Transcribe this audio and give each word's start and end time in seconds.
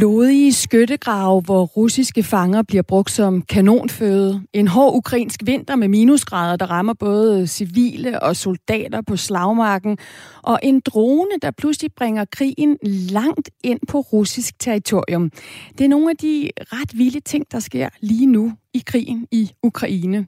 Blodige 0.00 0.52
skyttegrave, 0.52 1.40
hvor 1.40 1.64
russiske 1.64 2.22
fanger 2.22 2.62
bliver 2.62 2.82
brugt 2.82 3.10
som 3.10 3.42
kanonføde. 3.42 4.42
En 4.52 4.68
hård 4.68 4.96
ukrainsk 4.96 5.40
vinter 5.44 5.76
med 5.76 5.88
minusgrader, 5.88 6.56
der 6.56 6.66
rammer 6.66 6.92
både 6.94 7.46
civile 7.46 8.22
og 8.22 8.36
soldater 8.36 9.00
på 9.06 9.16
slagmarken. 9.16 9.98
Og 10.42 10.58
en 10.62 10.80
drone, 10.80 11.30
der 11.42 11.50
pludselig 11.50 11.90
bringer 11.96 12.24
krigen 12.24 12.76
langt 13.10 13.50
ind 13.64 13.80
på 13.88 14.00
russisk 14.00 14.58
territorium. 14.58 15.30
Det 15.78 15.84
er 15.84 15.88
nogle 15.88 16.10
af 16.10 16.16
de 16.16 16.50
ret 16.58 16.98
vilde 16.98 17.20
ting, 17.20 17.44
der 17.52 17.58
sker 17.58 17.88
lige 18.00 18.26
nu 18.26 18.52
i 18.74 18.82
krigen 18.86 19.26
i 19.32 19.50
Ukraine. 19.62 20.26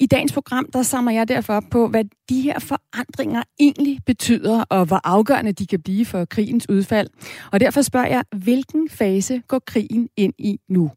I 0.00 0.06
dagens 0.06 0.32
program, 0.32 0.66
der 0.72 0.82
samler 0.82 1.12
jeg 1.12 1.28
derfor 1.28 1.54
op 1.54 1.64
på, 1.70 1.88
hvad 1.88 2.04
de 2.28 2.40
her 2.40 2.58
forandringer 2.58 3.42
egentlig 3.60 3.98
betyder, 4.06 4.64
og 4.70 4.84
hvor 4.84 5.00
afgørende 5.04 5.52
de 5.52 5.66
kan 5.66 5.82
blive 5.82 6.06
for 6.06 6.24
krigens 6.24 6.68
udfald. 6.68 7.08
Og 7.52 7.60
derfor 7.60 7.82
spørger 7.82 8.06
jeg, 8.06 8.24
hvilken 8.36 8.88
fase 8.90 9.42
går 9.48 9.58
krigen 9.66 10.08
ind 10.16 10.34
i 10.38 10.58
nu? 10.68 10.90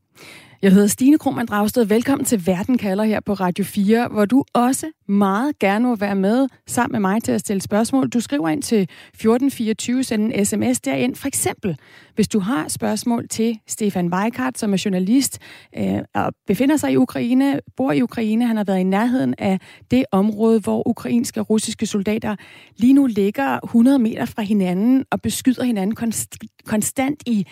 Jeg 0.64 0.72
hedder 0.72 0.88
Stine 0.88 1.18
Krohmann 1.18 1.48
Dragsted. 1.48 1.86
Velkommen 1.86 2.26
til 2.26 2.48
Verden 2.48 2.78
kalder 2.78 3.04
her 3.04 3.20
på 3.20 3.34
Radio 3.34 3.66
4, 3.66 4.08
hvor 4.08 4.26
du 4.26 4.44
også 4.54 4.92
meget 5.08 5.60
gerne 5.60 5.86
må 5.86 5.96
være 5.96 6.16
med 6.16 6.48
sammen 6.68 6.92
med 6.92 7.00
mig 7.00 7.24
til 7.24 7.32
at 7.32 7.40
stille 7.40 7.62
spørgsmål. 7.62 8.10
Du 8.10 8.20
skriver 8.20 8.50
ind 8.50 8.62
til 8.62 8.82
1424, 8.82 10.04
send 10.04 10.34
en 10.34 10.46
sms 10.46 10.82
derind. 10.82 11.16
For 11.16 11.28
eksempel, 11.28 11.78
hvis 12.16 12.28
du 12.28 12.40
har 12.40 12.68
spørgsmål 12.68 13.28
til 13.28 13.60
Stefan 13.68 14.14
Weikart, 14.14 14.60
som 14.60 14.74
er 14.74 14.82
journalist 14.86 15.40
øh, 15.78 16.00
og 16.14 16.34
befinder 16.48 16.78
sig 16.78 16.92
i 16.92 16.96
Ukraine, 16.96 17.60
bor 17.78 17.92
i 17.92 18.02
Ukraine. 18.02 18.48
Han 18.48 18.58
har 18.58 18.64
været 18.64 18.80
i 18.80 18.84
nærheden 18.84 19.36
af 19.38 19.60
det 19.92 20.06
område, 20.12 20.60
hvor 20.60 20.88
ukrainske 20.88 21.40
og 21.40 21.50
russiske 21.50 21.86
soldater 21.86 22.36
lige 22.78 22.94
nu 22.94 23.06
ligger 23.06 23.60
100 23.64 24.00
meter 24.00 24.26
fra 24.26 24.42
hinanden 24.42 25.06
og 25.12 25.22
beskyder 25.22 25.64
hinanden 25.64 25.96
konst- 25.96 26.38
konstant 26.66 27.24
i 27.26 27.48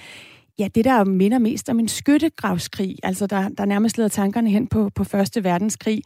ja, 0.60 0.68
det 0.76 0.86
der 0.86 1.04
minder 1.04 1.40
mest 1.40 1.70
om 1.70 1.80
en 1.80 1.88
skyttegravskrig, 1.88 2.96
altså 3.04 3.28
der, 3.28 3.50
der 3.50 3.66
nærmest 3.66 3.98
leder 3.98 4.10
tankerne 4.10 4.50
hen 4.50 4.68
på, 4.68 4.90
på 4.96 5.04
Første 5.04 5.44
Verdenskrig. 5.44 6.02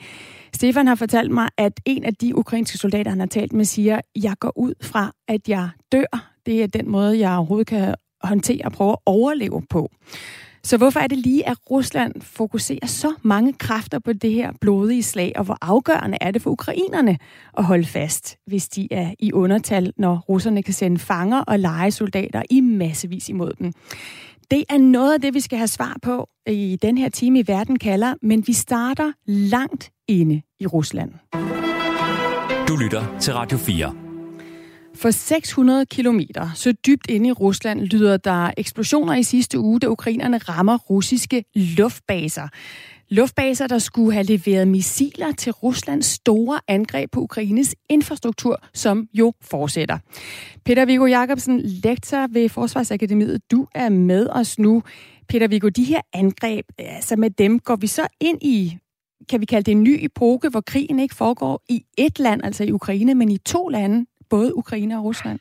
Stefan 0.54 0.88
har 0.88 0.96
fortalt 0.96 1.32
mig, 1.32 1.50
at 1.58 1.80
en 1.86 2.04
af 2.04 2.16
de 2.16 2.38
ukrainske 2.38 2.78
soldater, 2.78 3.10
han 3.12 3.20
har 3.20 3.28
talt 3.28 3.54
med, 3.54 3.66
siger, 3.66 4.02
jeg 4.16 4.36
går 4.40 4.58
ud 4.58 4.74
fra, 4.82 5.12
at 5.28 5.50
jeg 5.50 5.70
dør. 5.92 6.32
Det 6.46 6.64
er 6.64 6.68
den 6.68 6.90
måde, 6.90 7.20
jeg 7.20 7.38
overhovedet 7.38 7.68
kan 7.68 7.96
håndtere 8.24 8.66
og 8.66 8.72
prøve 8.72 8.92
at 8.92 8.98
overleve 9.06 9.62
på. 9.70 9.90
Så 10.66 10.78
hvorfor 10.78 11.00
er 11.00 11.08
det 11.08 11.18
lige, 11.18 11.50
at 11.50 11.58
Rusland 11.72 12.22
fokuserer 12.22 12.86
så 12.86 13.14
mange 13.22 13.54
kræfter 13.54 14.00
på 14.00 14.14
det 14.14 14.32
her 14.32 14.52
blodige 14.62 15.04
slag, 15.04 15.32
og 15.36 15.44
hvor 15.44 15.58
afgørende 15.62 16.18
er 16.22 16.32
det 16.32 16.42
for 16.42 16.50
ukrainerne 16.50 17.18
at 17.58 17.64
holde 17.64 17.86
fast, 17.86 18.38
hvis 18.48 18.70
de 18.70 18.88
er 18.92 19.14
i 19.20 19.32
undertal, 19.32 19.94
når 19.98 20.18
russerne 20.30 20.64
kan 20.64 20.74
sende 20.74 21.00
fanger 21.00 21.40
og 21.40 21.60
legesoldater 21.60 22.42
i 22.50 22.62
massevis 22.62 23.30
imod 23.30 23.54
dem? 23.60 23.74
Det 24.52 24.64
er 24.70 24.78
noget 24.78 25.14
af 25.14 25.22
det, 25.22 25.34
vi 25.34 25.40
skal 25.40 25.58
have 25.58 25.68
svar 25.68 25.98
på 26.02 26.30
i 26.48 26.78
den 26.82 26.98
her 26.98 27.10
time 27.10 27.40
i 27.40 27.44
Verden 27.48 27.80
kalder, 27.80 28.14
men 28.22 28.44
vi 28.48 28.54
starter 28.54 29.12
langt 29.26 29.92
inde 30.08 30.42
i 30.60 30.68
Rusland. 30.68 31.12
Du 32.68 32.76
lytter 32.76 33.18
til 33.20 33.34
Radio 33.34 33.58
4. 33.58 33.96
For 34.96 35.12
600 35.12 35.86
kilometer, 35.86 36.50
så 36.56 36.72
dybt 36.88 37.10
inde 37.10 37.30
i 37.30 37.32
Rusland, 37.32 37.80
lyder 37.80 38.18
der 38.18 38.52
eksplosioner 38.58 39.16
i 39.16 39.24
sidste 39.24 39.60
uge, 39.60 39.80
da 39.80 39.88
ukrainerne 39.88 40.38
rammer 40.38 40.78
russiske 40.78 41.44
luftbaser. 41.56 42.48
Luftbaser, 43.10 43.68
der 43.68 43.80
skulle 43.80 44.14
have 44.14 44.24
leveret 44.24 44.68
missiler 44.68 45.32
til 45.32 45.52
Ruslands 45.52 46.06
store 46.06 46.60
angreb 46.68 47.12
på 47.12 47.20
Ukraines 47.20 47.76
infrastruktur, 47.90 48.60
som 48.74 49.08
jo 49.14 49.34
fortsætter. 49.42 49.98
Peter 50.66 50.86
Viggo 50.86 51.06
Jacobsen, 51.06 51.62
lektor 51.62 52.28
ved 52.34 52.50
Forsvarsakademiet, 52.50 53.52
du 53.52 53.68
er 53.76 53.90
med 53.90 54.28
os 54.30 54.60
nu. 54.60 54.84
Peter 55.30 55.48
Viggo, 55.48 55.70
de 55.70 55.84
her 55.84 56.02
angreb, 56.14 56.66
altså 56.78 57.16
med 57.16 57.30
dem 57.30 57.60
går 57.60 57.76
vi 57.76 57.88
så 57.88 58.08
ind 58.20 58.44
i, 58.44 58.78
kan 59.30 59.42
vi 59.42 59.46
kalde 59.46 59.64
det 59.66 59.72
en 59.72 59.84
ny 59.84 60.06
epoke, 60.06 60.50
hvor 60.50 60.62
krigen 60.62 61.00
ikke 61.00 61.16
foregår 61.16 61.64
i 61.70 61.86
et 61.98 62.20
land, 62.20 62.44
altså 62.44 62.64
i 62.64 62.72
Ukraine, 62.72 63.16
men 63.16 63.32
i 63.32 63.38
to 63.38 63.68
lande, 63.68 64.06
både 64.30 64.58
Ukraine 64.58 64.98
og 64.98 65.04
Rusland? 65.04 65.40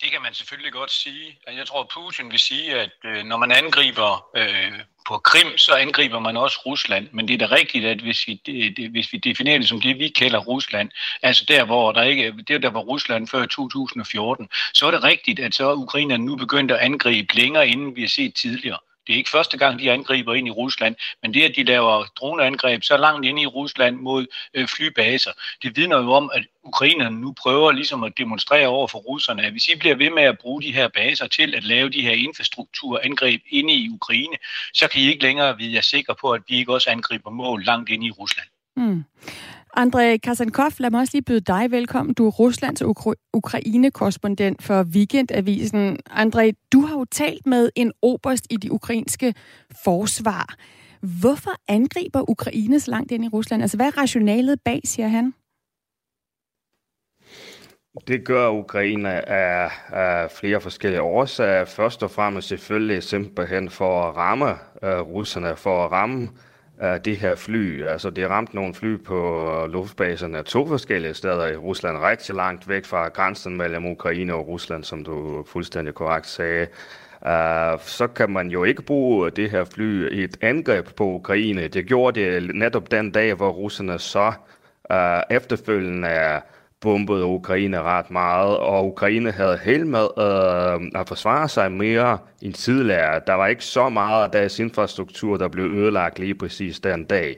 Det 0.00 0.10
kan 0.10 0.22
man 0.22 0.34
selvfølgelig 0.34 0.72
godt 0.72 0.90
sige. 0.90 1.38
Jeg 1.52 1.66
tror, 1.66 1.90
Putin 1.94 2.30
vil 2.30 2.38
sige, 2.38 2.74
at 2.74 2.92
øh, 3.04 3.24
når 3.24 3.36
man 3.36 3.52
angriber 3.52 4.26
øh, 4.36 4.72
på 5.06 5.18
Krim, 5.18 5.58
så 5.58 5.72
angriber 5.74 6.18
man 6.18 6.36
også 6.36 6.60
Rusland. 6.66 7.08
Men 7.12 7.28
det 7.28 7.34
er 7.42 7.46
da 7.46 7.54
rigtigt, 7.54 7.84
at 7.84 8.00
hvis 8.00 8.28
vi, 8.28 8.40
det, 8.46 8.90
hvis 8.90 9.12
vi 9.12 9.18
definerer 9.18 9.58
det 9.58 9.68
som 9.68 9.80
det, 9.80 9.98
vi 9.98 10.08
kalder 10.08 10.38
Rusland, 10.38 10.90
altså 11.22 11.44
der, 11.48 11.64
hvor 11.64 11.92
der 11.92 12.02
ikke, 12.02 12.34
det 12.48 12.62
der, 12.62 12.70
var 12.70 12.80
Rusland 12.80 13.28
før 13.28 13.46
2014, 13.46 14.48
så 14.74 14.86
er 14.86 14.90
det 14.90 15.04
rigtigt, 15.04 15.40
at 15.40 15.54
så 15.54 15.70
er 15.70 15.74
Ukraine 15.74 16.18
nu 16.18 16.36
begyndt 16.36 16.70
at 16.70 16.78
angribe 16.78 17.36
længere, 17.36 17.68
inden 17.68 17.96
vi 17.96 18.00
har 18.00 18.08
set 18.08 18.34
tidligere. 18.34 18.78
Det 19.10 19.14
er 19.14 19.18
ikke 19.18 19.30
første 19.30 19.58
gang, 19.58 19.78
de 19.78 19.90
angriber 19.90 20.34
ind 20.34 20.48
i 20.48 20.50
Rusland, 20.50 20.96
men 21.22 21.34
det, 21.34 21.42
at 21.42 21.56
de 21.56 21.64
laver 21.64 22.04
droneangreb 22.04 22.82
så 22.82 22.96
langt 22.96 23.26
ind 23.26 23.40
i 23.40 23.46
Rusland 23.46 23.96
mod 23.96 24.26
øh, 24.54 24.68
flybaser, 24.68 25.30
det 25.62 25.76
vidner 25.76 25.98
jo 25.98 26.12
om, 26.12 26.30
at 26.34 26.46
ukrainerne 26.64 27.20
nu 27.20 27.32
prøver 27.32 27.72
ligesom 27.72 28.02
at 28.02 28.12
demonstrere 28.18 28.66
over 28.66 28.88
for 28.88 28.98
russerne, 28.98 29.42
at 29.42 29.52
hvis 29.52 29.68
I 29.68 29.76
bliver 29.76 29.94
ved 29.94 30.10
med 30.10 30.22
at 30.22 30.38
bruge 30.38 30.62
de 30.62 30.72
her 30.72 30.88
baser 30.88 31.26
til 31.26 31.54
at 31.54 31.64
lave 31.64 31.90
de 31.90 32.02
her 32.02 32.12
infrastrukturangreb 32.12 33.42
inde 33.48 33.74
i 33.74 33.88
Ukraine, 33.88 34.36
så 34.74 34.88
kan 34.88 35.00
I 35.00 35.08
ikke 35.08 35.22
længere 35.22 35.58
vide 35.58 35.74
jer 35.74 35.80
sikre 35.80 36.14
på, 36.20 36.30
at 36.30 36.42
vi 36.48 36.56
ikke 36.56 36.74
også 36.74 36.90
angriber 36.90 37.30
mål 37.30 37.64
langt 37.64 37.90
ind 37.90 38.04
i 38.04 38.10
Rusland. 38.10 38.48
Mm. 38.76 39.04
André 39.76 40.16
Kasankov, 40.16 40.70
lad 40.78 40.90
mig 40.90 41.00
også 41.00 41.10
lige 41.14 41.22
byde 41.22 41.40
dig 41.40 41.70
velkommen. 41.70 42.14
Du 42.14 42.26
er 42.26 42.30
Ruslands 42.30 42.82
Ukra- 42.82 43.30
Ukraine-korrespondent 43.32 44.62
for 44.62 44.82
Weekendavisen. 44.82 45.98
André, 46.10 46.68
du 46.72 46.80
har 46.80 46.98
jo 46.98 47.04
talt 47.04 47.46
med 47.46 47.70
en 47.76 47.92
oberst 48.02 48.46
i 48.50 48.56
de 48.56 48.72
ukrainske 48.72 49.34
forsvar. 49.84 50.54
Hvorfor 51.20 51.50
angriber 51.68 52.30
Ukraine 52.30 52.80
så 52.80 52.90
langt 52.90 53.12
ind 53.12 53.24
i 53.24 53.28
Rusland? 53.28 53.62
Altså, 53.62 53.76
hvad 53.76 53.86
er 53.86 53.98
rationalet 53.98 54.60
bag, 54.64 54.80
siger 54.84 55.08
han? 55.08 55.34
Det 58.08 58.24
gør 58.24 58.48
Ukraine 58.48 59.28
af, 59.28 59.70
af 59.92 60.30
flere 60.30 60.60
forskellige 60.60 61.02
årsager. 61.02 61.64
Først 61.64 62.02
og 62.02 62.10
fremmest 62.10 62.48
selvfølgelig 62.48 63.02
simpelthen 63.02 63.70
for 63.70 64.02
at 64.02 64.16
ramme 64.16 64.50
uh, 64.82 64.88
russerne, 64.88 65.56
for 65.56 65.84
at 65.84 65.92
ramme 65.92 66.28
af 66.80 67.00
de 67.00 67.14
her 67.14 67.34
fly. 67.34 67.82
Altså, 67.82 68.10
det 68.10 68.30
ramte 68.30 68.54
nogle 68.54 68.74
fly 68.74 68.96
på 69.04 69.50
luftbaserne 69.72 70.42
to 70.42 70.66
forskellige 70.66 71.14
steder 71.14 71.46
i 71.46 71.56
Rusland, 71.56 71.98
rigtig 71.98 72.34
langt 72.34 72.68
væk 72.68 72.84
fra 72.84 73.08
grænsen 73.08 73.56
mellem 73.56 73.86
Ukraine 73.86 74.34
og 74.34 74.48
Rusland, 74.48 74.84
som 74.84 75.04
du 75.04 75.44
fuldstændig 75.48 75.94
korrekt 75.94 76.26
sagde. 76.26 76.66
Uh, 77.22 77.80
så 77.80 78.08
kan 78.16 78.30
man 78.30 78.48
jo 78.48 78.64
ikke 78.64 78.82
bruge 78.82 79.30
det 79.30 79.50
her 79.50 79.64
fly 79.64 80.12
i 80.12 80.24
et 80.24 80.36
angreb 80.40 80.94
på 80.96 81.04
Ukraine. 81.04 81.68
Det 81.68 81.86
gjorde 81.86 82.20
det 82.20 82.54
netop 82.54 82.90
den 82.90 83.10
dag, 83.10 83.34
hvor 83.34 83.50
russerne 83.50 83.98
så 83.98 84.32
uh, 84.90 85.36
efterfølgende 85.36 86.40
bombede 86.80 87.24
Ukraine 87.24 87.82
ret 87.82 88.10
meget, 88.10 88.56
og 88.56 88.86
Ukraine 88.86 89.32
havde 89.32 89.58
held 89.64 89.84
med 89.84 90.06
øh, 90.18 91.00
at 91.00 91.08
forsvare 91.08 91.48
sig 91.48 91.72
mere 91.72 92.18
end 92.42 92.54
tidligere. 92.54 93.20
Der 93.26 93.34
var 93.34 93.46
ikke 93.46 93.64
så 93.64 93.88
meget 93.88 94.24
af 94.24 94.30
deres 94.30 94.58
infrastruktur, 94.58 95.36
der 95.36 95.48
blev 95.48 95.64
ødelagt 95.64 96.18
lige 96.18 96.34
præcis 96.34 96.80
den 96.80 97.04
dag. 97.04 97.36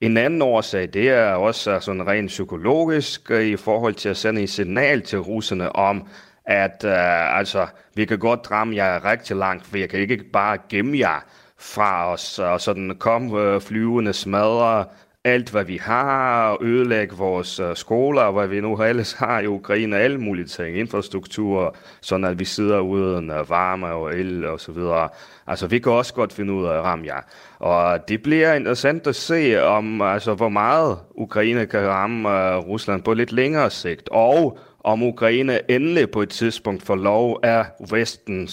En 0.00 0.16
anden 0.16 0.42
årsag, 0.42 0.88
det 0.92 1.08
er 1.08 1.32
også 1.32 1.70
øh, 1.70 1.80
sådan 1.80 2.06
rent 2.06 2.28
psykologisk 2.28 3.30
øh, 3.30 3.44
i 3.46 3.56
forhold 3.56 3.94
til 3.94 4.08
at 4.08 4.16
sende 4.16 4.42
et 4.42 4.50
signal 4.50 5.02
til 5.02 5.18
russerne 5.18 5.76
om, 5.76 6.08
at 6.44 6.84
øh, 6.84 7.38
altså, 7.38 7.66
vi 7.94 8.04
kan 8.04 8.18
godt 8.18 8.50
ramme 8.50 8.76
jer 8.76 9.04
rigtig 9.04 9.36
langt, 9.36 9.66
for 9.66 9.78
jeg 9.78 9.88
kan 9.88 10.00
ikke 10.00 10.24
bare 10.32 10.58
gemme 10.68 10.98
jer 10.98 11.24
fra 11.58 12.12
os, 12.12 12.38
og 12.38 12.60
sådan 12.60 12.96
kom 12.98 13.36
øh, 13.36 13.60
flyvende 13.60 14.12
smadre 14.12 14.84
alt, 15.24 15.50
hvad 15.50 15.64
vi 15.64 15.76
har, 15.76 16.56
ødelægge 16.62 17.16
vores 17.16 17.60
uh, 17.60 17.74
skoler, 17.74 18.30
hvad 18.30 18.48
vi 18.48 18.60
nu 18.60 18.82
ellers 18.82 19.12
har 19.12 19.40
i 19.40 19.46
Ukraine, 19.46 19.98
alle 19.98 20.18
mulige 20.18 20.46
ting, 20.46 20.76
infrastruktur, 20.76 21.76
sådan 22.00 22.24
at 22.24 22.38
vi 22.38 22.44
sidder 22.44 22.80
uden 22.80 23.30
uh, 23.30 23.50
varme 23.50 23.86
og 23.86 24.14
el 24.14 24.44
og 24.44 24.60
så 24.60 24.72
videre. 24.72 25.08
Altså, 25.46 25.66
vi 25.66 25.78
kan 25.78 25.92
også 25.92 26.14
godt 26.14 26.32
finde 26.32 26.52
ud 26.52 26.66
af 26.66 26.78
at 26.78 26.84
ramme 26.84 27.06
jer. 27.06 27.20
Og 27.58 28.08
det 28.08 28.22
bliver 28.22 28.54
interessant 28.54 29.06
at 29.06 29.16
se, 29.16 29.62
om, 29.62 30.02
altså, 30.02 30.34
hvor 30.34 30.48
meget 30.48 30.98
Ukraine 31.14 31.66
kan 31.66 31.86
ramme 31.88 32.28
uh, 32.28 32.68
Rusland 32.68 33.02
på 33.02 33.14
lidt 33.14 33.32
længere 33.32 33.70
sigt, 33.70 34.08
og 34.12 34.58
om 34.84 35.02
Ukraine 35.02 35.70
endelig 35.70 36.10
på 36.10 36.22
et 36.22 36.28
tidspunkt 36.28 36.82
får 36.82 36.96
lov 36.96 37.40
af 37.42 37.64
Vesten, 37.90 38.48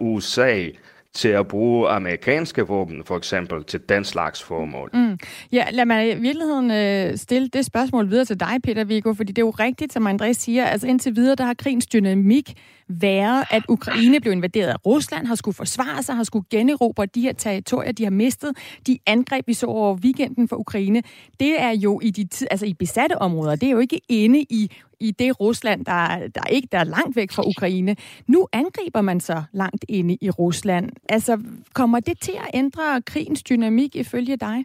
USA, 0.00 0.66
til 1.14 1.28
at 1.28 1.48
bruge 1.48 1.88
amerikanske 1.88 2.66
våben, 2.66 3.04
for 3.04 3.16
eksempel, 3.16 3.64
til 3.64 3.80
den 3.88 4.04
slags 4.04 4.42
formål. 4.42 4.90
Mm. 4.94 5.18
Ja, 5.52 5.64
lad 5.72 5.84
mig 5.84 6.10
i 6.10 6.14
virkeligheden 6.14 6.70
øh, 6.70 7.16
stille 7.18 7.48
det 7.48 7.64
spørgsmål 7.64 8.10
videre 8.10 8.24
til 8.24 8.40
dig, 8.40 8.58
Peter 8.62 8.84
Viggo, 8.84 9.12
fordi 9.12 9.32
det 9.32 9.42
er 9.42 9.46
jo 9.46 9.50
rigtigt, 9.50 9.92
som 9.92 10.06
Andreas 10.06 10.36
siger, 10.36 10.64
altså 10.64 10.86
indtil 10.86 11.16
videre, 11.16 11.34
der 11.34 11.44
har 11.44 11.54
krigens 11.54 11.86
dynamik 11.86 12.52
være, 13.00 13.54
at 13.54 13.62
Ukraine 13.68 14.20
blev 14.20 14.32
invaderet 14.32 14.68
af 14.68 14.86
Rusland, 14.86 15.26
har 15.26 15.34
skulle 15.34 15.54
forsvare 15.54 16.02
sig, 16.02 16.14
har 16.14 16.24
skulle 16.24 16.46
generobre 16.50 17.06
de 17.06 17.20
her 17.20 17.32
territorier, 17.32 17.92
de 17.92 18.04
har 18.04 18.10
mistet. 18.10 18.56
De 18.86 18.98
angreb, 19.06 19.48
vi 19.48 19.54
så 19.54 19.66
over 19.66 19.94
weekenden 19.94 20.48
for 20.48 20.56
Ukraine, 20.56 21.02
det 21.40 21.60
er 21.60 21.70
jo 21.70 22.00
i 22.02 22.10
de 22.10 22.28
altså 22.50 22.66
i 22.66 22.74
besatte 22.74 23.18
områder. 23.18 23.56
Det 23.56 23.66
er 23.66 23.70
jo 23.70 23.78
ikke 23.78 24.00
inde 24.08 24.40
i 24.40 24.70
i 25.02 25.10
det 25.10 25.40
Rusland, 25.40 25.84
der, 25.84 26.28
der 26.34 26.44
ikke 26.50 26.68
der 26.72 26.78
er 26.78 26.84
langt 26.84 27.16
væk 27.16 27.32
fra 27.32 27.42
Ukraine. 27.46 27.96
Nu 28.26 28.48
angriber 28.52 29.00
man 29.00 29.20
så 29.20 29.42
langt 29.52 29.84
inde 29.88 30.18
i 30.20 30.30
Rusland. 30.30 30.90
Altså, 31.08 31.38
kommer 31.74 32.00
det 32.00 32.20
til 32.20 32.32
at 32.32 32.50
ændre 32.54 33.02
krigens 33.02 33.42
dynamik 33.42 33.96
ifølge 33.96 34.36
dig? 34.36 34.64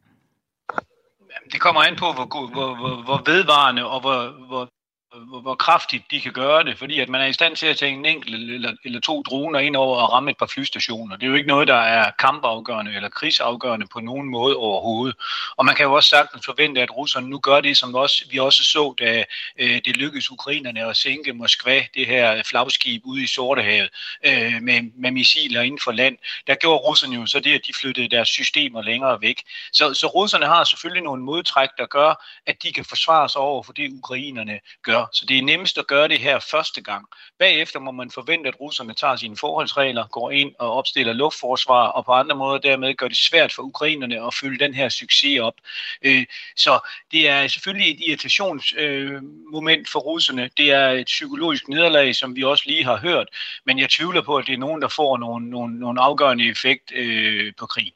Det 1.52 1.60
kommer 1.62 1.82
an 1.82 1.96
på, 1.96 2.06
hvor, 2.14 2.28
hvor, 2.54 2.76
hvor, 2.76 3.04
hvor 3.06 3.32
vedvarende 3.32 3.86
og 3.86 4.02
hvor, 4.02 4.48
hvor 4.48 4.70
hvor, 5.16 5.42
hvor 5.42 5.56
kraftigt 5.56 6.04
de 6.12 6.22
kan 6.22 6.34
gøre 6.34 6.64
det, 6.64 6.78
fordi 6.78 7.00
at 7.00 7.10
man 7.10 7.22
er 7.22 7.26
i 7.26 7.34
stand 7.34 7.56
til 7.56 7.66
at 7.66 7.78
tage 7.78 7.92
en 7.92 8.06
enkelt 8.06 8.36
eller, 8.36 8.74
eller 8.86 9.00
to 9.00 9.22
droner 9.22 9.60
ind 9.60 9.76
over 9.76 9.98
og 9.98 10.12
ramme 10.14 10.32
et 10.32 10.38
par 10.38 10.46
flystationer. 10.46 11.16
Det 11.16 11.24
er 11.24 11.28
jo 11.28 11.34
ikke 11.34 11.48
noget, 11.48 11.68
der 11.68 11.76
er 11.76 12.12
kampafgørende 12.20 12.96
eller 12.96 13.10
krigsafgørende 13.10 13.88
på 13.94 14.00
nogen 14.00 14.30
måde 14.30 14.56
overhovedet. 14.56 15.16
Og 15.58 15.66
man 15.66 15.76
kan 15.76 15.86
jo 15.86 15.94
også 15.94 16.10
sagtens 16.10 16.46
forvente, 16.46 16.82
at 16.82 16.98
russerne 16.98 17.30
nu 17.30 17.40
gør 17.40 17.62
det, 17.62 17.78
som 17.78 17.96
også, 17.96 18.26
vi 18.32 18.40
også 18.40 18.64
så, 18.64 18.96
da 19.00 19.24
øh, 19.60 19.82
det 19.86 19.98
lykkedes 19.98 20.32
ukrainerne 20.32 20.86
at 20.86 20.98
sænke 20.98 21.34
Moskva, 21.34 21.84
det 21.94 22.08
her 22.08 22.44
flagskib 22.44 23.02
ude 23.06 23.24
i 23.24 23.28
Sortehavet, 23.28 23.90
øh, 24.26 24.62
med, 24.62 24.92
med 24.96 25.12
missiler 25.12 25.62
inden 25.62 25.80
for 25.84 25.92
land. 25.92 26.18
Der 26.48 26.56
gjorde 26.56 26.78
russerne 26.78 27.16
jo 27.16 27.26
så 27.26 27.40
det, 27.40 27.54
at 27.54 27.62
de 27.68 27.74
flyttede 27.82 28.08
deres 28.08 28.30
systemer 28.30 28.82
længere 28.82 29.22
væk. 29.22 29.44
Så, 29.72 29.94
så 29.94 30.08
russerne 30.08 30.46
har 30.46 30.64
selvfølgelig 30.64 31.04
nogle 31.04 31.24
modtræk, 31.24 31.70
der 31.78 31.86
gør, 31.86 32.26
at 32.46 32.64
de 32.64 32.74
kan 32.74 32.86
forsvare 32.86 33.30
sig 33.30 33.42
over 33.42 33.64
for 33.64 33.74
det, 33.74 33.92
ukrainerne 33.92 34.60
gør. 34.84 34.97
Så 35.14 35.26
det 35.28 35.38
er 35.38 35.42
nemmest 35.42 35.78
at 35.78 35.88
gøre 35.88 36.08
det 36.08 36.20
her 36.20 36.40
første 36.40 36.82
gang. 36.82 37.06
Bagefter 37.40 37.80
må 37.80 37.92
man 37.92 38.12
forvente, 38.12 38.48
at 38.48 38.60
russerne 38.60 38.94
tager 38.94 39.16
sine 39.16 39.38
forholdsregler, 39.38 40.08
går 40.08 40.32
ind 40.32 40.52
og 40.60 40.74
opstiller 40.74 41.14
luftforsvar, 41.14 41.88
og 41.88 42.06
på 42.06 42.12
andre 42.12 42.36
måder 42.36 42.58
dermed 42.58 42.96
gør 42.96 43.08
det 43.08 43.18
svært 43.18 43.54
for 43.54 43.64
ukrainerne 43.64 44.28
at 44.28 44.34
fylde 44.34 44.66
den 44.66 44.74
her 44.74 44.90
succes 44.90 45.40
op. 45.40 45.54
Øh, 46.02 46.26
så 46.56 46.80
det 47.12 47.30
er 47.30 47.48
selvfølgelig 47.48 47.94
et 47.94 48.02
irritationsmoment 48.08 49.80
øh, 49.80 49.92
for 49.92 50.00
russerne. 50.00 50.50
Det 50.58 50.72
er 50.72 50.90
et 50.90 51.06
psykologisk 51.06 51.68
nederlag, 51.68 52.16
som 52.16 52.36
vi 52.36 52.44
også 52.44 52.64
lige 52.68 52.84
har 52.84 52.98
hørt, 52.98 53.28
men 53.66 53.80
jeg 53.80 53.90
tvivler 53.90 54.22
på, 54.22 54.36
at 54.36 54.48
det 54.48 54.54
er 54.54 54.58
nogen, 54.58 54.82
der 54.82 54.88
får 54.88 55.18
nogle, 55.18 55.50
nogle, 55.50 55.80
nogle 55.80 56.02
afgørende 56.02 56.50
effekt 56.50 56.92
øh, 56.96 57.54
på 57.60 57.66
krig. 57.66 57.94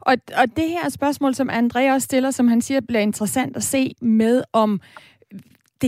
Og, 0.00 0.16
og 0.36 0.56
det 0.56 0.68
her 0.68 0.88
spørgsmål, 0.88 1.34
som 1.34 1.50
André 1.50 1.92
også 1.92 2.04
stiller, 2.04 2.30
som 2.30 2.48
han 2.48 2.62
siger, 2.62 2.80
bliver 2.80 3.00
interessant 3.00 3.56
at 3.56 3.62
se 3.62 3.94
med, 4.00 4.44
om 4.52 4.80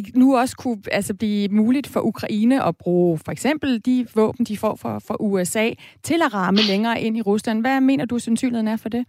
det 0.04 0.16
nu 0.16 0.38
også 0.38 0.56
kunne 0.56 0.82
altså, 0.92 1.14
blive 1.14 1.48
muligt 1.48 1.86
for 1.86 2.00
Ukraine 2.00 2.64
at 2.64 2.76
bruge 2.76 3.18
for 3.24 3.32
eksempel 3.32 3.80
de 3.84 4.06
våben, 4.14 4.46
de 4.46 4.58
får 4.58 4.76
fra, 4.76 4.98
fra 4.98 5.16
USA, 5.20 5.70
til 6.02 6.22
at 6.22 6.34
ramme 6.34 6.60
længere 6.60 7.00
ind 7.00 7.16
i 7.16 7.22
Rusland. 7.22 7.60
Hvad 7.60 7.80
mener 7.80 8.04
du, 8.04 8.18
sandsynligheden 8.18 8.68
er 8.68 8.76
for 8.76 8.88
det? 8.88 9.06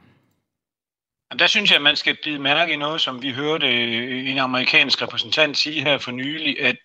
Der 1.39 1.47
synes 1.47 1.69
jeg, 1.71 1.75
at 1.75 1.81
man 1.81 1.95
skal 1.95 2.17
bide 2.23 2.39
mærke 2.39 2.73
i 2.73 2.77
noget, 2.77 3.01
som 3.01 3.21
vi 3.21 3.31
hørte 3.31 3.67
øh, 3.67 4.29
en 4.29 4.37
amerikansk 4.37 5.01
repræsentant 5.01 5.57
sige 5.57 5.83
her 5.83 5.97
for 5.97 6.11
nylig, 6.11 6.61
at 6.61 6.75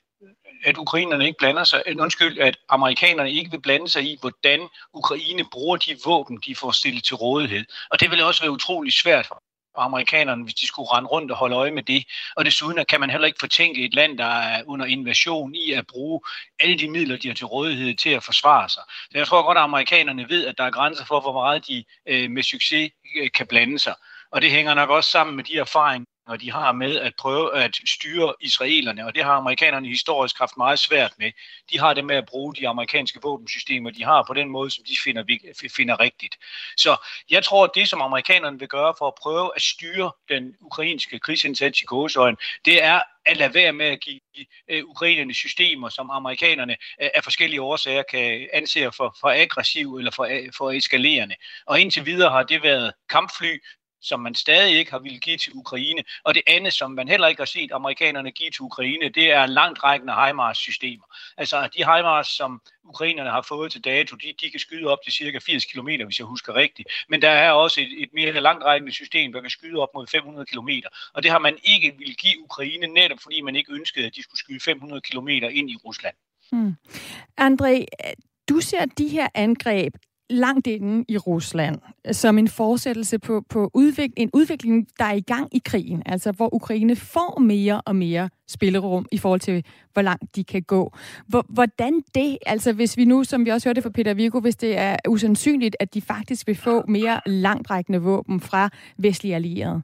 at 0.64 0.76
ukrainerne 0.76 1.26
ikke 1.26 1.38
blander 1.38 1.64
sig, 1.64 1.82
øh, 1.86 1.96
undskyld, 2.00 2.38
at 2.38 2.56
amerikanerne 2.68 3.32
ikke 3.32 3.50
vil 3.50 3.60
blande 3.60 3.88
sig 3.88 4.02
i, 4.02 4.16
hvordan 4.20 4.60
Ukraine 4.94 5.44
bruger 5.52 5.76
de 5.76 5.96
våben, 6.04 6.38
de 6.46 6.54
får 6.54 6.70
stillet 6.70 7.04
til 7.04 7.16
rådighed. 7.16 7.64
Og 7.90 8.00
det 8.00 8.10
vil 8.10 8.22
også 8.22 8.42
være 8.42 8.52
utrolig 8.52 8.92
svært 8.92 9.26
for 9.26 9.42
amerikanerne, 9.76 10.44
hvis 10.44 10.54
de 10.54 10.66
skulle 10.66 10.88
rende 10.92 11.08
rundt 11.08 11.30
og 11.30 11.36
holde 11.36 11.56
øje 11.56 11.70
med 11.70 11.82
det. 11.82 12.04
Og 12.36 12.44
desuden 12.44 12.84
kan 12.88 13.00
man 13.00 13.10
heller 13.10 13.26
ikke 13.26 13.40
fortænke 13.40 13.84
et 13.84 13.94
land, 13.94 14.18
der 14.18 14.24
er 14.24 14.62
under 14.66 14.86
invasion 14.86 15.54
i 15.54 15.72
at 15.72 15.86
bruge 15.86 16.20
alle 16.60 16.78
de 16.78 16.90
midler, 16.90 17.16
de 17.16 17.28
har 17.28 17.34
til 17.34 17.46
rådighed 17.46 17.94
til 17.94 18.10
at 18.10 18.22
forsvare 18.22 18.68
sig. 18.68 18.82
Så 19.10 19.18
jeg 19.18 19.26
tror 19.26 19.42
godt, 19.42 19.58
at 19.58 19.64
amerikanerne 19.64 20.28
ved, 20.28 20.46
at 20.46 20.58
der 20.58 20.64
er 20.64 20.70
grænser 20.70 21.04
for, 21.04 21.20
hvor 21.20 21.32
meget 21.32 21.66
de 21.68 21.84
øh, 22.08 22.30
med 22.30 22.42
succes 22.42 22.90
øh, 23.20 23.30
kan 23.30 23.46
blande 23.46 23.78
sig. 23.78 23.94
Og 24.30 24.42
det 24.42 24.50
hænger 24.50 24.74
nok 24.74 24.90
også 24.90 25.10
sammen 25.10 25.36
med 25.36 25.44
de 25.44 25.58
erfaringer, 25.58 26.06
og 26.26 26.40
de 26.40 26.52
har 26.52 26.72
med 26.72 26.96
at 26.96 27.12
prøve 27.18 27.56
at 27.56 27.80
styre 27.86 28.34
israelerne, 28.40 29.06
og 29.06 29.14
det 29.14 29.24
har 29.24 29.32
amerikanerne 29.32 29.88
historisk 29.88 30.38
haft 30.38 30.56
meget 30.56 30.78
svært 30.78 31.12
med. 31.18 31.32
De 31.72 31.78
har 31.78 31.94
det 31.94 32.04
med 32.04 32.16
at 32.16 32.26
bruge 32.26 32.54
de 32.54 32.68
amerikanske 32.68 33.20
våbensystemer, 33.22 33.90
de 33.90 34.04
har 34.04 34.24
på 34.26 34.34
den 34.34 34.48
måde, 34.48 34.70
som 34.70 34.84
de 34.84 34.96
finder, 35.04 35.24
finder 35.76 36.00
rigtigt. 36.00 36.36
Så 36.76 36.96
jeg 37.30 37.44
tror, 37.44 37.64
at 37.64 37.70
det, 37.74 37.88
som 37.88 38.00
amerikanerne 38.00 38.58
vil 38.58 38.68
gøre 38.68 38.94
for 38.98 39.06
at 39.08 39.14
prøve 39.22 39.50
at 39.56 39.62
styre 39.62 40.12
den 40.28 40.54
ukrainske 40.60 41.18
krigsindsats 41.18 41.82
i 41.82 41.84
gåsøjen, 41.84 42.36
det 42.64 42.82
er 42.82 43.00
at 43.26 43.36
lade 43.36 43.54
være 43.54 43.72
med 43.72 43.86
at 43.86 44.00
give 44.00 44.20
øh, 44.68 44.84
ukrainerne 44.84 45.34
systemer, 45.34 45.88
som 45.88 46.10
amerikanerne 46.10 46.76
øh, 47.02 47.08
af 47.14 47.24
forskellige 47.24 47.62
årsager 47.62 48.02
kan 48.02 48.48
anse 48.52 48.92
for, 48.96 49.16
for 49.20 49.28
aggressiv 49.42 49.96
eller 49.96 50.10
for, 50.10 50.24
øh, 50.24 50.52
for 50.58 50.70
eskalerende. 50.70 51.34
Og 51.66 51.80
indtil 51.80 52.06
videre 52.06 52.30
har 52.30 52.42
det 52.42 52.62
været 52.62 52.92
kampfly, 53.10 53.58
som 54.02 54.20
man 54.20 54.34
stadig 54.34 54.78
ikke 54.78 54.90
har 54.90 54.98
ville 54.98 55.18
give 55.18 55.36
til 55.36 55.52
Ukraine. 55.54 56.04
Og 56.24 56.34
det 56.34 56.42
andet, 56.46 56.72
som 56.72 56.90
man 56.90 57.08
heller 57.08 57.26
ikke 57.28 57.40
har 57.40 57.46
set 57.46 57.72
amerikanerne 57.72 58.30
give 58.30 58.50
til 58.50 58.62
Ukraine, 58.62 59.08
det 59.08 59.32
er 59.32 59.46
langt 59.46 59.84
rækkende 59.84 60.14
HIMARS-systemer. 60.26 61.04
Altså 61.36 61.68
de 61.76 61.78
HIMARS, 61.78 62.28
som 62.28 62.60
ukrainerne 62.84 63.30
har 63.30 63.42
fået 63.42 63.72
til 63.72 63.84
dato, 63.84 64.16
de, 64.16 64.34
de 64.40 64.50
kan 64.50 64.60
skyde 64.60 64.86
op 64.86 64.98
til 65.04 65.12
cirka 65.12 65.38
80 65.38 65.64
km, 65.64 65.88
hvis 66.04 66.18
jeg 66.18 66.26
husker 66.26 66.54
rigtigt. 66.54 66.88
Men 67.08 67.22
der 67.22 67.30
er 67.30 67.50
også 67.50 67.80
et, 67.80 68.02
et 68.02 68.08
mere 68.12 68.32
langtrækkende 68.32 68.92
system, 68.92 69.32
der 69.32 69.40
kan 69.40 69.50
skyde 69.50 69.78
op 69.78 69.88
mod 69.94 70.06
500 70.06 70.46
km. 70.46 70.68
Og 71.14 71.22
det 71.22 71.30
har 71.30 71.38
man 71.38 71.58
ikke 71.64 71.94
ville 71.98 72.14
give 72.14 72.44
Ukraine, 72.44 72.86
netop 72.86 73.18
fordi 73.22 73.40
man 73.40 73.56
ikke 73.56 73.72
ønskede, 73.72 74.06
at 74.06 74.14
de 74.16 74.22
skulle 74.22 74.38
skyde 74.38 74.60
500 74.60 75.00
km 75.00 75.28
ind 75.28 75.70
i 75.70 75.76
Rusland. 75.84 76.14
Hmm. 76.52 76.74
André, 77.40 77.84
du 78.48 78.60
ser 78.60 78.84
de 78.84 79.08
her 79.08 79.28
angreb 79.34 79.94
langt 80.32 80.66
inde 80.66 81.04
i 81.08 81.18
Rusland, 81.18 81.78
øh, 82.06 82.14
som 82.14 82.38
en 82.38 82.48
fortsættelse 82.48 83.18
på, 83.18 83.44
på 83.48 83.70
udvik- 83.74 84.12
en 84.16 84.30
udvikling, 84.32 84.86
der 84.98 85.04
er 85.04 85.12
i 85.12 85.20
gang 85.20 85.48
i 85.54 85.62
krigen, 85.64 86.02
altså 86.06 86.32
hvor 86.32 86.54
Ukraine 86.54 86.96
får 86.96 87.40
mere 87.40 87.80
og 87.80 87.96
mere 87.96 88.30
spillerum 88.48 89.06
i 89.12 89.18
forhold 89.18 89.40
til, 89.40 89.64
hvor 89.92 90.02
langt 90.02 90.36
de 90.36 90.44
kan 90.44 90.62
gå. 90.62 90.92
Hvordan 91.48 92.02
det, 92.14 92.38
altså 92.46 92.72
hvis 92.72 92.96
vi 92.96 93.04
nu, 93.04 93.24
som 93.24 93.44
vi 93.44 93.50
også 93.50 93.68
hørte 93.68 93.82
fra 93.82 93.90
Peter 93.90 94.14
Virgo, 94.14 94.40
hvis 94.40 94.56
det 94.56 94.78
er 94.78 94.96
usandsynligt, 95.08 95.76
at 95.80 95.94
de 95.94 96.00
faktisk 96.00 96.46
vil 96.46 96.56
få 96.56 96.84
mere 96.88 97.20
langtrækkende 97.26 98.02
våben 98.02 98.40
fra 98.40 98.70
vestlige 98.98 99.34
allierede? 99.34 99.82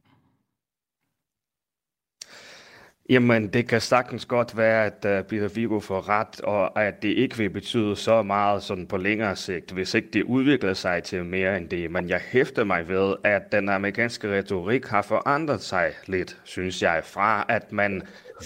Jamen, 3.11 3.49
det 3.49 3.69
kan 3.69 3.81
sagtens 3.81 4.27
godt 4.27 4.57
være, 4.57 4.87
at 4.87 5.05
øh, 5.05 5.25
Peter 5.25 5.49
Vigo 5.49 5.81
får 5.81 6.09
ret, 6.09 6.41
og 6.41 6.83
at 6.83 7.03
det 7.03 7.09
ikke 7.09 7.37
vil 7.37 7.51
betyde 7.51 7.97
så 7.97 8.23
meget 8.23 8.63
sådan 8.63 8.87
på 8.87 8.97
længere 8.97 9.37
sigt, 9.37 9.73
hvis 9.73 9.95
ikke 9.95 10.09
det 10.13 10.23
udvikler 10.23 10.75
sig 10.75 11.03
til 11.03 11.25
mere 11.25 11.57
end 11.57 11.69
det. 11.69 11.91
Men 11.91 12.09
jeg 12.09 12.21
hæfter 12.33 12.65
mig 12.65 12.89
ved, 12.89 13.15
at 13.25 13.53
den 13.53 13.69
amerikanske 13.69 14.39
retorik 14.39 14.87
har 14.87 15.03
forandret 15.03 15.61
sig 15.61 15.91
lidt, 16.07 16.37
synes 16.45 16.83
jeg, 16.83 17.01
fra 17.05 17.47
at 17.49 17.73
man 17.73 18.03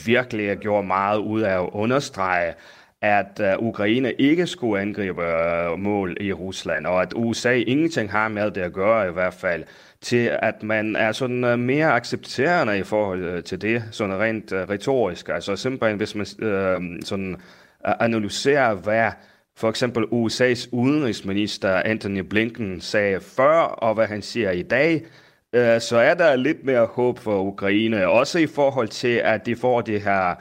virkelig 0.07 0.59
gjort 0.59 0.85
meget 0.85 1.19
ud 1.19 1.41
af 1.41 1.63
at 1.63 1.69
understrege, 1.73 2.55
at 3.01 3.41
uh, 3.59 3.67
Ukraine 3.67 4.13
ikke 4.13 4.47
skulle 4.47 4.83
angribe 4.83 5.23
uh, 5.23 5.79
mål 5.79 6.17
i 6.21 6.33
Rusland, 6.33 6.87
og 6.87 7.03
at 7.03 7.13
USA 7.17 7.53
ingenting 7.53 8.11
har 8.11 8.29
med 8.29 8.51
det 8.51 8.61
at 8.61 8.73
gøre 8.73 9.09
i 9.09 9.13
hvert 9.13 9.35
fald, 9.35 9.65
til 10.03 10.39
at 10.43 10.63
man 10.63 10.97
er 10.97 11.13
sådan 11.13 11.45
øh, 11.45 11.59
mere 11.59 11.93
accepterende 11.93 12.79
i 12.79 12.83
forhold 12.83 13.25
øh, 13.25 13.45
til 13.45 13.63
det, 13.63 13.85
sådan 13.91 14.19
rent 14.19 14.53
uh, 14.53 14.59
retorisk. 14.59 15.29
Altså 15.29 15.57
simpelthen, 15.57 15.97
hvis 15.97 16.15
man 16.15 16.27
uh, 16.43 17.03
sådan 17.05 17.37
analyserer, 17.85 18.75
hvad 18.75 19.11
for 19.57 19.69
eksempel 19.69 20.05
USA's 20.05 20.69
udenrigsminister 20.73 21.83
Anthony 21.85 22.19
Blinken 22.19 22.81
sagde 22.81 23.21
før, 23.21 23.59
og 23.59 23.95
hvad 23.95 24.07
han 24.07 24.23
siger 24.23 24.51
i 24.51 24.63
dag, 24.63 25.05
uh, 25.53 25.81
så 25.81 25.97
er 25.97 26.15
der 26.15 26.37
lidt 26.37 26.65
mere 26.65 26.87
håb 26.87 27.19
for 27.19 27.41
Ukraine, 27.41 28.09
også 28.09 28.39
i 28.39 28.47
forhold 28.47 28.89
til, 28.89 29.17
at 29.25 29.47
de 29.47 29.57
får 29.57 29.81
det 29.81 30.01
her 30.01 30.35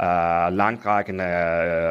uh, 0.00 0.56
langtrækkende 0.56 1.24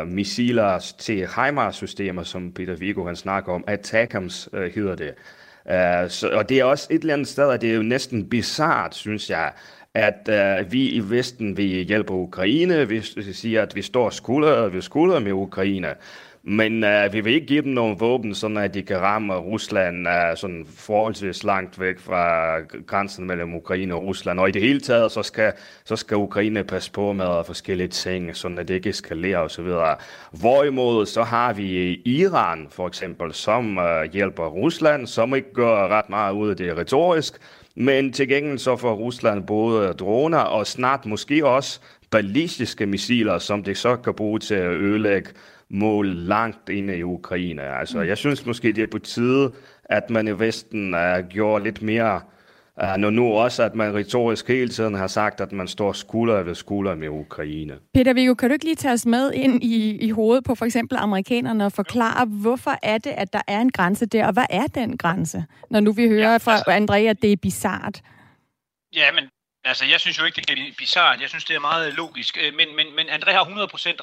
uh, 0.02 0.08
missiler 0.08 0.94
til 1.00 1.28
HIMARS-systemer, 1.36 2.24
som 2.24 2.52
Peter 2.52 2.76
Vigo 2.76 3.06
han 3.06 3.16
snakker 3.16 3.54
om. 3.54 3.64
ATACMS 3.68 4.50
uh, 4.54 4.60
hedder 4.60 4.96
det. 4.96 5.10
Uh, 5.10 5.45
Øh, 5.72 6.10
så, 6.10 6.30
og 6.30 6.50
det 6.50 6.60
er 6.60 6.64
også 6.64 6.88
et 6.90 7.02
eller 7.02 7.14
andet 7.14 7.28
sted, 7.28 7.52
at 7.52 7.62
det 7.62 7.72
er 7.72 7.76
jo 7.76 7.82
næsten 7.82 8.30
bizart, 8.30 8.96
synes 8.96 9.30
jeg, 9.30 9.52
at 9.94 10.30
uh, 10.62 10.72
vi 10.72 10.90
i 10.90 11.00
Vesten 11.00 11.58
vil 11.58 11.66
hjælpe 11.66 12.14
Ukraine, 12.14 12.90
vi 12.90 13.02
siger, 13.34 13.62
at 13.62 13.76
vi 13.76 13.82
står 13.82 14.10
skulder 14.10 14.70
ved 14.70 14.82
skulder 14.82 15.20
med 15.20 15.32
Ukraine. 15.32 15.94
Men 16.48 16.84
uh, 16.84 17.14
vi 17.14 17.22
vil 17.22 17.34
ikke 17.34 17.48
give 17.48 17.62
dem 17.62 17.72
nogle 17.72 17.98
våben, 18.00 18.36
sådan 18.36 18.58
at 18.58 18.74
de 18.74 18.84
kan 18.84 19.02
ramme 19.02 19.36
Rusland 19.36 20.08
uh, 20.08 20.38
sådan 20.38 20.66
forholdsvis 20.78 21.44
langt 21.44 21.80
væk 21.80 22.00
fra 22.00 22.60
grænsen 22.88 23.28
mellem 23.28 23.56
Ukraine 23.56 23.96
og 23.96 24.04
Rusland. 24.04 24.40
Og 24.40 24.50
i 24.50 24.52
det 24.52 24.62
hele 24.62 24.80
taget, 24.80 25.12
så 25.12 25.24
skal, 25.24 25.54
så 25.86 25.96
skal 25.96 26.18
Ukraine 26.18 26.64
passe 26.64 26.92
på 26.92 27.14
med 27.14 27.44
forskellige 27.46 27.88
ting, 27.88 28.36
sådan 28.36 28.60
at 28.60 28.68
det 28.68 28.74
ikke 28.74 28.90
eskalerer 28.90 29.40
osv. 29.40 29.68
Hvorimod 30.32 31.06
så 31.06 31.24
har 31.24 31.54
vi 31.54 32.02
Iran 32.06 32.68
for 32.72 32.88
eksempel, 32.88 33.34
som 33.34 33.78
uh, 33.78 34.14
hjælper 34.14 34.48
Rusland, 34.48 35.08
som 35.08 35.36
ikke 35.36 35.54
gør 35.54 35.88
ret 35.88 36.10
meget 36.10 36.34
ud 36.34 36.50
af 36.50 36.58
det 36.58 36.78
retorisk, 36.78 37.34
men 37.76 38.14
til 38.14 38.28
gengæld 38.28 38.58
så 38.58 38.76
får 38.76 38.94
Rusland 38.94 39.44
både 39.44 39.94
droner 39.94 40.40
og 40.40 40.68
snart 40.68 41.06
måske 41.06 41.46
også 41.46 41.80
ballistiske 42.12 42.86
missiler, 42.86 43.40
som 43.40 43.64
det 43.64 43.78
så 43.78 43.96
kan 43.96 44.14
bruge 44.14 44.40
til 44.40 44.56
at 44.56 44.72
ødelægge 44.72 45.30
mål 45.70 46.08
langt 46.08 46.70
inde 46.70 46.98
i 46.98 47.04
Ukraine. 47.04 47.62
Altså, 47.62 48.02
jeg 48.02 48.18
synes 48.18 48.46
måske, 48.46 48.72
det 48.72 48.84
er 48.84 48.88
på 48.92 49.00
tide, 49.00 49.52
at 49.84 50.10
man 50.10 50.28
i 50.28 50.32
Vesten 50.32 50.94
uh, 50.94 51.28
gjorde 51.30 51.64
lidt 51.64 51.82
mere 51.82 52.22
Uh, 52.84 52.98
når 52.98 53.10
nu 53.10 53.34
også, 53.34 53.64
at 53.64 53.76
man 53.76 53.96
retorisk 53.96 54.48
hele 54.48 54.70
tiden 54.70 54.94
har 54.94 55.08
sagt, 55.08 55.42
at 55.42 55.52
man 55.52 55.68
står 55.68 55.94
skulder 55.94 56.44
ved 56.44 56.56
skulder 56.56 56.96
med 56.96 57.10
Ukraine. 57.10 57.74
Peter 57.94 58.14
Viggo, 58.14 58.34
kan 58.34 58.50
du 58.50 58.54
ikke 58.54 58.66
lige 58.66 58.76
tage 58.76 58.94
os 58.94 59.06
med 59.06 59.32
ind 59.34 59.64
i, 59.64 59.98
i 59.98 60.10
hovedet 60.10 60.44
på 60.44 60.56
for 60.56 60.66
eksempel 60.66 60.98
amerikanerne 60.98 61.66
og 61.66 61.72
forklare, 61.72 62.26
hvorfor 62.26 62.72
er 62.84 62.98
det, 62.98 63.10
at 63.10 63.34
der 63.34 63.42
er 63.48 63.62
en 63.62 63.72
grænse 63.72 64.06
der, 64.06 64.28
og 64.28 64.34
hvad 64.34 64.46
er 64.50 64.68
den 64.68 64.98
grænse? 64.98 65.46
Når 65.70 65.80
nu 65.80 65.92
vi 65.92 66.08
hører 66.08 66.38
fra 66.38 66.58
André, 66.58 66.98
at 66.98 67.22
det 67.22 67.32
er 67.32 67.38
bizart. 67.42 68.02
Ja, 68.96 69.12
men 69.14 69.24
Altså, 69.68 69.86
jeg 69.86 70.00
synes 70.00 70.20
jo 70.20 70.26
ikke, 70.26 70.42
det 70.42 70.60
er 70.60 70.72
bizart. 70.78 71.22
Jeg 71.22 71.30
synes, 71.30 71.46
det 71.46 71.56
er 71.56 71.60
meget 71.60 71.88
øh, 71.88 71.94
logisk. 71.94 72.38
Øh, 72.42 72.54
men, 72.54 72.76
men, 72.76 72.96
men 72.96 73.10
André 73.10 73.32
har 73.32 73.44
100% 73.44 73.48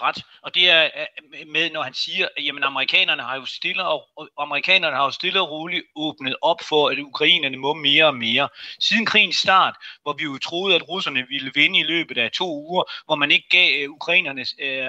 ret, 0.03 0.25
og 0.43 0.55
det 0.55 0.71
er 0.71 0.85
øh, 0.85 1.47
med, 1.47 1.71
når 1.71 1.83
han 1.83 1.95
siger, 1.95 2.29
at 2.37 2.45
jamen, 2.45 2.63
amerikanerne 2.63 3.23
har 3.23 3.37
jo 3.37 3.45
stille 3.45 3.85
og, 3.85 4.29
amerikanerne 4.39 4.97
har 4.97 5.05
jo 5.05 5.11
stille 5.11 5.41
og 5.41 5.51
roligt 5.51 5.85
åbnet 5.97 6.37
op 6.43 6.61
for, 6.69 6.89
at 6.89 6.99
ukrainerne 6.99 7.57
må 7.57 7.75
mere 7.75 8.07
og 8.07 8.15
mere. 8.15 8.49
Siden 8.81 9.07
krigens 9.07 9.37
start, 9.37 9.75
hvor 10.03 10.13
vi 10.13 10.25
jo 10.25 10.39
troede, 10.39 10.75
at 10.75 10.89
russerne 10.89 11.27
ville 11.29 11.51
vinde 11.55 11.79
i 11.79 11.83
løbet 11.83 12.19
af 12.19 12.31
to 12.31 12.57
uger, 12.69 12.85
hvor 13.07 13.15
man 13.15 13.31
ikke 13.31 13.49
gav 13.51 13.89
ukrainerne 13.89 14.47
øh, 14.61 14.89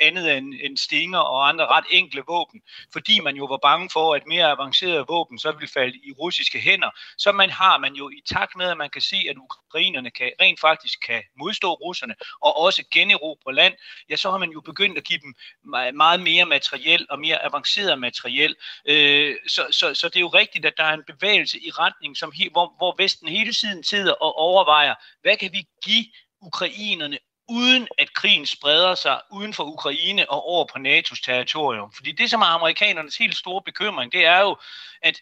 andet 0.00 0.36
end, 0.36 0.54
end 0.62 0.76
stinger 0.76 1.18
og 1.18 1.48
andre 1.48 1.66
ret 1.66 1.84
enkle 1.90 2.22
våben, 2.28 2.62
fordi 2.92 3.20
man 3.20 3.36
jo 3.36 3.44
var 3.44 3.58
bange 3.62 3.90
for, 3.92 4.14
at 4.14 4.26
mere 4.26 4.46
avancerede 4.46 5.04
våben 5.08 5.38
så 5.38 5.52
ville 5.52 5.68
falde 5.68 5.96
i 5.96 6.12
russiske 6.12 6.60
hænder, 6.60 6.90
så 7.18 7.32
man 7.32 7.50
har 7.50 7.78
man 7.78 7.94
jo 7.94 8.08
i 8.08 8.22
takt 8.26 8.56
med, 8.56 8.66
at 8.66 8.76
man 8.76 8.90
kan 8.90 9.02
se, 9.02 9.16
at 9.30 9.36
ukrainerne 9.36 10.03
ukrainerne 10.04 10.10
kan, 10.10 10.32
rent 10.40 10.60
faktisk 10.60 11.00
kan 11.06 11.22
modstå 11.38 11.72
russerne 11.74 12.14
og 12.40 12.56
også 12.56 12.84
generobre 12.90 13.54
land, 13.54 13.74
ja, 14.10 14.16
så 14.16 14.30
har 14.30 14.38
man 14.38 14.50
jo 14.50 14.60
begyndt 14.60 14.98
at 14.98 15.04
give 15.04 15.18
dem 15.18 15.34
meget 15.94 16.20
mere 16.20 16.46
materiel 16.46 17.06
og 17.10 17.18
mere 17.18 17.44
avanceret 17.44 17.98
materiel. 17.98 18.56
Øh, 18.88 19.36
så, 19.46 19.66
så, 19.70 19.94
så 19.94 20.08
det 20.08 20.16
er 20.16 20.20
jo 20.20 20.28
rigtigt, 20.28 20.66
at 20.66 20.74
der 20.76 20.84
er 20.84 20.94
en 20.94 21.04
bevægelse 21.06 21.58
i 21.58 21.70
retning, 21.70 22.16
som 22.16 22.32
he, 22.32 22.48
hvor, 22.52 22.74
hvor 22.78 22.94
Vesten 22.98 23.28
hele 23.28 23.52
tiden 23.52 23.84
sidder 23.84 24.12
og 24.12 24.38
overvejer, 24.38 24.94
hvad 25.22 25.36
kan 25.36 25.50
vi 25.52 25.66
give 25.84 26.04
ukrainerne 26.42 27.18
uden 27.48 27.88
at 27.98 28.14
krigen 28.14 28.46
spreder 28.46 28.94
sig 28.94 29.20
uden 29.30 29.52
for 29.52 29.64
Ukraine 29.64 30.30
og 30.30 30.44
over 30.44 30.64
på 30.64 30.78
NATO's 30.78 31.20
territorium. 31.24 31.92
Fordi 31.92 32.12
det, 32.12 32.30
som 32.30 32.40
er 32.40 32.46
amerikanernes 32.46 33.16
helt 33.16 33.36
store 33.36 33.62
bekymring, 33.62 34.12
det 34.12 34.24
er 34.24 34.40
jo, 34.40 34.56
at, 35.02 35.20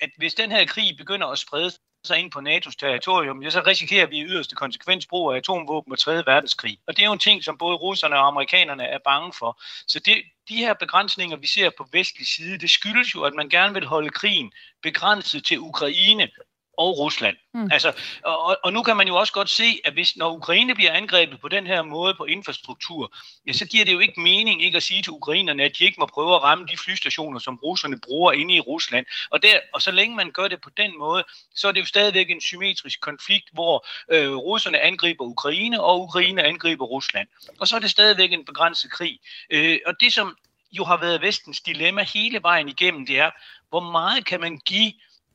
at 0.00 0.10
hvis 0.18 0.34
den 0.34 0.50
her 0.50 0.64
krig 0.64 0.96
begynder 0.96 1.26
at 1.26 1.38
sprede 1.38 1.70
sig 2.04 2.18
ind 2.18 2.30
på 2.30 2.38
NATO's 2.38 2.76
territorium, 2.78 3.42
ja, 3.42 3.50
så 3.50 3.62
risikerer 3.66 4.06
vi 4.06 4.18
i 4.18 4.24
yderste 4.24 4.54
konsekvens 4.54 5.06
brug 5.06 5.32
af 5.32 5.36
atomvåben 5.36 5.92
og 5.92 5.98
3. 5.98 6.12
verdenskrig. 6.26 6.78
Og 6.86 6.96
det 6.96 7.02
er 7.02 7.06
jo 7.06 7.12
en 7.12 7.18
ting, 7.18 7.44
som 7.44 7.58
både 7.58 7.76
russerne 7.76 8.16
og 8.16 8.26
amerikanerne 8.26 8.84
er 8.84 8.98
bange 9.04 9.32
for. 9.38 9.62
Så 9.86 9.98
det, 9.98 10.22
de 10.48 10.56
her 10.56 10.74
begrænsninger, 10.74 11.36
vi 11.36 11.46
ser 11.46 11.70
på 11.78 11.86
vestlig 11.92 12.26
side, 12.26 12.58
det 12.58 12.70
skyldes 12.70 13.14
jo, 13.14 13.22
at 13.22 13.34
man 13.34 13.48
gerne 13.48 13.74
vil 13.74 13.86
holde 13.86 14.10
krigen 14.10 14.52
begrænset 14.82 15.44
til 15.44 15.58
Ukraine 15.60 16.28
og 16.78 16.98
Rusland. 16.98 17.36
Mm. 17.54 17.68
Altså, 17.72 17.92
og, 18.24 18.58
og 18.64 18.72
nu 18.72 18.82
kan 18.82 18.96
man 18.96 19.08
jo 19.08 19.16
også 19.16 19.32
godt 19.32 19.50
se, 19.50 19.80
at 19.84 19.92
hvis 19.92 20.16
når 20.16 20.32
Ukraine 20.32 20.74
bliver 20.74 20.92
angrebet 20.92 21.40
på 21.40 21.48
den 21.48 21.66
her 21.66 21.82
måde 21.82 22.14
på 22.14 22.24
infrastruktur, 22.24 23.14
ja, 23.46 23.52
så 23.52 23.66
giver 23.66 23.84
det 23.84 23.92
jo 23.92 23.98
ikke 23.98 24.20
mening 24.20 24.62
ikke 24.62 24.76
at 24.76 24.82
sige 24.82 25.02
til 25.02 25.12
ukrainerne, 25.12 25.62
at 25.62 25.78
de 25.78 25.84
ikke 25.84 26.00
må 26.00 26.06
prøve 26.06 26.34
at 26.34 26.42
ramme 26.42 26.66
de 26.66 26.76
flystationer, 26.76 27.38
som 27.38 27.58
russerne 27.62 28.00
bruger 28.00 28.32
inde 28.32 28.54
i 28.54 28.60
Rusland. 28.60 29.06
Og, 29.30 29.42
der, 29.42 29.58
og 29.74 29.82
så 29.82 29.90
længe 29.90 30.16
man 30.16 30.30
gør 30.30 30.48
det 30.48 30.60
på 30.60 30.70
den 30.76 30.98
måde, 30.98 31.24
så 31.54 31.68
er 31.68 31.72
det 31.72 31.80
jo 31.80 31.86
stadigvæk 31.86 32.30
en 32.30 32.40
symmetrisk 32.40 33.00
konflikt, 33.00 33.48
hvor 33.52 33.86
øh, 34.10 34.36
russerne 34.36 34.80
angriber 34.80 35.24
Ukraine, 35.24 35.82
og 35.82 36.02
Ukraine 36.02 36.42
angriber 36.42 36.84
Rusland. 36.84 37.28
Og 37.60 37.68
så 37.68 37.76
er 37.76 37.80
det 37.80 37.90
stadigvæk 37.90 38.32
en 38.32 38.44
begrænset 38.44 38.90
krig. 38.90 39.18
Øh, 39.50 39.78
og 39.86 40.00
det, 40.00 40.12
som 40.12 40.36
jo 40.72 40.84
har 40.84 40.96
været 40.96 41.22
vestens 41.22 41.60
dilemma 41.60 42.02
hele 42.02 42.42
vejen 42.42 42.68
igennem, 42.68 43.06
det 43.06 43.18
er, 43.18 43.30
hvor 43.68 43.80
meget 43.80 44.26
kan 44.26 44.40
man 44.40 44.58
give 44.58 44.92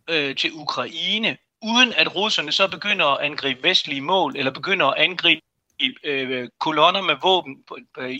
øh, 0.09 0.35
til 0.35 0.51
Ukraine, 0.53 1.37
uden 1.63 1.93
at 1.93 2.15
russerne 2.15 2.51
så 2.51 2.67
begynder 2.67 3.05
at 3.05 3.25
angribe 3.25 3.63
vestlige 3.63 4.01
mål, 4.01 4.37
eller 4.37 4.51
begynder 4.51 4.85
at 4.85 4.97
angribe 4.97 5.41
øh, 6.03 6.49
kolonner 6.59 7.01
med 7.01 7.15
våben 7.21 7.63
på, 7.67 7.77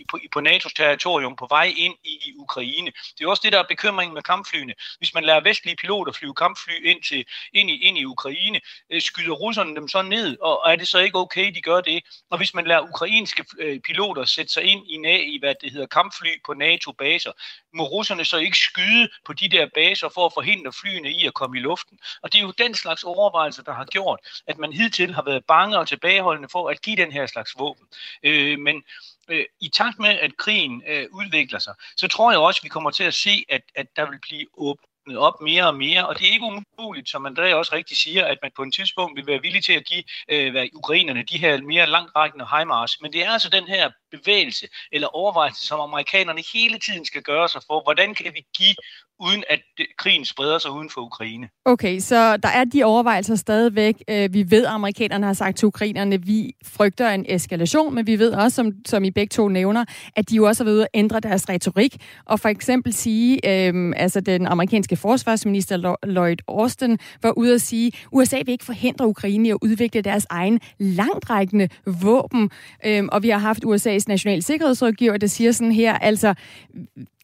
på, 0.10 0.20
på 0.32 0.40
NATO's 0.40 0.74
territorium 0.76 1.36
på 1.36 1.48
vej 1.50 1.74
ind 1.78 1.96
i, 2.04 2.10
i 2.10 2.34
Ukraine. 2.38 2.92
Det 3.18 3.26
er 3.26 3.30
også 3.30 3.42
det, 3.46 3.54
der 3.54 3.60
er 3.60 3.64
bekymringen 3.70 4.14
med 4.14 4.22
kampflyene. 4.22 4.74
Hvis 4.98 5.14
man 5.14 5.24
lader 5.24 5.42
vestlige 5.42 5.76
piloter 5.76 6.12
flyve 6.12 6.34
kampfly 6.34 6.86
ind, 6.86 7.04
til, 7.04 7.26
ind, 7.54 7.70
i, 7.70 7.76
ind 7.84 7.98
i 7.98 8.06
Ukraine, 8.06 8.62
øh, 8.90 9.02
skyder 9.02 9.34
russerne 9.34 9.76
dem 9.76 9.88
så 9.88 10.02
ned, 10.02 10.38
og 10.42 10.72
er 10.72 10.76
det 10.76 10.88
så 10.88 11.00
ikke 11.00 11.18
okay, 11.18 11.52
de 11.56 11.62
gør 11.62 11.82
det? 11.82 12.04
Og 12.30 12.38
hvis 12.38 12.54
man 12.54 12.68
lader 12.68 12.82
ukrainske 12.82 13.46
øh, 13.60 13.80
piloter 13.80 14.26
sætte 14.26 14.54
sig 14.54 14.64
ind 14.64 14.88
i, 14.88 14.96
i 15.36 15.40
hvad 15.40 15.56
det 15.62 15.72
hedder, 15.72 15.88
kampfly 15.88 16.30
på 16.46 16.54
NATO-baser, 16.54 17.32
må 17.74 17.84
russerne 17.84 18.26
så 18.26 18.38
ikke 18.38 18.58
skyde 18.58 19.10
på 19.26 19.34
de 19.34 19.50
der 19.50 19.68
baser 19.76 20.10
for 20.10 20.26
at 20.26 20.34
forhindre 20.34 20.72
flyene 20.82 21.12
i 21.12 21.26
at 21.28 21.34
komme 21.34 21.58
i 21.58 21.62
luften. 21.62 22.00
Og 22.22 22.34
det 22.34 22.40
er 22.40 22.44
jo 22.44 22.54
den 22.58 22.76
slags 22.76 23.04
overvejelser, 23.04 23.64
der 23.64 23.74
har 23.74 23.86
gjort, 23.86 24.20
at 24.48 24.58
man 24.58 24.74
hidtil 24.74 25.14
har 25.14 25.24
været 25.24 25.46
bange 25.46 25.78
og 25.78 25.88
tilbageholdende 25.88 26.50
for 26.50 26.70
at 26.70 26.82
give 26.82 26.96
den 26.96 27.12
her 27.12 27.26
slags 27.26 27.49
våben. 27.58 27.88
Øh, 28.24 28.60
men 28.60 28.84
øh, 29.30 29.46
i 29.62 29.70
takt 29.70 30.00
med, 30.00 30.10
at 30.10 30.38
krigen 30.38 30.84
øh, 30.88 31.06
udvikler 31.12 31.60
sig, 31.60 31.74
så 31.98 32.08
tror 32.08 32.32
jeg 32.32 32.40
også, 32.40 32.60
at 32.60 32.64
vi 32.64 32.70
kommer 32.70 32.92
til 32.92 33.04
at 33.04 33.14
se, 33.14 33.46
at, 33.50 33.62
at 33.76 33.88
der 33.96 34.10
vil 34.10 34.20
blive 34.20 34.46
åbnet 34.58 35.18
op 35.18 35.42
mere 35.42 35.68
og 35.68 35.76
mere, 35.76 36.08
og 36.08 36.20
det 36.20 36.28
er 36.28 36.32
ikke 36.32 36.64
umuligt, 36.80 37.10
som 37.10 37.26
André 37.26 37.54
også 37.54 37.76
rigtig 37.76 37.98
siger, 37.98 38.26
at 38.26 38.38
man 38.42 38.52
på 38.56 38.64
en 38.64 38.72
tidspunkt 38.72 39.18
vil 39.18 39.28
være 39.28 39.42
villig 39.42 39.64
til 39.64 39.74
at 39.74 39.86
give 39.86 40.04
øh, 40.30 40.68
ukrainerne 40.74 41.24
de 41.24 41.38
her 41.38 41.62
mere 41.62 41.88
langtrækkende 41.88 42.46
HIMARS, 42.58 43.02
men 43.02 43.14
det 43.14 43.26
er 43.26 43.32
altså 43.32 43.50
den 43.50 43.68
her 43.68 43.92
bevægelse 44.12 44.68
eller 44.92 45.08
overvejelse, 45.08 45.68
som 45.68 45.80
amerikanerne 45.80 46.44
hele 46.54 46.80
tiden 46.80 47.06
skal 47.06 47.22
gøre 47.22 47.50
sig 47.50 47.62
for, 47.68 47.84
hvordan 47.84 48.16
kan 48.16 48.34
vi 48.34 48.46
give 48.58 48.76
uden 49.20 49.44
at 49.50 49.60
krigen 49.98 50.26
spreder 50.26 50.60
sig 50.60 50.72
uden 50.72 50.90
for 50.90 51.02
Ukraine. 51.02 51.50
Okay, 51.66 52.00
så 52.00 52.38
der 52.38 52.50
er 52.50 52.64
de 52.64 52.84
overvejelser 52.84 53.36
stadigvæk. 53.36 54.04
Øh, 54.10 54.34
vi 54.34 54.52
ved, 54.52 54.66
at 54.66 54.72
amerikanerne 54.72 55.26
har 55.26 55.34
sagt 55.34 55.58
til 55.58 55.66
ukrainerne, 55.66 56.16
at 56.16 56.28
vi 56.28 56.54
frygter 56.66 57.10
en 57.10 57.26
eskalation, 57.30 57.96
men 57.96 58.08
vi 58.08 58.20
ved 58.20 58.32
også, 58.32 58.56
som, 58.56 58.72
som 58.86 59.04
I 59.04 59.12
begge 59.12 59.30
to 59.30 59.48
nævner, 59.48 59.86
at 60.16 60.30
de 60.30 60.36
jo 60.36 60.48
også 60.48 60.64
har 60.64 60.72
ved 60.72 60.82
at 60.82 60.88
ændre 60.94 61.20
deres 61.20 61.50
retorik, 61.50 61.98
og 62.26 62.40
for 62.40 62.50
eksempel 62.50 62.94
sige, 62.94 63.68
øhm, 63.68 63.94
altså 63.94 64.22
den 64.22 64.48
amerikanske 64.48 64.96
forsvarsminister 64.96 65.96
Lloyd 66.04 66.38
Austin 66.48 67.00
var 67.22 67.32
ude 67.38 67.54
at 67.54 67.62
sige, 67.62 67.88
at 67.88 68.08
USA 68.12 68.38
vil 68.38 68.50
ikke 68.50 68.66
forhindre 68.66 69.08
Ukraine 69.08 69.48
i 69.48 69.52
at 69.52 69.58
udvikle 69.62 70.02
deres 70.02 70.28
egen 70.30 70.60
langtrækkende 70.80 71.70
våben, 71.86 72.50
øhm, 72.86 73.10
og 73.12 73.24
vi 73.24 73.30
har 73.30 73.38
haft 73.38 73.66
USA's 73.66 74.04
national 74.08 74.44
sikkerhedsrådgiver, 74.44 75.18
der 75.18 75.28
siger 75.28 75.52
sådan 75.52 75.72
her, 75.72 75.94
altså 75.94 76.34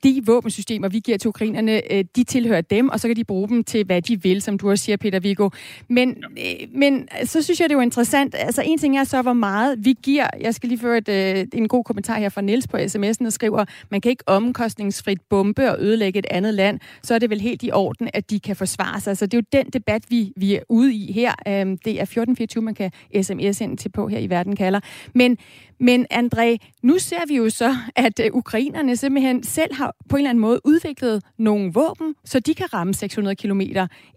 de 0.05 0.21
våbensystemer, 0.25 0.89
vi 0.89 0.99
giver 0.99 1.17
til 1.17 1.27
ukrainerne, 1.27 1.93
øh, 1.93 2.05
de 2.15 2.23
tilhører 2.23 2.61
dem, 2.61 2.89
og 2.89 2.99
så 2.99 3.07
kan 3.07 3.15
de 3.15 3.23
bruge 3.23 3.49
dem 3.49 3.63
til, 3.63 3.85
hvad 3.85 4.01
de 4.01 4.21
vil, 4.23 4.41
som 4.41 4.57
du 4.57 4.69
også 4.69 4.83
siger, 4.83 4.97
Peter 4.97 5.19
Viggo. 5.19 5.49
Men, 5.87 6.09
øh, 6.37 6.67
men 6.73 7.07
så 7.23 7.41
synes 7.41 7.59
jeg, 7.59 7.69
det 7.69 7.75
er 7.75 7.77
jo 7.77 7.81
interessant. 7.81 8.35
Altså, 8.37 8.61
en 8.65 8.77
ting 8.77 8.97
er 8.97 9.03
så, 9.03 9.21
hvor 9.21 9.33
meget 9.33 9.85
vi 9.85 9.95
giver. 10.03 10.27
Jeg 10.41 10.55
skal 10.55 10.69
lige 10.69 10.79
føre 10.79 10.97
et, 10.97 11.09
øh, 11.09 11.47
en 11.53 11.67
god 11.67 11.83
kommentar 11.83 12.19
her 12.19 12.29
fra 12.29 12.41
Niels 12.41 12.67
på 12.67 12.77
sms'en, 12.77 13.23
der 13.23 13.29
skriver, 13.29 13.65
man 13.91 14.01
kan 14.01 14.09
ikke 14.09 14.23
omkostningsfrit 14.27 15.21
bombe 15.29 15.71
og 15.71 15.77
ødelægge 15.79 16.19
et 16.19 16.25
andet 16.29 16.53
land. 16.53 16.79
Så 17.03 17.15
er 17.15 17.19
det 17.19 17.29
vel 17.29 17.41
helt 17.41 17.63
i 17.63 17.71
orden, 17.71 18.09
at 18.13 18.29
de 18.29 18.39
kan 18.39 18.55
forsvare 18.55 19.01
sig. 19.01 19.17
Så 19.17 19.25
det 19.25 19.33
er 19.33 19.37
jo 19.37 19.63
den 19.63 19.69
debat, 19.69 20.03
vi, 20.09 20.31
vi 20.37 20.55
er 20.55 20.59
ude 20.69 20.93
i 20.93 21.11
her. 21.11 21.31
Øhm, 21.47 21.77
det 21.77 21.93
er 21.99 22.05
1424, 22.05 22.63
man 22.63 22.73
kan 22.73 22.91
sms 23.21 23.61
ind 23.61 23.77
til 23.77 23.89
på 23.89 24.07
her 24.07 24.19
i 24.19 24.29
Verden 24.29 24.55
kalder. 24.55 24.79
Men, 25.13 25.37
men 25.79 26.05
André, 26.13 26.57
nu 26.83 26.99
ser 26.99 27.27
vi 27.27 27.35
jo 27.35 27.49
så, 27.49 27.75
at 27.95 28.19
øh, 28.19 28.29
ukrainerne 28.33 28.95
simpelthen 28.95 29.43
selv 29.43 29.73
har 29.73 29.95
på 30.09 30.15
en 30.15 30.19
eller 30.19 30.29
anden 30.29 30.41
måde 30.41 30.59
udviklet 30.63 31.23
nogle 31.37 31.73
våben, 31.73 32.15
så 32.25 32.39
de 32.39 32.53
kan 32.53 32.73
ramme 32.73 32.93
600 32.93 33.35
km 33.35 33.61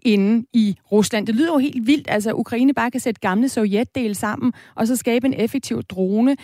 inde 0.01 0.45
i 0.53 0.75
Rusland. 0.91 1.27
Det 1.27 1.35
lyder 1.35 1.53
jo 1.53 1.57
helt 1.57 1.87
vildt, 1.87 2.07
altså 2.09 2.33
Ukraine 2.33 2.73
bare 2.73 2.91
kan 2.91 2.99
sætte 2.99 3.21
gamle 3.21 3.49
sovjetdele 3.49 4.15
sammen, 4.15 4.53
og 4.75 4.87
så 4.87 4.95
skabe 4.95 5.27
en 5.27 5.33
effektiv 5.33 5.83
drone. 5.83 6.37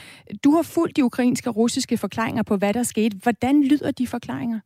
Du 0.44 0.52
har 0.52 0.62
fulgt 0.62 0.98
de 0.98 1.04
ukrainske 1.04 1.50
og 1.50 1.56
russiske 1.56 1.98
forklaringer 1.98 2.44
på, 2.44 2.58
hvad 2.58 2.74
der 2.74 2.84
skete. 2.84 3.18
Hvordan 3.24 3.64
lyder 3.64 3.92
de 3.92 4.08
forklaringer? 4.08 4.60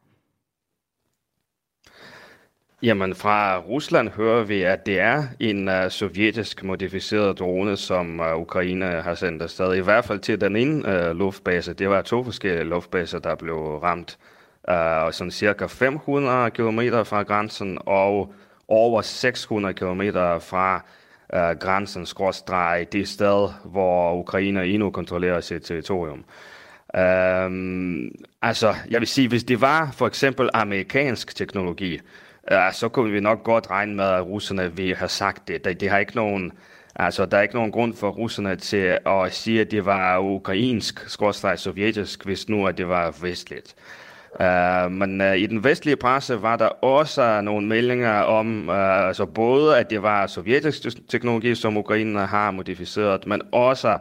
Jamen, 2.83 3.15
fra 3.15 3.57
Rusland 3.57 4.09
hører 4.09 4.43
vi, 4.43 4.62
at 4.63 4.86
det 4.86 5.00
er 5.00 5.24
en 5.39 5.67
uh, 5.67 5.89
sovjetisk 5.89 6.63
modificeret 6.63 7.39
drone, 7.39 7.77
som 7.77 8.19
uh, 8.19 8.41
Ukraine 8.41 8.86
har 8.86 9.15
sendt 9.15 9.41
afsted. 9.41 9.75
I 9.75 9.79
hvert 9.79 10.05
fald 10.05 10.19
til 10.19 10.41
den 10.41 10.55
ene 10.55 11.09
uh, 11.09 11.17
luftbase. 11.17 11.74
Det 11.74 11.89
var 11.89 12.01
to 12.01 12.24
forskellige 12.24 12.63
luftbaser, 12.63 13.19
der 13.19 13.36
blev 13.36 13.55
ramt. 13.55 14.17
Uh, 14.67 15.12
sådan 15.12 15.31
cirka 15.31 15.65
500 15.65 16.51
km 16.51 16.79
fra 17.03 17.24
grænsen 17.24 17.77
og 17.86 18.33
over 18.67 19.01
600 19.01 19.74
km 19.74 20.01
fra 20.39 20.86
uh, 21.33 21.59
grænsen 21.59 22.05
skråstreg 22.05 22.88
det 22.91 23.07
sted, 23.07 23.50
hvor 23.65 24.15
Ukraine 24.15 24.65
endnu 24.65 24.91
kontrollerer 24.91 25.41
sit 25.41 25.62
territorium. 25.62 26.24
Um, 26.98 28.12
altså, 28.41 28.75
jeg 28.89 29.00
vil 29.00 29.07
sige, 29.07 29.27
hvis 29.27 29.43
det 29.43 29.62
var 29.62 29.91
for 29.91 30.07
eksempel 30.07 30.50
amerikansk 30.53 31.36
teknologi, 31.36 32.00
ja, 32.51 32.72
så 32.72 32.89
kunne 32.89 33.12
vi 33.12 33.20
nok 33.20 33.44
godt 33.44 33.70
regne 33.70 33.96
med, 33.96 34.06
at 34.06 34.25
russerne 34.25 34.75
vil 34.75 34.96
have 34.96 35.10
sagt 35.10 35.48
det. 35.48 35.65
Det, 35.65 35.82
det 35.82 35.89
har 35.89 35.98
ikke 35.98 36.15
nogen, 36.15 36.51
altså, 36.96 37.25
der 37.25 37.38
er 37.38 37.41
ikke 37.41 37.56
nogen 37.56 37.72
grund 37.72 37.94
for 37.94 38.10
russerne 38.10 38.56
til 38.56 38.98
at 39.06 39.34
sige, 39.34 39.62
at 39.62 39.72
det 39.72 39.86
var 39.86 40.20
ukrainsk, 40.20 41.10
skorstræk 41.10 41.58
sovjetisk, 41.58 42.25
hvis 42.25 42.50
nu 42.50 42.68
at 42.68 42.77
det 42.77 42.88
var 42.88 43.15
vestligt. 43.22 43.75
Uh, 44.39 44.91
men 44.91 45.22
uh, 45.22 45.38
i 45.38 45.46
den 45.46 45.63
vestlige 45.63 45.96
presse 45.96 46.41
var 46.41 46.56
der 46.56 46.68
også 46.68 47.41
nogle 47.41 47.68
meldinger 47.68 48.20
om, 48.22 48.70
uh, 48.70 49.08
altså 49.08 49.25
både 49.25 49.77
at 49.77 49.89
det 49.89 50.03
var 50.03 50.27
sovjetisk 50.27 51.08
teknologi, 51.08 51.56
som 51.56 51.77
Ukraine 51.77 52.20
har 52.20 52.51
modificeret, 52.51 53.27
men 53.27 53.41
også 53.51 53.98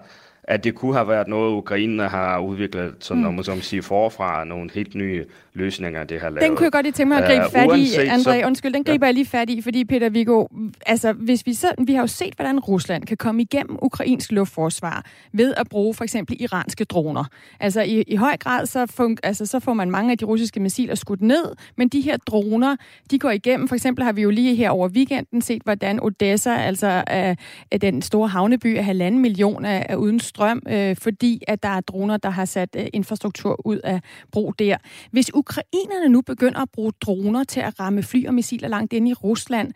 at 0.49 0.65
det 0.65 0.75
kunne 0.75 0.95
have 0.95 1.09
været 1.09 1.29
noget, 1.29 1.53
Ukraine 1.53 2.09
har 2.09 2.39
udviklet, 2.39 2.95
sådan, 3.01 3.23
mm. 3.23 3.39
om 3.39 3.61
sige, 3.61 3.83
forfra 3.83 4.45
nogle 4.45 4.71
helt 4.75 4.95
nye 4.95 5.25
løsninger, 5.59 6.05
det 6.05 6.21
har 6.21 6.29
lavet. 6.29 6.43
Den 6.43 6.57
kunne 6.57 6.65
jeg 6.65 6.73
godt 6.73 6.85
lige 6.85 6.93
tænke 6.93 7.09
mig 7.09 7.19
at 7.19 7.31
gribe 7.31 7.45
uh, 7.47 7.53
fat 7.53 7.79
i, 7.79 8.09
André. 8.09 8.41
Så, 8.41 8.47
undskyld, 8.47 8.73
den 8.73 8.85
griber 8.85 9.07
ja. 9.07 9.09
jeg 9.09 9.15
lige 9.15 9.27
fat 9.27 9.51
i, 9.51 9.63
fordi 9.63 9.85
Peter 9.85 10.09
Viggo, 10.09 10.47
altså 10.87 11.13
hvis 11.13 11.47
vi, 11.47 11.55
så, 11.55 11.73
vi 11.87 11.95
har 11.95 12.01
jo 12.01 12.07
set, 12.07 12.35
hvordan 12.35 12.61
Rusland 12.61 13.05
kan 13.05 13.17
komme 13.17 13.43
igennem 13.43 13.79
ukrainsk 13.83 14.33
luftforsvar 14.33 15.05
ved 15.33 15.55
at 15.57 15.69
bruge 15.69 15.95
for 15.95 16.05
eksempel 16.05 16.37
iranske 16.41 16.85
droner. 16.85 17.25
Altså 17.61 17.81
i, 17.83 18.03
i 18.03 18.17
høj 18.17 18.37
grad, 18.37 18.67
så, 18.67 18.87
fun, 18.87 19.17
altså, 19.23 19.47
så 19.47 19.61
får 19.61 19.73
man 19.73 19.91
mange 19.91 20.13
af 20.13 20.19
de 20.19 20.25
russiske 20.25 20.61
missiler 20.61 20.95
skudt 20.95 21.23
ned, 21.23 21.45
men 21.77 21.89
de 21.89 22.01
her 22.01 22.17
droner, 22.17 22.77
de 23.11 23.19
går 23.19 23.31
igennem. 23.31 23.69
For 23.69 23.75
eksempel 23.75 24.05
har 24.05 24.13
vi 24.13 24.23
jo 24.23 24.31
lige 24.31 24.55
her 24.55 24.71
over 24.71 24.89
weekenden 24.89 25.43
set, 25.43 25.63
hvordan 25.63 26.03
Odessa, 26.03 26.57
altså 26.57 27.05
er 27.07 27.35
den 27.81 28.03
store 28.03 28.29
havneby 28.29 28.77
af 28.79 28.85
halvanden 28.85 29.23
million, 29.23 29.65
er, 29.65 29.83
er 29.89 29.97
uden 29.97 30.21
strøm, 30.21 30.63
øh, 30.69 30.97
fordi 30.97 31.43
at 31.49 31.63
der 31.63 31.69
er 31.69 31.81
droner, 31.81 32.17
der 32.17 32.31
har 32.31 32.45
sat 32.45 32.77
øh, 32.77 32.87
infrastruktur 32.93 33.67
ud 33.67 33.79
af 33.85 34.01
brug 34.33 34.55
der. 34.59 34.77
Hvis 35.11 35.31
ukrainerne 35.49 36.09
nu 36.09 36.21
begynder 36.21 36.61
at 36.61 36.71
bruge 36.71 36.93
droner 37.01 37.45
til 37.45 37.61
at 37.61 37.81
ramme 37.81 38.03
fly 38.03 38.27
og 38.27 38.35
missiler 38.35 38.69
langt 38.69 38.93
ind 38.93 39.09
i 39.09 39.13
Rusland, 39.13 39.73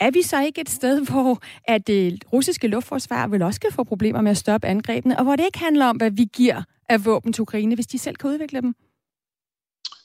er 0.00 0.10
vi 0.10 0.22
så 0.22 0.42
ikke 0.42 0.60
et 0.60 0.70
sted, 0.70 1.00
hvor 1.10 1.38
at 1.64 1.86
det 1.86 2.24
russiske 2.32 2.68
luftforsvar 2.68 3.26
vil 3.26 3.42
også 3.42 3.60
kan 3.60 3.72
få 3.72 3.84
problemer 3.84 4.20
med 4.20 4.30
at 4.30 4.36
stoppe 4.36 4.66
angrebene, 4.66 5.18
og 5.18 5.24
hvor 5.24 5.36
det 5.36 5.44
ikke 5.44 5.58
handler 5.58 5.86
om, 5.86 5.96
hvad 5.96 6.10
vi 6.10 6.24
giver 6.32 6.62
af 6.88 7.04
våben 7.04 7.32
til 7.32 7.42
Ukraine, 7.42 7.74
hvis 7.74 7.86
de 7.86 7.98
selv 7.98 8.16
kan 8.16 8.30
udvikle 8.30 8.60
dem? 8.60 8.74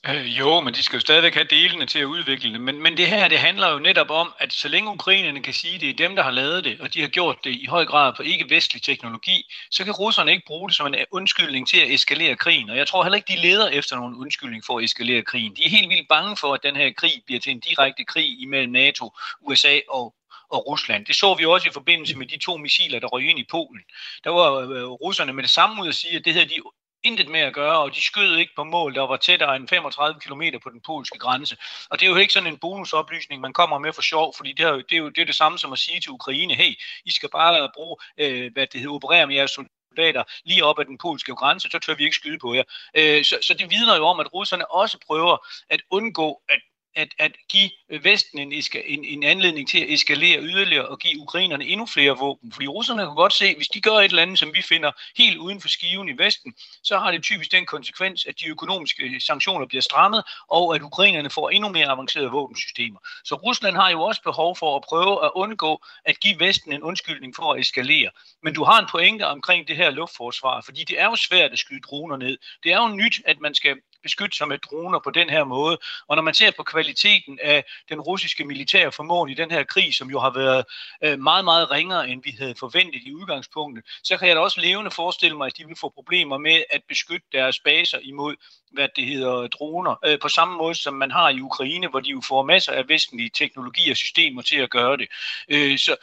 Øh, 0.08 0.40
jo, 0.40 0.60
men 0.60 0.74
de 0.74 0.84
skal 0.84 0.98
jo 0.98 1.02
stadigvæk 1.02 1.34
have 1.34 1.48
delene 1.50 1.86
til 1.86 2.00
at 2.00 2.06
udvikle 2.06 2.54
det. 2.54 2.62
Men, 2.62 2.84
men 2.84 2.98
det 2.98 3.08
her, 3.08 3.28
det 3.28 3.40
handler 3.40 3.72
jo 3.72 3.80
netop 3.80 4.10
om, 4.10 4.34
at 4.40 4.54
så 4.54 4.68
længe 4.68 4.92
ukrainerne 4.92 5.42
kan 5.44 5.54
sige, 5.54 5.76
at 5.76 5.82
det 5.82 5.90
er 5.90 5.94
dem, 5.94 6.16
der 6.16 6.24
har 6.24 6.32
lavet 6.32 6.64
det, 6.64 6.82
og 6.82 6.94
de 6.94 7.02
har 7.02 7.08
gjort 7.08 7.38
det 7.44 7.50
i 7.50 7.66
høj 7.66 7.86
grad 7.86 8.14
på 8.14 8.24
ikke-vestlig 8.24 8.82
teknologi, 8.82 9.46
så 9.72 9.84
kan 9.84 9.94
russerne 9.94 10.32
ikke 10.32 10.46
bruge 10.48 10.70
det 10.70 10.78
som 10.78 10.88
en 10.88 10.96
øh, 10.96 11.06
undskyldning 11.12 11.68
til 11.68 11.80
at 11.80 11.92
eskalere 11.92 12.36
krigen. 12.36 12.70
Og 12.70 12.78
jeg 12.78 12.88
tror 12.88 13.04
heller 13.04 13.18
ikke, 13.18 13.34
de 13.34 13.42
leder 13.42 13.68
efter 13.68 13.96
nogen 13.96 14.16
undskyldning 14.16 14.64
for 14.66 14.78
at 14.78 14.84
eskalere 14.84 15.22
krigen. 15.22 15.56
De 15.56 15.66
er 15.66 15.70
helt 15.70 15.90
vildt 15.90 16.08
bange 16.08 16.38
for, 16.38 16.54
at 16.54 16.64
den 16.64 16.76
her 16.76 16.94
krig 16.98 17.14
bliver 17.26 17.40
til 17.40 17.52
en 17.52 17.60
direkte 17.60 18.04
krig 18.04 18.42
imellem 18.42 18.72
NATO, 18.72 19.12
USA 19.42 19.80
og 19.90 20.16
og 20.52 20.68
Rusland. 20.68 21.06
Det 21.06 21.16
så 21.16 21.34
vi 21.34 21.46
også 21.46 21.68
i 21.68 21.72
forbindelse 21.74 22.18
med 22.18 22.26
de 22.26 22.38
to 22.38 22.58
missiler, 22.58 23.00
der 23.00 23.08
røg 23.08 23.30
ind 23.30 23.40
i 23.40 23.48
Polen. 23.52 23.84
Der 24.24 24.30
var 24.30 24.52
øh, 24.52 24.84
russerne 24.84 25.34
med 25.34 25.44
det 25.44 25.52
samme 25.52 25.82
ud 25.84 25.88
at 25.88 25.96
sige, 25.96 26.16
at 26.16 26.26
det 26.26 26.34
havde 26.34 26.50
de 26.50 26.62
intet 27.04 27.28
med 27.28 27.40
at 27.40 27.54
gøre, 27.54 27.80
og 27.80 27.96
de 27.96 28.02
skød 28.02 28.38
ikke 28.38 28.54
på 28.56 28.64
mål, 28.64 28.96
der 28.96 29.02
var 29.02 29.18
tættere 29.18 29.56
end 29.56 29.68
35 29.68 30.20
km 30.20 30.42
på 30.64 30.70
den 30.70 30.82
polske 30.86 31.18
grænse. 31.18 31.58
Og 31.90 32.00
det 32.00 32.06
er 32.06 32.10
jo 32.10 32.16
ikke 32.16 32.34
sådan 32.34 32.54
en 32.54 32.58
bonusoplysning, 32.58 33.42
man 33.42 33.54
kommer 33.54 33.80
med 33.80 33.94
for 33.94 34.02
sjov, 34.02 34.34
fordi 34.38 34.54
det 34.54 34.66
er, 34.66 34.70
jo, 34.70 34.78
det 34.78 34.92
er 34.92 34.98
jo 34.98 35.10
det, 35.10 35.22
er 35.22 35.26
det 35.26 35.36
samme 35.36 35.58
som 35.58 35.74
at 35.74 35.80
sige 35.80 36.02
til 36.02 36.12
Ukraine, 36.12 36.54
hey, 36.54 36.74
I 37.06 37.12
skal 37.12 37.30
bare 37.30 37.70
bruge, 37.76 37.98
øh, 38.18 38.54
hvad 38.54 38.68
det 38.68 38.80
hedder, 38.80 38.96
operere 38.96 39.28
med 39.28 39.36
jeres 39.36 39.52
soldater 39.52 40.24
lige 40.46 40.66
op 40.66 40.80
ad 40.80 40.86
den 40.86 40.98
polske 40.98 41.36
grænse, 41.36 41.70
så 41.72 41.80
tør 41.80 41.96
vi 41.96 42.04
ikke 42.04 42.16
skyde 42.16 42.40
på 42.40 42.54
jer. 42.54 42.64
Øh, 42.98 43.24
så, 43.24 43.38
så 43.42 43.54
det 43.54 43.70
vidner 43.70 43.96
jo 43.96 44.06
om, 44.06 44.20
at 44.20 44.34
russerne 44.34 44.72
også 44.72 44.98
prøver 45.08 45.38
at 45.70 45.82
undgå, 45.92 46.42
at 46.50 46.60
at, 47.00 47.16
at 47.20 47.32
give 47.50 47.70
Vesten 48.04 48.40
en, 48.40 48.54
en, 48.86 49.06
en 49.06 49.24
anledning 49.24 49.70
til 49.70 49.80
at 49.80 49.90
eskalere 49.94 50.42
yderligere 50.42 50.88
og 50.88 51.00
give 51.00 51.22
ukrainerne 51.22 51.66
endnu 51.66 51.86
flere 51.86 52.18
våben. 52.18 52.52
Fordi 52.52 52.68
russerne 52.68 53.02
kan 53.02 53.16
godt 53.16 53.34
se, 53.34 53.46
at 53.46 53.56
hvis 53.56 53.68
de 53.68 53.82
gør 53.82 53.98
et 53.98 54.06
eller 54.06 54.22
andet, 54.22 54.40
som 54.40 54.54
vi 54.54 54.62
finder 54.62 54.92
helt 55.18 55.38
uden 55.38 55.62
for 55.62 55.70
skiven 55.70 56.10
i 56.10 56.18
Vesten, 56.18 56.54
så 56.84 56.98
har 56.98 57.12
det 57.12 57.24
typisk 57.24 57.52
den 57.52 57.66
konsekvens, 57.66 58.26
at 58.26 58.40
de 58.40 58.48
økonomiske 58.48 59.20
sanktioner 59.20 59.66
bliver 59.66 59.82
strammet, 59.82 60.24
og 60.50 60.76
at 60.76 60.82
ukrainerne 60.82 61.30
får 61.30 61.50
endnu 61.50 61.70
mere 61.70 61.88
avancerede 61.88 62.32
våbensystemer. 62.32 63.00
Så 63.24 63.36
Rusland 63.36 63.76
har 63.76 63.90
jo 63.90 64.02
også 64.02 64.22
behov 64.22 64.56
for 64.56 64.76
at 64.76 64.84
prøve 64.90 65.26
at 65.26 65.32
undgå 65.36 65.82
at 66.06 66.20
give 66.20 66.40
Vesten 66.40 66.74
en 66.74 66.84
undskyldning 66.84 67.36
for 67.36 67.54
at 67.54 67.60
eskalere. 67.60 68.10
Men 68.44 68.54
du 68.54 68.64
har 68.64 68.80
en 68.80 68.88
pointe 68.92 69.28
omkring 69.28 69.68
det 69.68 69.76
her 69.76 69.90
luftforsvar, 69.90 70.62
fordi 70.62 70.84
det 70.84 71.02
er 71.02 71.06
jo 71.06 71.16
svært 71.16 71.52
at 71.52 71.60
skyde 71.60 71.82
droner 71.82 72.18
ned. 72.18 72.38
Det 72.64 72.74
er 72.74 72.82
jo 72.82 72.88
nyt, 72.88 73.22
at 73.26 73.40
man 73.40 73.56
skal 73.56 73.76
beskytte 74.04 74.38
sig 74.38 74.48
med 74.48 74.58
droner 74.58 75.00
på 75.00 75.10
den 75.10 75.30
her 75.30 75.44
måde. 75.44 75.78
Og 76.08 76.16
når 76.16 76.24
man 76.24 76.34
ser 76.34 76.52
på 76.52 76.64
kvaliteten 76.64 77.40
af 77.44 77.64
den 77.90 78.02
russiske 78.02 78.46
militære 78.46 78.92
formåen 78.92 79.30
i 79.30 79.34
den 79.34 79.52
her 79.52 79.64
krig, 79.64 79.96
som 79.96 80.10
jo 80.10 80.20
har 80.20 80.30
været 80.30 80.66
øh, 81.04 81.20
meget, 81.20 81.46
meget 81.46 81.72
ringere, 81.72 82.10
end 82.10 82.24
vi 82.24 82.36
havde 82.40 82.56
forventet 82.60 83.02
i 83.06 83.14
udgangspunktet, 83.14 83.86
så 84.04 84.18
kan 84.18 84.28
jeg 84.28 84.36
da 84.36 84.42
også 84.42 84.62
levende 84.62 84.92
forestille 84.92 85.38
mig, 85.38 85.46
at 85.46 85.58
de 85.58 85.68
vil 85.68 85.76
få 85.76 85.90
problemer 85.90 86.38
med 86.38 86.64
at 86.70 86.82
beskytte 86.88 87.28
deres 87.32 87.60
baser 87.60 88.00
imod, 88.02 88.36
hvad 88.72 88.88
det 88.96 89.06
hedder, 89.06 89.48
droner. 89.48 89.96
Øh, 90.06 90.20
på 90.20 90.30
samme 90.30 90.58
måde, 90.58 90.76
som 90.76 90.94
man 90.94 91.12
har 91.12 91.30
i 91.30 91.42
Ukraine, 91.42 91.88
hvor 91.88 92.00
de 92.00 92.10
jo 92.10 92.22
får 92.28 92.44
masser 92.44 92.72
af 92.72 92.90
vestlige 92.90 93.30
teknologi 93.30 93.92
og 93.92 93.98
systemer 93.98 94.42
til 94.42 94.58
at 94.58 94.70
gøre 94.70 94.98
det. 94.98 95.08
Øh, 95.50 95.78
så, 95.78 95.96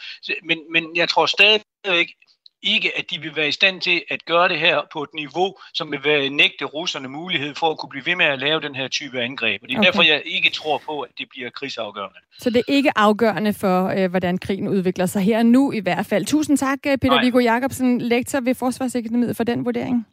men, 0.44 0.72
men 0.72 0.96
jeg 0.96 1.08
tror 1.08 1.26
stadigvæk, 1.26 2.08
ikke, 2.74 2.98
at 2.98 3.10
de 3.10 3.20
vil 3.20 3.36
være 3.36 3.48
i 3.48 3.52
stand 3.52 3.80
til 3.80 4.02
at 4.10 4.24
gøre 4.24 4.48
det 4.48 4.58
her 4.58 4.80
på 4.92 5.02
et 5.02 5.14
niveau, 5.14 5.54
som 5.74 5.92
vil 5.92 6.00
være 6.04 6.28
nægte 6.28 6.64
russerne 6.64 7.08
mulighed 7.08 7.54
for 7.54 7.70
at 7.70 7.78
kunne 7.78 7.90
blive 7.90 8.06
ved 8.06 8.16
med 8.16 8.26
at 8.26 8.38
lave 8.38 8.60
den 8.60 8.74
her 8.74 8.88
type 8.88 9.20
angreb. 9.20 9.62
Og 9.62 9.68
det 9.68 9.74
er 9.74 9.78
okay. 9.78 9.86
derfor, 9.86 10.02
jeg 10.02 10.22
ikke 10.24 10.50
tror 10.50 10.78
på, 10.86 11.00
at 11.00 11.10
det 11.18 11.26
bliver 11.30 11.50
krigsafgørende. 11.50 12.18
Så 12.38 12.50
det 12.50 12.56
er 12.56 12.72
ikke 12.72 12.98
afgørende 12.98 13.52
for, 13.52 13.88
øh, 13.88 14.10
hvordan 14.10 14.38
krigen 14.38 14.68
udvikler 14.68 15.06
sig 15.06 15.22
her 15.22 15.42
nu 15.42 15.72
i 15.72 15.80
hvert 15.80 16.06
fald. 16.06 16.26
Tusind 16.26 16.58
tak, 16.58 16.78
øh, 16.86 16.98
Peter 16.98 17.20
Viggo 17.20 17.38
Jacobsen, 17.38 18.00
lektor 18.00 18.40
ved 18.40 18.54
Forsvarsakademiet, 18.54 19.36
for 19.36 19.44
den 19.44 19.64
vurdering. 19.64 20.06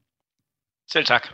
Selv 0.91 1.05
tak. 1.05 1.27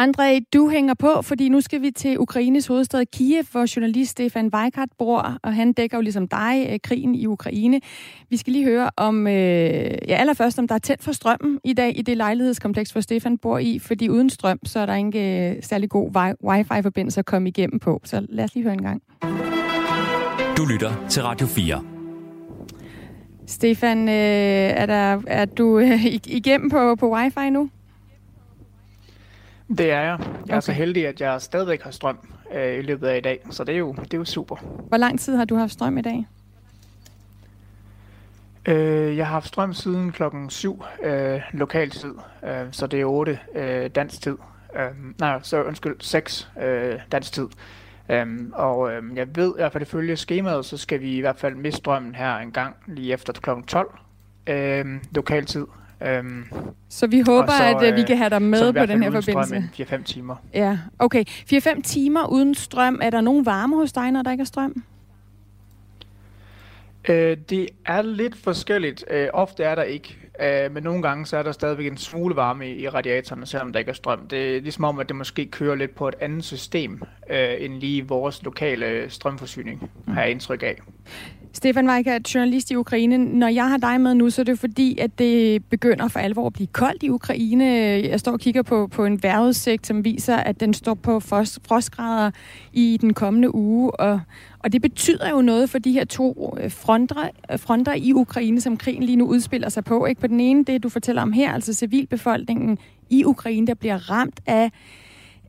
André, 0.00 0.40
du 0.54 0.68
hænger 0.68 0.94
på, 0.94 1.22
fordi 1.22 1.48
nu 1.48 1.60
skal 1.60 1.82
vi 1.82 1.90
til 1.90 2.18
Ukraines 2.18 2.66
hovedstad 2.66 3.04
Kiev, 3.12 3.44
hvor 3.52 3.76
journalist 3.76 4.10
Stefan 4.10 4.50
Weikart 4.54 4.88
bor, 4.98 5.38
og 5.42 5.54
han 5.54 5.72
dækker 5.72 5.96
jo 5.96 6.00
ligesom 6.00 6.28
dig 6.28 6.66
øh, 6.70 6.78
krigen 6.84 7.14
i 7.14 7.26
Ukraine. 7.26 7.80
Vi 8.30 8.36
skal 8.36 8.52
lige 8.52 8.64
høre 8.64 8.90
om, 8.96 9.26
øh, 9.26 9.34
ja 10.08 10.16
allerførst 10.16 10.58
om 10.58 10.68
der 10.68 10.74
er 10.74 10.78
tæt 10.78 11.02
for 11.02 11.12
strømmen 11.12 11.60
i 11.64 11.72
dag 11.72 11.98
i 11.98 12.02
det 12.02 12.16
lejlighedskompleks, 12.16 12.90
hvor 12.90 13.00
Stefan 13.00 13.38
bor 13.38 13.58
i, 13.58 13.78
fordi 13.78 14.08
uden 14.08 14.30
strøm, 14.30 14.58
så 14.64 14.80
er 14.80 14.86
der 14.86 14.94
ikke 14.94 15.50
øh, 15.50 15.62
særlig 15.62 15.90
god 15.90 16.34
wifi-forbindelse 16.44 17.20
at 17.20 17.26
komme 17.26 17.48
igennem 17.48 17.78
på. 17.78 18.00
Så 18.04 18.26
lad 18.28 18.44
os 18.44 18.54
lige 18.54 18.64
høre 18.64 18.74
en 18.74 18.82
gang. 18.82 19.02
Du 20.56 20.64
lytter 20.64 21.06
til 21.08 21.22
Radio 21.22 21.46
4. 21.46 21.84
Stefan, 23.46 24.08
øh, 24.08 24.14
er, 24.14 24.86
der, 24.86 25.22
er 25.26 25.44
du 25.44 25.78
øh, 25.78 26.06
igennem 26.06 26.70
på, 26.70 26.94
på 26.94 27.14
wifi 27.14 27.50
nu? 27.50 27.70
Det 29.68 29.90
er 29.90 30.00
jeg. 30.00 30.18
Jeg 30.20 30.40
okay. 30.42 30.54
er 30.54 30.60
så 30.60 30.72
heldig, 30.72 31.06
at 31.06 31.20
jeg 31.20 31.42
stadigvæk 31.42 31.82
har 31.82 31.90
strøm 31.90 32.18
øh, 32.54 32.78
i 32.78 32.82
løbet 32.82 33.06
af 33.06 33.16
i 33.16 33.20
dag, 33.20 33.40
så 33.50 33.64
det 33.64 33.74
er, 33.74 33.78
jo, 33.78 33.92
det 33.92 34.14
er 34.14 34.18
jo 34.18 34.24
super. 34.24 34.56
Hvor 34.88 34.96
lang 34.96 35.20
tid 35.20 35.36
har 35.36 35.44
du 35.44 35.56
haft 35.56 35.72
strøm 35.72 35.98
i 35.98 36.02
dag? 36.02 36.26
Øh, 38.66 39.16
jeg 39.16 39.26
har 39.26 39.32
haft 39.32 39.46
strøm 39.46 39.72
siden 39.72 40.12
klokken 40.12 40.50
7 40.50 40.84
øh, 41.02 41.40
lokal 41.52 41.90
tid, 41.90 42.14
øh, 42.44 42.66
så 42.70 42.86
det 42.86 43.00
er 43.00 43.04
8 43.04 43.38
øh, 43.54 43.90
dansk 43.90 44.22
tid. 44.22 44.36
Øh, 44.76 45.20
nej, 45.20 45.40
så 45.42 45.62
undskyld, 45.62 45.96
6 46.00 46.50
øh, 46.62 47.00
dansk 47.12 47.32
tid. 47.32 47.48
Um, 48.22 48.52
og 48.54 48.92
øhm, 48.92 49.16
jeg 49.16 49.36
ved 49.36 49.50
i 49.50 49.60
hvert 49.60 49.72
fald 49.72 49.82
ifølge 49.82 50.16
skemaet, 50.16 50.64
så 50.64 50.76
skal 50.76 51.00
vi 51.00 51.16
i 51.16 51.20
hvert 51.20 51.36
fald 51.36 51.54
miste 51.54 51.78
strømmen 51.78 52.14
her 52.14 52.36
en 52.36 52.52
gang 52.52 52.76
lige 52.86 53.12
efter 53.12 53.32
kl. 53.32 53.50
12 53.66 53.98
øhm, 54.46 55.00
lokal 55.10 55.46
tid. 55.46 55.66
Øhm, 56.02 56.44
så 56.88 57.06
vi 57.06 57.20
håber, 57.20 57.52
så, 57.58 57.64
at 57.64 57.82
øh, 57.82 57.96
vi 57.96 58.02
kan 58.02 58.16
have 58.16 58.30
dig 58.30 58.42
med 58.42 58.72
på 58.72 58.86
den 58.86 59.02
her 59.02 59.10
forbindelse. 59.10 59.68
Strøm 59.86 60.00
4-5 60.00 60.02
timer. 60.02 60.36
Ja, 60.54 60.78
okay. 60.98 61.24
4-5 61.28 61.82
timer 61.82 62.26
uden 62.26 62.54
strøm. 62.54 62.98
Er 63.02 63.10
der 63.10 63.20
nogen 63.20 63.46
varme 63.46 63.76
hos 63.76 63.92
dig, 63.92 64.10
når 64.10 64.22
der 64.22 64.30
ikke 64.30 64.42
er 64.42 64.46
strøm? 64.46 64.82
Øh, 67.08 67.36
det 67.50 67.68
er 67.84 68.02
lidt 68.02 68.36
forskelligt. 68.36 69.04
Øh, 69.10 69.28
ofte 69.32 69.64
er 69.64 69.74
der 69.74 69.82
ikke. 69.82 70.16
Øh, 70.40 70.74
men 70.74 70.82
nogle 70.82 71.02
gange 71.02 71.26
så 71.26 71.36
er 71.36 71.42
der 71.42 71.52
stadigvæk 71.52 71.86
en 71.86 71.96
smule 71.96 72.36
varme 72.36 72.70
i, 72.70 72.82
i 72.82 72.88
radiatorerne, 72.88 73.46
selvom 73.46 73.72
der 73.72 73.78
ikke 73.78 73.88
er 73.88 73.94
strøm. 73.94 74.28
Det 74.28 74.56
er 74.56 74.60
ligesom 74.60 74.84
om, 74.84 74.98
at 74.98 75.08
det 75.08 75.16
måske 75.16 75.46
kører 75.46 75.74
lidt 75.74 75.94
på 75.94 76.08
et 76.08 76.14
andet 76.20 76.44
system, 76.44 77.02
øh, 77.30 77.54
end 77.58 77.74
lige 77.74 78.08
vores 78.08 78.42
lokale 78.42 79.10
strømforsyning, 79.10 79.90
mm. 80.06 80.12
har 80.12 80.22
jeg 80.22 80.30
indtryk 80.30 80.62
af. 80.62 80.80
Stefan 81.52 81.88
Weikert, 81.88 82.34
journalist 82.34 82.70
i 82.70 82.76
Ukraine. 82.76 83.18
Når 83.18 83.48
jeg 83.48 83.68
har 83.68 83.76
dig 83.76 84.00
med 84.00 84.14
nu, 84.14 84.30
så 84.30 84.42
er 84.42 84.44
det 84.44 84.58
fordi, 84.58 84.98
at 84.98 85.18
det 85.18 85.64
begynder 85.64 86.08
for 86.08 86.18
alvor 86.18 86.46
at 86.46 86.52
blive 86.52 86.66
koldt 86.66 87.02
i 87.02 87.10
Ukraine. 87.10 87.64
Jeg 88.10 88.20
står 88.20 88.32
og 88.32 88.40
kigger 88.40 88.62
på, 88.62 88.86
på 88.86 89.04
en 89.04 89.22
vejrudsigt, 89.22 89.86
som 89.86 90.04
viser, 90.04 90.36
at 90.36 90.60
den 90.60 90.74
står 90.74 90.94
på 90.94 91.20
frostgrader 91.20 92.30
i 92.72 92.98
den 93.00 93.14
kommende 93.14 93.54
uge. 93.54 94.00
Og, 94.00 94.20
og 94.58 94.72
det 94.72 94.82
betyder 94.82 95.30
jo 95.30 95.42
noget 95.42 95.70
for 95.70 95.78
de 95.78 95.92
her 95.92 96.04
to 96.04 96.56
øh, 96.60 96.70
fronter, 96.70 97.28
øh, 97.52 97.58
fronter 97.58 97.94
i 97.94 98.12
Ukraine, 98.12 98.60
som 98.60 98.76
krigen 98.76 99.02
lige 99.02 99.16
nu 99.16 99.26
udspiller 99.26 99.68
sig 99.68 99.84
på. 99.84 100.06
Ikke 100.06 100.20
På 100.20 100.26
den 100.26 100.40
ene, 100.40 100.64
det 100.64 100.82
du 100.82 100.88
fortæller 100.88 101.22
om 101.22 101.32
her, 101.32 101.52
altså 101.52 101.74
civilbefolkningen 101.74 102.78
i 103.10 103.24
Ukraine, 103.24 103.66
der 103.66 103.74
bliver 103.74 104.10
ramt 104.10 104.40
af 104.46 104.70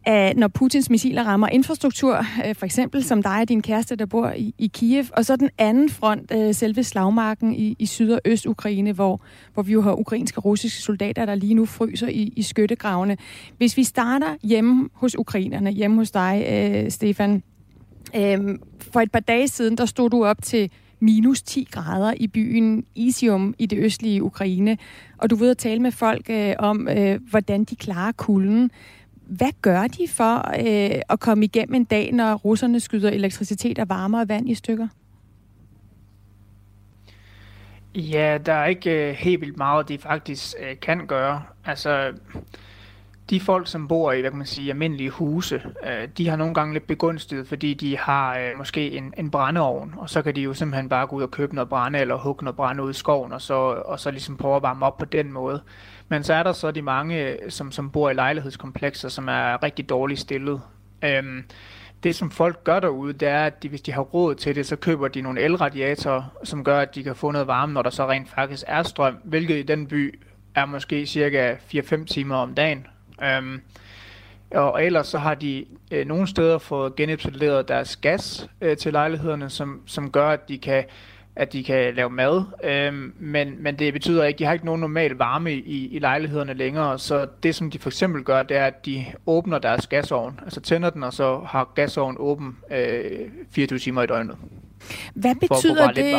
at 0.05 0.37
når 0.37 0.47
Putins 0.47 0.89
missiler 0.89 1.23
rammer 1.23 1.47
infrastruktur, 1.47 2.17
øh, 2.17 2.55
for 2.55 2.65
eksempel 2.65 3.03
som 3.03 3.23
dig 3.23 3.41
og 3.41 3.49
din 3.49 3.61
kæreste, 3.61 3.95
der 3.95 4.05
bor 4.05 4.29
i, 4.29 4.55
i 4.57 4.67
Kiev, 4.67 5.05
og 5.13 5.25
så 5.25 5.35
den 5.35 5.49
anden 5.57 5.89
front, 5.89 6.31
øh, 6.31 6.53
selve 6.53 6.83
slagmarken 6.83 7.53
i, 7.53 7.75
i 7.79 7.85
Syd- 7.85 8.11
og 8.11 8.21
Øst-Ukraine, 8.25 8.91
hvor, 8.91 9.21
hvor 9.53 9.63
vi 9.63 9.73
jo 9.73 9.81
har 9.81 9.99
ukrainske 9.99 10.37
og 10.37 10.45
russiske 10.45 10.81
soldater, 10.81 11.25
der 11.25 11.35
lige 11.35 11.53
nu 11.53 11.65
fryser 11.65 12.07
i, 12.07 12.33
i 12.35 12.41
skyttegravene. 12.41 13.17
Hvis 13.57 13.77
vi 13.77 13.83
starter 13.83 14.35
hjemme 14.43 14.89
hos 14.93 15.17
ukrainerne, 15.17 15.71
hjemme 15.71 15.97
hos 15.97 16.11
dig, 16.11 16.45
øh, 16.49 16.91
Stefan, 16.91 17.43
øh, 18.15 18.39
for 18.91 19.01
et 19.01 19.11
par 19.11 19.19
dage 19.19 19.47
siden, 19.47 19.77
der 19.77 19.85
stod 19.85 20.09
du 20.09 20.25
op 20.25 20.37
til 20.43 20.71
minus 20.99 21.41
10 21.41 21.67
grader 21.71 22.13
i 22.17 22.27
byen 22.27 22.85
Isium 22.95 23.55
i 23.59 23.65
det 23.65 23.79
østlige 23.79 24.23
Ukraine, 24.23 24.77
og 25.17 25.29
du 25.29 25.35
ved 25.35 25.49
at 25.49 25.57
tale 25.57 25.81
med 25.81 25.91
folk 25.91 26.29
øh, 26.29 26.55
om, 26.59 26.87
øh, 26.87 27.19
hvordan 27.29 27.63
de 27.63 27.75
klarer 27.75 28.11
kulden. 28.11 28.71
Hvad 29.27 29.51
gør 29.61 29.87
de 29.87 30.07
for 30.07 30.37
øh, 30.37 31.01
at 31.09 31.19
komme 31.19 31.45
igennem 31.45 31.75
en 31.75 31.83
dag, 31.83 32.11
når 32.13 32.33
russerne 32.33 32.79
skyder 32.79 33.09
elektricitet 33.09 33.79
og 33.79 33.89
varme 33.89 34.19
og 34.19 34.29
vand 34.29 34.49
i 34.49 34.55
stykker? 34.55 34.87
Ja, 37.95 38.37
der 38.45 38.53
er 38.53 38.65
ikke 38.65 39.09
øh, 39.09 39.15
helt 39.15 39.41
vildt 39.41 39.57
meget, 39.57 39.89
de 39.89 39.97
faktisk 39.97 40.55
øh, 40.59 40.79
kan 40.81 41.07
gøre. 41.07 41.43
Altså, 41.65 42.13
de 43.29 43.39
folk, 43.39 43.67
som 43.67 43.87
bor 43.87 44.11
i, 44.11 44.21
hvad 44.21 44.31
kan 44.31 44.37
man 44.37 44.47
sige, 44.47 44.69
almindelige 44.69 45.09
huse, 45.09 45.61
øh, 45.85 46.07
de 46.17 46.27
har 46.27 46.35
nogle 46.35 46.53
gange 46.53 46.73
lidt 46.73 46.87
begunstiget, 46.87 47.47
fordi 47.47 47.73
de 47.73 47.97
har 47.97 48.37
øh, 48.37 48.57
måske 48.57 48.91
en, 48.91 49.13
en 49.17 49.31
brændeovn, 49.31 49.93
og 49.97 50.09
så 50.09 50.21
kan 50.21 50.35
de 50.35 50.41
jo 50.41 50.53
simpelthen 50.53 50.89
bare 50.89 51.07
gå 51.07 51.15
ud 51.15 51.23
og 51.23 51.31
købe 51.31 51.55
noget 51.55 51.69
brænde, 51.69 51.99
eller 51.99 52.17
hugge 52.17 52.43
noget 52.43 52.55
brænde 52.55 52.83
ud 52.83 52.89
i 52.89 52.93
skoven, 52.93 53.31
og 53.33 53.41
så, 53.41 53.53
og 53.85 53.99
så 53.99 54.11
ligesom 54.11 54.37
prøve 54.37 54.55
at 54.55 54.61
varme 54.61 54.85
op 54.85 54.97
på 54.97 55.05
den 55.05 55.31
måde. 55.31 55.61
Men 56.09 56.23
så 56.23 56.33
er 56.33 56.43
der 56.43 56.51
så 56.51 56.71
de 56.71 56.81
mange, 56.81 57.27
øh, 57.27 57.37
som, 57.49 57.71
som 57.71 57.89
bor 57.89 58.09
i 58.09 58.13
lejlighedskomplekser, 58.13 59.09
som 59.09 59.27
er 59.27 59.63
rigtig 59.63 59.89
dårligt 59.89 60.19
stillet. 60.19 60.61
Øhm, 61.01 61.43
det, 62.03 62.15
som 62.15 62.31
folk 62.31 62.63
gør 62.63 62.79
derude, 62.79 63.13
det 63.13 63.27
er, 63.27 63.45
at 63.45 63.63
de, 63.63 63.69
hvis 63.69 63.81
de 63.81 63.91
har 63.91 64.01
råd 64.01 64.35
til 64.35 64.55
det, 64.55 64.65
så 64.65 64.75
køber 64.75 65.07
de 65.07 65.21
nogle 65.21 65.41
elradiatorer, 65.41 66.23
som 66.43 66.63
gør, 66.63 66.79
at 66.79 66.95
de 66.95 67.03
kan 67.03 67.15
få 67.15 67.31
noget 67.31 67.47
varme, 67.47 67.73
når 67.73 67.81
der 67.81 67.89
så 67.89 68.09
rent 68.09 68.29
faktisk 68.29 68.63
er 68.67 68.83
strøm, 68.83 69.17
hvilket 69.23 69.57
i 69.57 69.61
den 69.61 69.87
by 69.87 70.19
er 70.55 70.65
måske 70.65 71.05
cirka 71.05 71.53
4-5 71.53 72.05
timer 72.05 72.35
om 72.35 72.53
dagen. 72.53 72.87
Øhm, 73.23 73.61
og 74.51 74.85
ellers 74.85 75.07
så 75.07 75.17
har 75.17 75.35
de 75.35 75.65
øh, 75.91 76.07
nogle 76.07 76.27
steder 76.27 76.57
fået 76.57 76.95
genetableret 76.95 77.67
deres 77.67 77.97
gas 77.97 78.49
øh, 78.61 78.77
til 78.77 78.93
lejlighederne, 78.93 79.49
som, 79.49 79.81
som 79.85 80.11
gør, 80.11 80.29
at 80.29 80.49
de 80.49 80.57
kan 80.57 80.83
at 81.37 81.53
de 81.53 81.63
kan 81.63 81.93
lave 81.93 82.09
mad, 82.09 82.43
øhm, 82.63 83.13
men, 83.19 83.63
men 83.63 83.79
det 83.79 83.93
betyder 83.93 84.23
ikke, 84.23 84.35
at 84.35 84.39
de 84.39 84.45
har 84.45 84.53
ikke 84.53 84.65
nogen 84.65 84.81
normal 84.81 85.11
varme 85.11 85.53
i, 85.53 85.87
i 85.87 85.99
lejlighederne 85.99 86.53
længere, 86.53 86.99
så 86.99 87.27
det 87.43 87.55
som 87.55 87.71
de 87.71 87.79
for 87.79 87.89
eksempel 87.89 88.23
gør, 88.23 88.43
det 88.43 88.57
er, 88.57 88.65
at 88.65 88.85
de 88.85 89.05
åbner 89.25 89.59
deres 89.59 89.87
gasovn, 89.87 90.39
altså 90.43 90.61
tænder 90.61 90.89
den, 90.89 91.03
og 91.03 91.13
så 91.13 91.39
har 91.39 91.71
gasovnen 91.75 92.17
åben 92.19 92.57
øh, 92.71 93.29
24 93.51 93.79
timer 93.79 94.03
i 94.03 94.07
døgnet. 94.07 94.37
Hvad 95.13 95.35
betyder 95.35 95.91
det, 95.91 96.13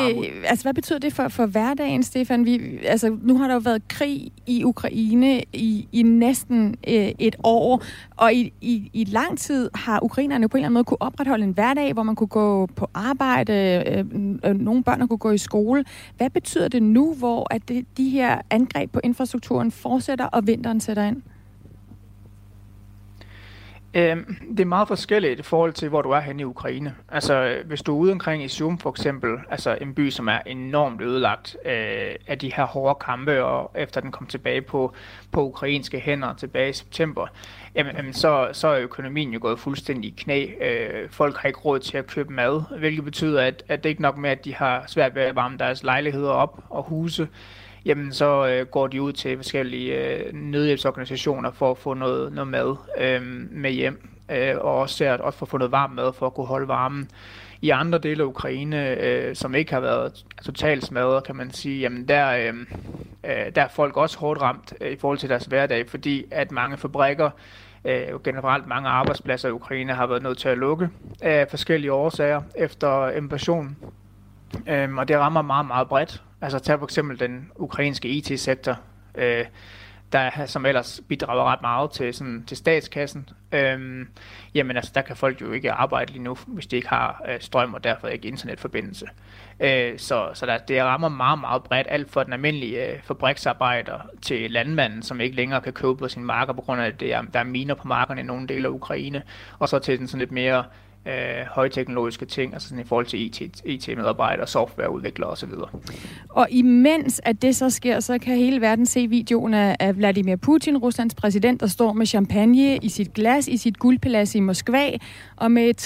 altså, 0.45 0.65
hvad 0.65 0.75
betyder 0.75 0.99
det 0.99 1.13
for, 1.13 1.29
for 1.29 1.47
hverdagen, 1.47 2.03
Stefan? 2.03 2.45
Vi, 2.45 2.79
altså, 2.85 3.17
nu 3.23 3.39
har 3.39 3.47
der 3.47 3.55
jo 3.55 3.61
været 3.61 3.89
krig 3.89 4.33
i 4.47 4.65
Ukraine 4.65 5.43
i, 5.53 5.89
i 5.93 6.03
næsten 6.03 6.75
øh, 6.89 7.13
et 7.19 7.37
år, 7.45 7.83
og 8.17 8.35
i, 8.35 8.53
i, 8.61 8.91
i 8.93 9.05
lang 9.05 9.39
tid 9.39 9.71
har 9.75 10.05
ukrainerne 10.05 10.49
på 10.49 10.57
en 10.57 10.61
eller 10.61 10.67
anden 10.67 10.75
måde 10.75 10.85
kunne 10.85 11.03
opretholde 11.03 11.45
en 11.45 11.51
hverdag, 11.51 11.93
hvor 11.93 12.03
man 12.03 12.17
kunne 12.17 12.27
gå 12.27 12.67
på 12.67 12.91
arbejde, 12.95 13.85
øh, 13.87 14.05
øh, 14.45 14.61
nogle 14.61 14.83
børn 14.83 15.09
kunne 15.09 15.19
gå 15.19 15.31
i 15.31 15.39
skole. 15.39 15.85
Hvad 16.17 16.31
betyder 16.31 16.69
det 16.69 16.83
nu, 16.83 17.15
hvor 17.15 17.55
at 17.55 17.69
det, 17.69 17.87
de 17.97 18.09
her 18.09 18.41
angreb 18.51 18.93
på 18.93 19.01
infrastrukturen 19.05 19.71
fortsætter, 19.71 20.25
og 20.27 20.47
vinteren 20.47 20.81
sætter 20.81 21.05
ind? 21.05 21.23
Øhm, 23.95 24.37
det 24.51 24.61
er 24.61 24.65
meget 24.65 24.89
forskelligt 24.89 25.41
i 25.41 25.43
forhold 25.43 25.73
til, 25.73 25.89
hvor 25.89 26.03
du 26.03 26.11
er 26.11 26.21
henne 26.21 26.43
i 26.43 26.45
Ukraine. 26.45 26.95
Altså, 27.09 27.57
hvis 27.65 27.83
du 27.83 27.95
er 27.95 27.99
ude 27.99 28.13
omkring 28.13 28.45
i 28.45 28.49
Sum 28.49 28.79
for 28.79 28.91
eksempel, 28.91 29.31
altså 29.51 29.79
en 29.81 29.95
by, 29.95 30.11
som 30.11 30.29
er 30.29 30.39
enormt 30.47 31.03
ødelagt 31.03 31.57
øh, 31.65 32.15
af 32.27 32.39
de 32.41 32.53
her 32.53 32.65
hårde 32.67 32.99
kampe, 33.05 33.45
og 33.45 33.71
efter 33.75 34.01
den 34.01 34.13
kom 34.13 34.27
tilbage 34.27 34.63
på, 34.63 34.93
på 35.33 35.45
ukrainske 35.45 36.01
hænder 36.01 36.35
tilbage 36.35 36.71
i 36.71 36.73
september, 36.73 37.27
jamen, 37.75 38.13
så, 38.13 38.49
så 38.53 38.69
er 38.69 38.81
økonomien 38.81 39.33
jo 39.33 39.39
gået 39.43 39.59
fuldstændig 39.59 40.09
i 40.11 40.15
knæ. 40.19 40.47
Øh, 40.61 41.11
folk 41.11 41.37
har 41.37 41.47
ikke 41.47 41.61
råd 41.61 41.79
til 41.79 41.99
at 41.99 42.07
købe 42.07 42.33
mad, 42.33 42.79
hvilket 42.79 43.05
betyder, 43.05 43.43
at, 43.43 43.63
at 43.69 43.85
det 43.85 43.91
ikke 43.91 44.03
nok 44.03 44.17
med, 44.17 44.31
at 44.31 44.45
de 44.45 44.55
har 44.55 44.85
svært 44.87 45.15
ved 45.15 45.23
at 45.23 45.35
varme 45.35 45.59
deres 45.59 45.83
lejligheder 45.83 46.31
op 46.31 46.65
og 46.71 46.83
huse, 46.83 47.29
jamen 47.85 48.13
så 48.13 48.47
øh, 48.47 48.67
går 48.67 48.87
de 48.87 49.03
ud 49.03 49.13
til 49.13 49.37
forskellige 49.37 49.95
øh, 49.95 50.35
nødhjælpsorganisationer 50.35 51.51
for 51.51 51.71
at 51.71 51.79
få 51.79 51.95
noget, 51.95 52.33
noget 52.33 52.49
mad 52.49 52.77
øh, 52.99 53.23
med 53.51 53.71
hjem, 53.71 54.09
øh, 54.31 54.55
og 54.61 54.79
også, 54.79 55.05
at, 55.05 55.21
også 55.21 55.39
for 55.39 55.47
at 55.47 55.51
få 55.51 55.59
noget 55.59 55.73
varm 55.73 55.91
mad 55.91 56.13
for 56.13 56.27
at 56.27 56.35
kunne 56.35 56.47
holde 56.47 56.69
varmen. 56.69 57.11
I 57.63 57.71
andre 57.71 57.99
dele 57.99 58.23
af 58.23 58.27
Ukraine, 58.27 59.01
øh, 59.01 59.37
som 59.37 59.55
ikke 59.55 59.73
har 59.73 59.81
været 59.81 60.25
totalt 60.45 60.85
smadret, 60.85 61.25
kan 61.25 61.37
man 61.37 61.51
sige, 61.51 61.81
jamen 61.81 62.09
der, 62.09 62.31
øh, 62.31 62.55
øh, 63.25 63.55
der 63.55 63.63
er 63.63 63.69
folk 63.69 63.97
også 63.97 64.19
hårdt 64.19 64.43
ramt 64.43 64.75
øh, 64.81 64.93
i 64.93 64.97
forhold 64.97 65.19
til 65.19 65.29
deres 65.29 65.45
hverdag, 65.45 65.89
fordi 65.89 66.25
at 66.31 66.53
mange 66.53 66.77
fabrikker, 66.77 67.31
øh, 67.85 68.23
generelt 68.25 68.67
mange 68.67 68.89
arbejdspladser 68.89 69.49
i 69.49 69.53
Ukraine 69.53 69.95
har 69.95 70.07
været 70.07 70.23
nødt 70.23 70.39
til 70.39 70.49
at 70.49 70.59
lukke 70.59 70.89
af 71.23 71.47
forskellige 71.51 71.93
årsager 71.93 72.43
efter 72.57 73.11
invasionen. 73.11 73.77
Øh, 74.69 74.95
og 74.95 75.09
det 75.09 75.19
rammer 75.19 75.43
meget, 75.43 75.67
meget 75.67 75.89
bredt. 75.89 76.23
Altså 76.41 76.59
tag 76.59 76.79
for 76.79 76.87
eksempel 76.87 77.21
den 77.21 77.51
ukrainske 77.57 78.09
IT-sektor, 78.09 78.81
øh, 79.15 79.45
der, 80.13 80.47
som 80.47 80.67
ellers 80.67 81.01
bidrager 81.09 81.45
ret 81.45 81.63
meget 81.63 81.91
til, 81.91 82.15
sådan, 82.15 82.45
til 82.47 82.57
statskassen. 82.57 83.29
Øhm, 83.53 84.09
jamen 84.55 84.77
altså, 84.77 84.93
der 84.95 85.01
kan 85.01 85.17
folk 85.17 85.41
jo 85.41 85.53
ikke 85.53 85.73
arbejde 85.73 86.13
lige 86.13 86.23
nu, 86.23 86.37
hvis 86.47 86.67
de 86.67 86.77
ikke 86.77 86.89
har 86.89 87.23
øh, 87.29 87.41
strøm 87.41 87.75
og 87.75 87.85
derfor 87.85 88.09
ikke 88.09 88.29
internetforbindelse. 88.29 89.07
Øh, 89.61 89.99
så 89.99 90.31
så 90.35 90.47
der, 90.47 90.59
det 90.59 90.83
rammer 90.83 91.09
meget, 91.09 91.39
meget 91.39 91.63
bredt, 91.63 91.87
alt 91.91 92.11
fra 92.11 92.25
den 92.25 92.33
almindelige 92.33 92.87
øh, 92.87 93.03
fabriksarbejder 93.03 93.99
til 94.23 94.51
landmanden, 94.51 95.03
som 95.03 95.21
ikke 95.21 95.37
længere 95.37 95.61
kan 95.61 95.73
købe 95.73 95.97
på 95.97 96.09
sine 96.09 96.25
marker, 96.25 96.53
på 96.53 96.61
grund 96.61 96.81
af, 96.81 96.87
at 96.87 97.01
det 97.01 97.15
er, 97.15 97.23
der 97.23 97.41
er 97.41 97.45
miner 97.45 97.75
på 97.75 97.89
markerne 97.89 98.21
i 98.21 98.25
nogle 98.25 98.49
dele 98.49 98.69
af 98.69 98.73
Ukraine, 98.73 99.23
og 99.59 99.69
så 99.69 99.79
til 99.79 99.99
den 99.99 100.09
sådan 100.09 100.19
lidt 100.19 100.33
mere 100.33 100.65
øh, 101.09 101.47
højteknologiske 101.47 102.27
ting, 102.27 102.53
altså 102.53 102.69
sådan 102.69 102.85
i 102.85 102.87
forhold 102.87 103.07
til 103.07 103.21
IT, 103.21 103.63
IT-medarbejdere, 103.65 104.45
e 104.45 104.47
softwareudviklere 104.47 105.31
osv. 105.31 105.51
Og 106.29 106.47
imens 106.51 107.21
at 107.25 107.43
det 107.43 107.57
så 107.57 107.71
sker, 107.71 108.01
så 108.01 108.19
kan 108.19 108.37
hele 108.37 108.61
verden 108.61 108.87
se 108.87 109.07
videoen 109.07 109.55
af 109.55 109.97
Vladimir 109.97 110.37
Putin, 110.37 110.79
Ruslands 110.79 111.15
præsident, 111.15 111.61
der 111.61 111.67
står 111.67 111.93
med 111.93 112.07
champagne 112.07 112.77
i 112.77 112.89
sit 112.89 113.15
glas, 113.15 113.49
i 113.49 113.57
sit 113.57 113.79
guldpalads 113.79 114.35
i 114.35 114.41
Moskva, 114.41 114.91
og 115.37 115.51
med 115.51 115.63
et 115.69 115.77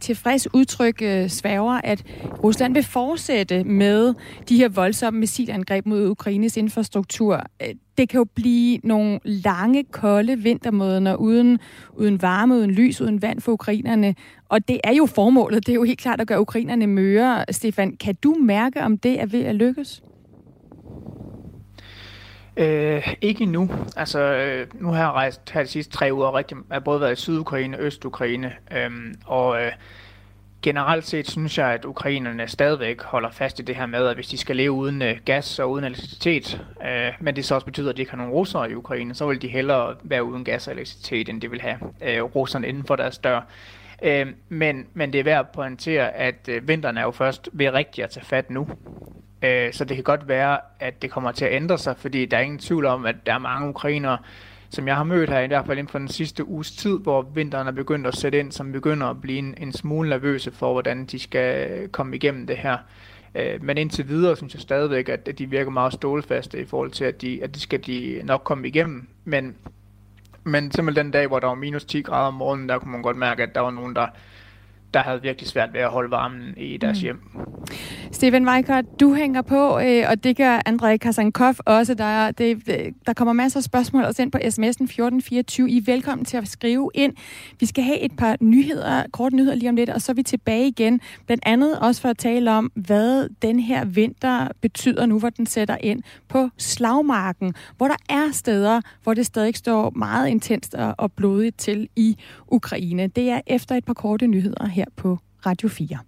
tilfreds 0.00 0.54
udtryk 0.54 1.02
øh, 1.02 1.28
sværger, 1.28 1.80
at 1.84 2.04
Rusland 2.44 2.74
vil 2.74 2.84
fortsætte 2.84 3.64
med 3.64 4.14
de 4.48 4.56
her 4.56 4.68
voldsomme 4.68 5.20
missilangreb 5.20 5.86
mod 5.86 6.08
Ukraines 6.08 6.56
infrastruktur. 6.56 7.42
Øh, 7.62 7.74
det 7.98 8.08
kan 8.08 8.18
jo 8.18 8.26
blive 8.34 8.78
nogle 8.84 9.20
lange, 9.24 9.84
kolde 9.84 10.38
vintermåneder 10.38 11.16
uden, 11.16 11.58
uden 11.92 12.22
varme, 12.22 12.54
uden 12.54 12.70
lys, 12.70 13.00
uden 13.00 13.22
vand 13.22 13.40
for 13.40 13.52
ukrainerne. 13.52 14.14
Og 14.48 14.68
det 14.68 14.80
er 14.84 14.92
jo 14.92 15.06
formålet. 15.06 15.66
Det 15.66 15.72
er 15.72 15.76
jo 15.76 15.84
helt 15.84 16.00
klart 16.00 16.20
at 16.20 16.26
gøre 16.26 16.40
ukrainerne 16.40 16.86
møre. 16.86 17.44
Stefan, 17.50 17.96
kan 17.96 18.14
du 18.22 18.36
mærke, 18.40 18.82
om 18.82 18.98
det 18.98 19.20
er 19.20 19.26
ved 19.26 19.44
at 19.44 19.54
lykkes? 19.54 20.02
Øh, 22.56 23.14
ikke 23.20 23.42
endnu. 23.42 23.70
Altså, 23.96 24.20
øh, 24.20 24.66
nu 24.74 24.88
har 24.88 24.98
jeg 24.98 25.08
rejst 25.08 25.50
her 25.50 25.62
de 25.62 25.68
sidste 25.68 25.92
tre 25.92 26.10
uger 26.12 26.34
rigtig, 26.34 26.56
jeg 26.68 26.74
har 26.74 26.80
både 26.80 27.00
været 27.00 27.12
i 27.12 27.20
Sydukraine 27.20 27.78
og 27.78 27.84
Østukraine, 27.84 28.52
øhm, 28.76 29.14
og 29.26 29.62
øh, 29.62 29.72
generelt 30.62 31.06
set 31.06 31.30
synes 31.30 31.58
jeg, 31.58 31.66
at 31.66 31.84
ukrainerne 31.84 32.48
stadigvæk 32.48 33.02
holder 33.02 33.30
fast 33.30 33.58
i 33.58 33.62
det 33.62 33.76
her 33.76 33.86
med, 33.86 34.06
at 34.06 34.14
hvis 34.14 34.28
de 34.28 34.38
skal 34.38 34.56
leve 34.56 34.72
uden 34.72 35.02
øh, 35.02 35.16
gas 35.24 35.58
og 35.58 35.70
uden 35.70 35.84
elektricitet, 35.84 36.66
øh, 36.84 37.12
men 37.20 37.36
det 37.36 37.44
så 37.44 37.54
også 37.54 37.64
betyder, 37.64 37.90
at 37.90 37.96
de 37.96 38.02
ikke 38.02 38.10
har 38.10 38.18
nogen 38.18 38.32
russere 38.32 38.70
i 38.70 38.74
Ukraine, 38.74 39.14
så 39.14 39.26
vil 39.26 39.42
de 39.42 39.48
hellere 39.48 39.94
være 40.02 40.24
uden 40.24 40.44
gas 40.44 40.68
og 40.68 40.74
elektricitet, 40.74 41.28
end 41.28 41.40
de 41.40 41.50
vil 41.50 41.60
have 41.60 41.78
øh, 42.02 42.22
russerne 42.22 42.68
inden 42.68 42.84
for 42.84 42.96
deres 42.96 43.18
dør. 43.18 43.40
Øh, 44.02 44.26
men, 44.48 44.86
men 44.94 45.12
det 45.12 45.20
er 45.20 45.24
værd 45.24 45.40
at 45.40 45.48
pointere, 45.48 46.12
at 46.12 46.48
øh, 46.48 46.68
vinteren 46.68 46.96
er 46.96 47.02
jo 47.02 47.10
først 47.10 47.48
ved 47.52 47.70
rigtigt 47.70 48.04
at 48.04 48.10
tage 48.10 48.26
fat 48.26 48.50
nu. 48.50 48.68
Øh, 49.42 49.72
så 49.72 49.84
det 49.84 49.96
kan 49.96 50.04
godt 50.04 50.28
være, 50.28 50.58
at 50.80 51.02
det 51.02 51.10
kommer 51.10 51.32
til 51.32 51.44
at 51.44 51.52
ændre 51.52 51.78
sig, 51.78 51.96
fordi 51.96 52.26
der 52.26 52.36
er 52.36 52.40
ingen 52.40 52.58
tvivl 52.58 52.86
om, 52.86 53.06
at 53.06 53.16
der 53.26 53.34
er 53.34 53.38
mange 53.38 53.68
ukrainere, 53.68 54.18
som 54.72 54.88
jeg 54.88 54.96
har 54.96 55.04
mødt 55.04 55.30
her, 55.30 55.40
i 55.40 55.46
hvert 55.46 55.66
fald 55.66 55.78
inden 55.78 55.90
for 55.90 55.98
den 55.98 56.08
sidste 56.08 56.48
uges 56.48 56.70
tid, 56.70 56.98
hvor 56.98 57.22
vinteren 57.22 57.66
er 57.68 57.72
begyndt 57.72 58.06
at 58.06 58.16
sætte 58.16 58.38
ind, 58.38 58.52
som 58.52 58.72
begynder 58.72 59.06
at 59.06 59.20
blive 59.20 59.38
en, 59.38 59.54
en 59.58 59.72
smule 59.72 60.08
nervøse 60.08 60.50
for, 60.50 60.72
hvordan 60.72 61.04
de 61.04 61.18
skal 61.18 61.88
komme 61.88 62.16
igennem 62.16 62.46
det 62.46 62.56
her. 62.56 62.78
Øh, 63.34 63.64
men 63.64 63.78
indtil 63.78 64.08
videre 64.08 64.36
synes 64.36 64.54
jeg 64.54 64.60
stadigvæk, 64.60 65.08
at 65.08 65.38
de 65.38 65.46
virker 65.46 65.70
meget 65.70 65.92
stålfaste 65.92 66.60
i 66.60 66.64
forhold 66.64 66.90
til, 66.90 67.04
at 67.04 67.22
de, 67.22 67.44
at 67.44 67.54
de 67.54 67.60
skal 67.60 67.86
de 67.86 68.20
nok 68.24 68.40
komme 68.44 68.68
igennem. 68.68 69.08
Men, 69.24 69.54
men 70.44 70.70
simpelthen 70.70 71.06
den 71.06 71.12
dag, 71.12 71.26
hvor 71.26 71.40
der 71.40 71.46
var 71.46 71.54
minus 71.54 71.84
10 71.84 72.02
grader 72.02 72.26
om 72.26 72.34
morgenen, 72.34 72.68
der 72.68 72.78
kunne 72.78 72.92
man 72.92 73.02
godt 73.02 73.16
mærke, 73.16 73.42
at 73.42 73.54
der 73.54 73.60
var 73.60 73.70
nogen, 73.70 73.94
der, 73.96 74.06
der 74.94 75.00
havde 75.00 75.22
virkelig 75.22 75.48
svært 75.48 75.72
ved 75.72 75.80
at 75.80 75.90
holde 75.90 76.10
varmen 76.10 76.54
i 76.56 76.76
deres 76.76 76.98
mm. 76.98 77.02
hjem. 77.02 77.20
Steven 78.12 78.48
Weikart, 78.48 78.84
du 79.00 79.14
hænger 79.14 79.42
på, 79.42 79.78
øh, 79.78 80.04
og 80.08 80.24
det 80.24 80.36
gør 80.36 80.62
Andrej 80.66 80.96
Kasankov 80.96 81.54
også. 81.58 81.94
Der, 81.94 82.30
det, 82.30 82.66
der 83.06 83.12
kommer 83.12 83.32
masser 83.32 83.60
af 83.60 83.64
spørgsmål 83.64 84.04
også 84.04 84.22
ind 84.22 84.32
på 84.32 84.38
sms'en 84.38 84.84
1424. 84.84 85.70
I 85.70 85.76
er 85.76 85.82
velkommen 85.86 86.24
til 86.24 86.36
at 86.36 86.48
skrive 86.48 86.90
ind. 86.94 87.12
Vi 87.60 87.66
skal 87.66 87.84
have 87.84 87.98
et 87.98 88.16
par 88.16 88.36
nyheder, 88.40 89.02
kort 89.12 89.32
nyheder 89.32 89.54
lige 89.54 89.68
om 89.68 89.76
lidt, 89.76 89.90
og 89.90 90.02
så 90.02 90.12
er 90.12 90.14
vi 90.14 90.22
tilbage 90.22 90.68
igen. 90.68 91.00
Blandt 91.26 91.42
andet 91.46 91.78
også 91.78 92.00
for 92.00 92.08
at 92.08 92.18
tale 92.18 92.50
om, 92.50 92.72
hvad 92.74 93.28
den 93.42 93.60
her 93.60 93.84
vinter 93.84 94.48
betyder 94.60 95.06
nu, 95.06 95.18
hvor 95.18 95.30
den 95.30 95.46
sætter 95.46 95.76
ind 95.80 96.02
på 96.28 96.48
slagmarken, 96.58 97.54
hvor 97.76 97.88
der 97.88 97.96
er 98.08 98.32
steder, 98.32 98.80
hvor 99.02 99.14
det 99.14 99.26
stadig 99.26 99.56
står 99.56 99.90
meget 99.90 100.28
intenst 100.28 100.74
og 100.74 101.12
blodigt 101.12 101.58
til 101.58 101.88
i 101.96 102.16
Ukraine. 102.48 103.06
Det 103.06 103.30
er 103.30 103.40
efter 103.46 103.74
et 103.74 103.84
par 103.84 103.94
korte 103.94 104.26
nyheder 104.26 104.66
her 104.66 104.81
på 104.96 105.18
Radio 105.46 105.68
4. 105.68 105.98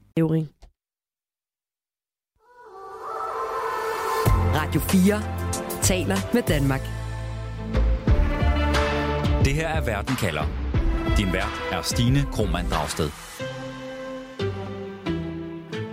Radio 4.55 4.81
4 4.81 5.23
taler 5.83 6.17
med 6.35 6.43
Danmark. 6.43 6.81
Det 9.45 9.55
her 9.55 9.69
er 9.69 9.81
Verden 9.81 10.17
kalder. 10.17 10.45
Din 11.17 11.33
vært 11.33 11.63
er 11.73 11.83
Stine 11.83 12.27
Krohmann 12.33 12.69
Dragsted. 12.71 13.11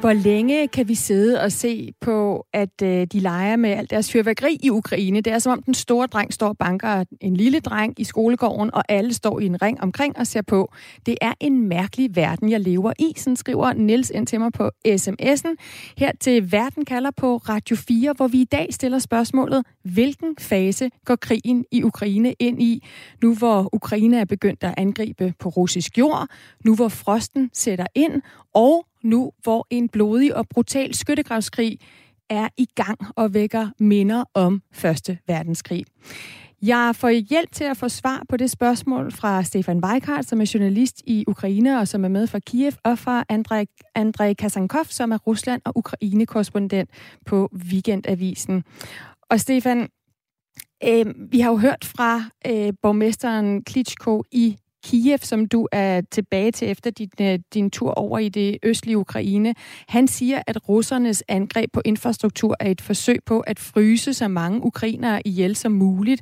Hvor 0.01 0.13
længe 0.13 0.67
kan 0.67 0.87
vi 0.87 0.95
sidde 0.95 1.41
og 1.41 1.51
se 1.51 1.93
på, 2.01 2.45
at 2.53 2.81
øh, 2.83 3.07
de 3.07 3.19
leger 3.19 3.55
med 3.55 3.69
alt 3.69 3.89
deres 3.89 4.11
fyrværkeri 4.11 4.57
i 4.63 4.69
Ukraine? 4.69 5.21
Det 5.21 5.33
er 5.33 5.39
som 5.39 5.51
om 5.51 5.63
den 5.63 5.73
store 5.73 6.07
dreng 6.07 6.33
står 6.33 6.47
og 6.47 6.57
banker 6.57 7.03
en 7.21 7.37
lille 7.37 7.59
dreng 7.59 7.99
i 7.99 8.03
skolegården, 8.03 8.73
og 8.73 8.83
alle 8.89 9.13
står 9.13 9.39
i 9.39 9.45
en 9.45 9.61
ring 9.61 9.81
omkring 9.81 10.17
og 10.17 10.27
ser 10.27 10.41
på. 10.41 10.73
Det 11.05 11.17
er 11.21 11.33
en 11.39 11.67
mærkelig 11.67 12.15
verden, 12.15 12.51
jeg 12.51 12.59
lever 12.59 12.93
i, 12.99 13.13
sådan 13.17 13.35
skriver 13.35 13.73
Niels 13.73 14.09
ind 14.09 14.27
til 14.27 14.39
mig 14.39 14.53
på 14.53 14.71
sms'en. 14.87 15.55
Her 15.97 16.11
til 16.19 16.51
Verden 16.51 16.85
kalder 16.85 17.11
på 17.17 17.37
Radio 17.37 17.75
4, 17.75 18.13
hvor 18.13 18.27
vi 18.27 18.41
i 18.41 18.45
dag 18.51 18.67
stiller 18.71 18.99
spørgsmålet, 18.99 19.65
hvilken 19.83 20.35
fase 20.39 20.89
går 21.05 21.15
krigen 21.15 21.65
i 21.71 21.83
Ukraine 21.83 22.33
ind 22.39 22.61
i, 22.61 22.87
nu 23.23 23.35
hvor 23.35 23.69
Ukraine 23.73 24.19
er 24.19 24.25
begyndt 24.25 24.63
at 24.63 24.73
angribe 24.77 25.33
på 25.39 25.49
russisk 25.49 25.97
jord, 25.97 26.27
nu 26.65 26.75
hvor 26.75 26.87
frosten 26.87 27.49
sætter 27.53 27.85
ind, 27.95 28.21
og 28.53 28.85
nu 29.03 29.31
hvor 29.43 29.67
en 29.69 29.89
blodig 29.89 30.35
og 30.35 30.47
brutal 30.49 30.93
skyttegravskrig 30.93 31.79
er 32.29 32.47
i 32.57 32.65
gang 32.75 32.99
og 33.15 33.33
vækker 33.33 33.69
minder 33.79 34.23
om 34.33 34.61
Første 34.73 35.17
Verdenskrig. 35.27 35.85
Jeg 36.61 36.95
får 36.95 37.09
hjælp 37.09 37.51
til 37.51 37.63
at 37.63 37.77
få 37.77 37.89
svar 37.89 38.23
på 38.29 38.37
det 38.37 38.51
spørgsmål 38.51 39.11
fra 39.11 39.43
Stefan 39.43 39.85
Weikart, 39.85 40.25
som 40.25 40.41
er 40.41 40.51
journalist 40.53 41.01
i 41.07 41.23
Ukraine 41.27 41.79
og 41.79 41.87
som 41.87 42.05
er 42.05 42.09
med 42.09 42.27
fra 42.27 42.39
Kiev, 42.39 42.71
og 42.83 42.99
fra 42.99 43.23
Andrej, 43.29 43.65
Andrej 43.95 44.33
Kasankov, 44.33 44.85
som 44.85 45.11
er 45.11 45.17
Rusland- 45.17 45.61
og 45.65 45.77
Ukraine-korrespondent 45.77 46.89
på 47.25 47.49
Weekendavisen. 47.53 48.63
Og 49.29 49.39
Stefan, 49.39 49.89
øh, 50.83 51.05
vi 51.31 51.39
har 51.39 51.51
jo 51.51 51.57
hørt 51.57 51.85
fra 51.85 52.23
øh, 52.47 52.73
borgmesteren 52.81 53.63
Klitschko 53.63 54.23
i 54.31 54.57
Kiev, 54.83 55.17
som 55.21 55.45
du 55.45 55.67
er 55.71 56.01
tilbage 56.11 56.51
til 56.51 56.69
efter 56.69 56.91
din, 56.91 57.09
øh, 57.21 57.39
din 57.53 57.71
tur 57.71 57.91
over 57.91 58.19
i 58.19 58.29
det 58.29 58.57
østlige 58.63 58.97
Ukraine. 58.97 59.55
Han 59.87 60.07
siger, 60.07 60.41
at 60.47 60.69
russernes 60.69 61.23
angreb 61.27 61.71
på 61.73 61.81
infrastruktur 61.85 62.55
er 62.59 62.71
et 62.71 62.81
forsøg 62.81 63.19
på 63.25 63.39
at 63.39 63.59
fryse 63.59 64.13
så 64.13 64.27
mange 64.27 64.63
ukrainere 64.63 65.27
ihjel 65.27 65.55
som 65.55 65.71
muligt. 65.71 66.21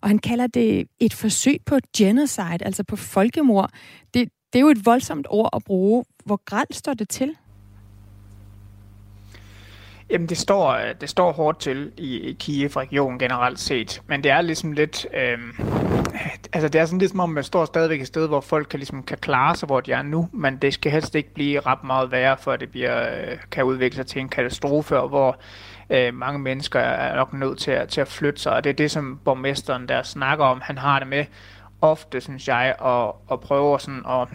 Og 0.00 0.08
han 0.08 0.18
kalder 0.18 0.46
det 0.46 0.86
et 0.98 1.14
forsøg 1.14 1.56
på 1.66 1.78
genocide, 1.96 2.64
altså 2.64 2.84
på 2.84 2.96
folkemord. 2.96 3.70
Det, 4.14 4.28
det 4.52 4.58
er 4.58 4.60
jo 4.60 4.68
et 4.68 4.86
voldsomt 4.86 5.26
ord 5.30 5.50
at 5.52 5.64
bruge. 5.64 6.04
Hvor 6.24 6.40
gralt 6.44 6.76
står 6.76 6.94
det 6.94 7.08
til? 7.08 7.36
Jamen, 10.10 10.28
det 10.28 10.38
står, 10.38 10.70
øh, 10.70 10.94
det 11.00 11.08
står 11.08 11.32
hårdt 11.32 11.60
til 11.60 11.92
i, 11.96 12.18
i 12.18 12.32
Kiev-regionen 12.32 13.18
generelt 13.18 13.58
set, 13.58 14.02
men 14.06 14.24
det 14.24 14.30
er 14.30 14.40
ligesom 14.40 14.72
lidt, 14.72 15.06
øh, 15.14 15.38
altså 16.52 16.68
det 16.68 16.80
er 16.80 16.84
sådan 16.84 16.98
lidt 16.98 17.10
som 17.10 17.20
om, 17.20 17.30
man 17.30 17.44
står 17.44 17.64
stadigvæk 17.64 18.00
et 18.00 18.06
sted, 18.06 18.28
hvor 18.28 18.40
folk 18.40 18.66
kan, 18.70 18.78
ligesom, 18.78 19.02
kan 19.02 19.18
klare 19.18 19.56
sig, 19.56 19.66
hvor 19.66 19.80
de 19.80 19.92
er 19.92 20.02
nu, 20.02 20.28
men 20.32 20.56
det 20.56 20.74
skal 20.74 20.92
helst 20.92 21.14
ikke 21.14 21.34
blive 21.34 21.60
ret 21.60 21.84
meget 21.84 22.12
værre, 22.12 22.36
for 22.38 22.56
det 22.56 22.70
bliver, 22.70 23.00
øh, 23.00 23.38
kan 23.50 23.64
udvikle 23.64 23.96
sig 23.96 24.06
til 24.06 24.20
en 24.20 24.28
katastrofe, 24.28 24.94
hvor 24.94 25.36
øh, 25.90 26.14
mange 26.14 26.38
mennesker 26.38 26.80
er 26.80 27.16
nok 27.16 27.32
nødt 27.32 27.58
til 27.58 27.70
at, 27.70 27.88
til 27.88 28.00
at 28.00 28.08
flytte 28.08 28.40
sig, 28.40 28.52
og 28.52 28.64
det 28.64 28.70
er 28.70 28.74
det, 28.74 28.90
som 28.90 29.20
borgmesteren 29.24 29.88
der 29.88 30.02
snakker 30.02 30.44
om. 30.44 30.60
Han 30.64 30.78
har 30.78 30.98
det 30.98 31.08
med 31.08 31.24
ofte, 31.80 32.20
synes 32.20 32.48
jeg, 32.48 32.74
at, 32.84 33.12
at 33.32 33.40
prøve 33.40 33.80
sådan 33.80 34.02
at, 34.08 34.28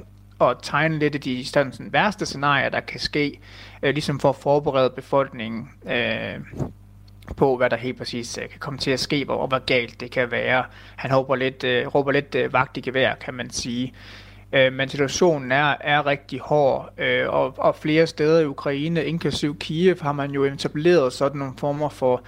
at 0.49 0.57
tegne 0.61 0.99
lidt 0.99 1.15
af 1.15 1.21
de 1.21 1.45
sådan, 1.45 1.71
sådan, 1.71 1.93
værste 1.93 2.25
scenarier, 2.25 2.69
der 2.69 2.79
kan 2.79 2.99
ske, 2.99 3.39
øh, 3.83 3.93
ligesom 3.93 4.19
for 4.19 4.29
at 4.29 4.35
forberede 4.35 4.89
befolkningen 4.89 5.69
øh, 5.85 6.39
på, 7.37 7.57
hvad 7.57 7.69
der 7.69 7.75
helt 7.75 7.97
præcis 7.97 8.37
øh, 8.37 8.49
kan 8.49 8.59
komme 8.59 8.79
til 8.79 8.91
at 8.91 8.99
ske, 8.99 9.25
og 9.29 9.47
hvor 9.47 9.65
galt 9.65 9.99
det 9.99 10.11
kan 10.11 10.31
være. 10.31 10.63
Han 10.95 11.11
håber 11.11 11.35
lidt, 11.35 11.63
øh, 11.63 11.87
råber 11.87 12.11
lidt 12.11 12.35
øh, 12.35 12.53
vagt 12.53 12.77
i 12.77 12.81
gevær, 12.81 13.15
kan 13.15 13.33
man 13.33 13.49
sige. 13.49 13.93
Øh, 14.53 14.73
men 14.73 14.89
situationen 14.89 15.51
er, 15.51 15.75
er 15.79 16.05
rigtig 16.05 16.39
hård, 16.39 16.89
øh, 16.97 17.29
og, 17.29 17.53
og 17.57 17.75
flere 17.75 18.07
steder 18.07 18.39
i 18.39 18.45
Ukraine, 18.45 19.05
inklusiv 19.05 19.57
Kiev, 19.59 19.97
har 20.01 20.11
man 20.11 20.31
jo 20.31 20.43
etableret 20.43 21.13
sådan 21.13 21.39
nogle 21.39 21.53
former 21.57 21.89
for 21.89 22.21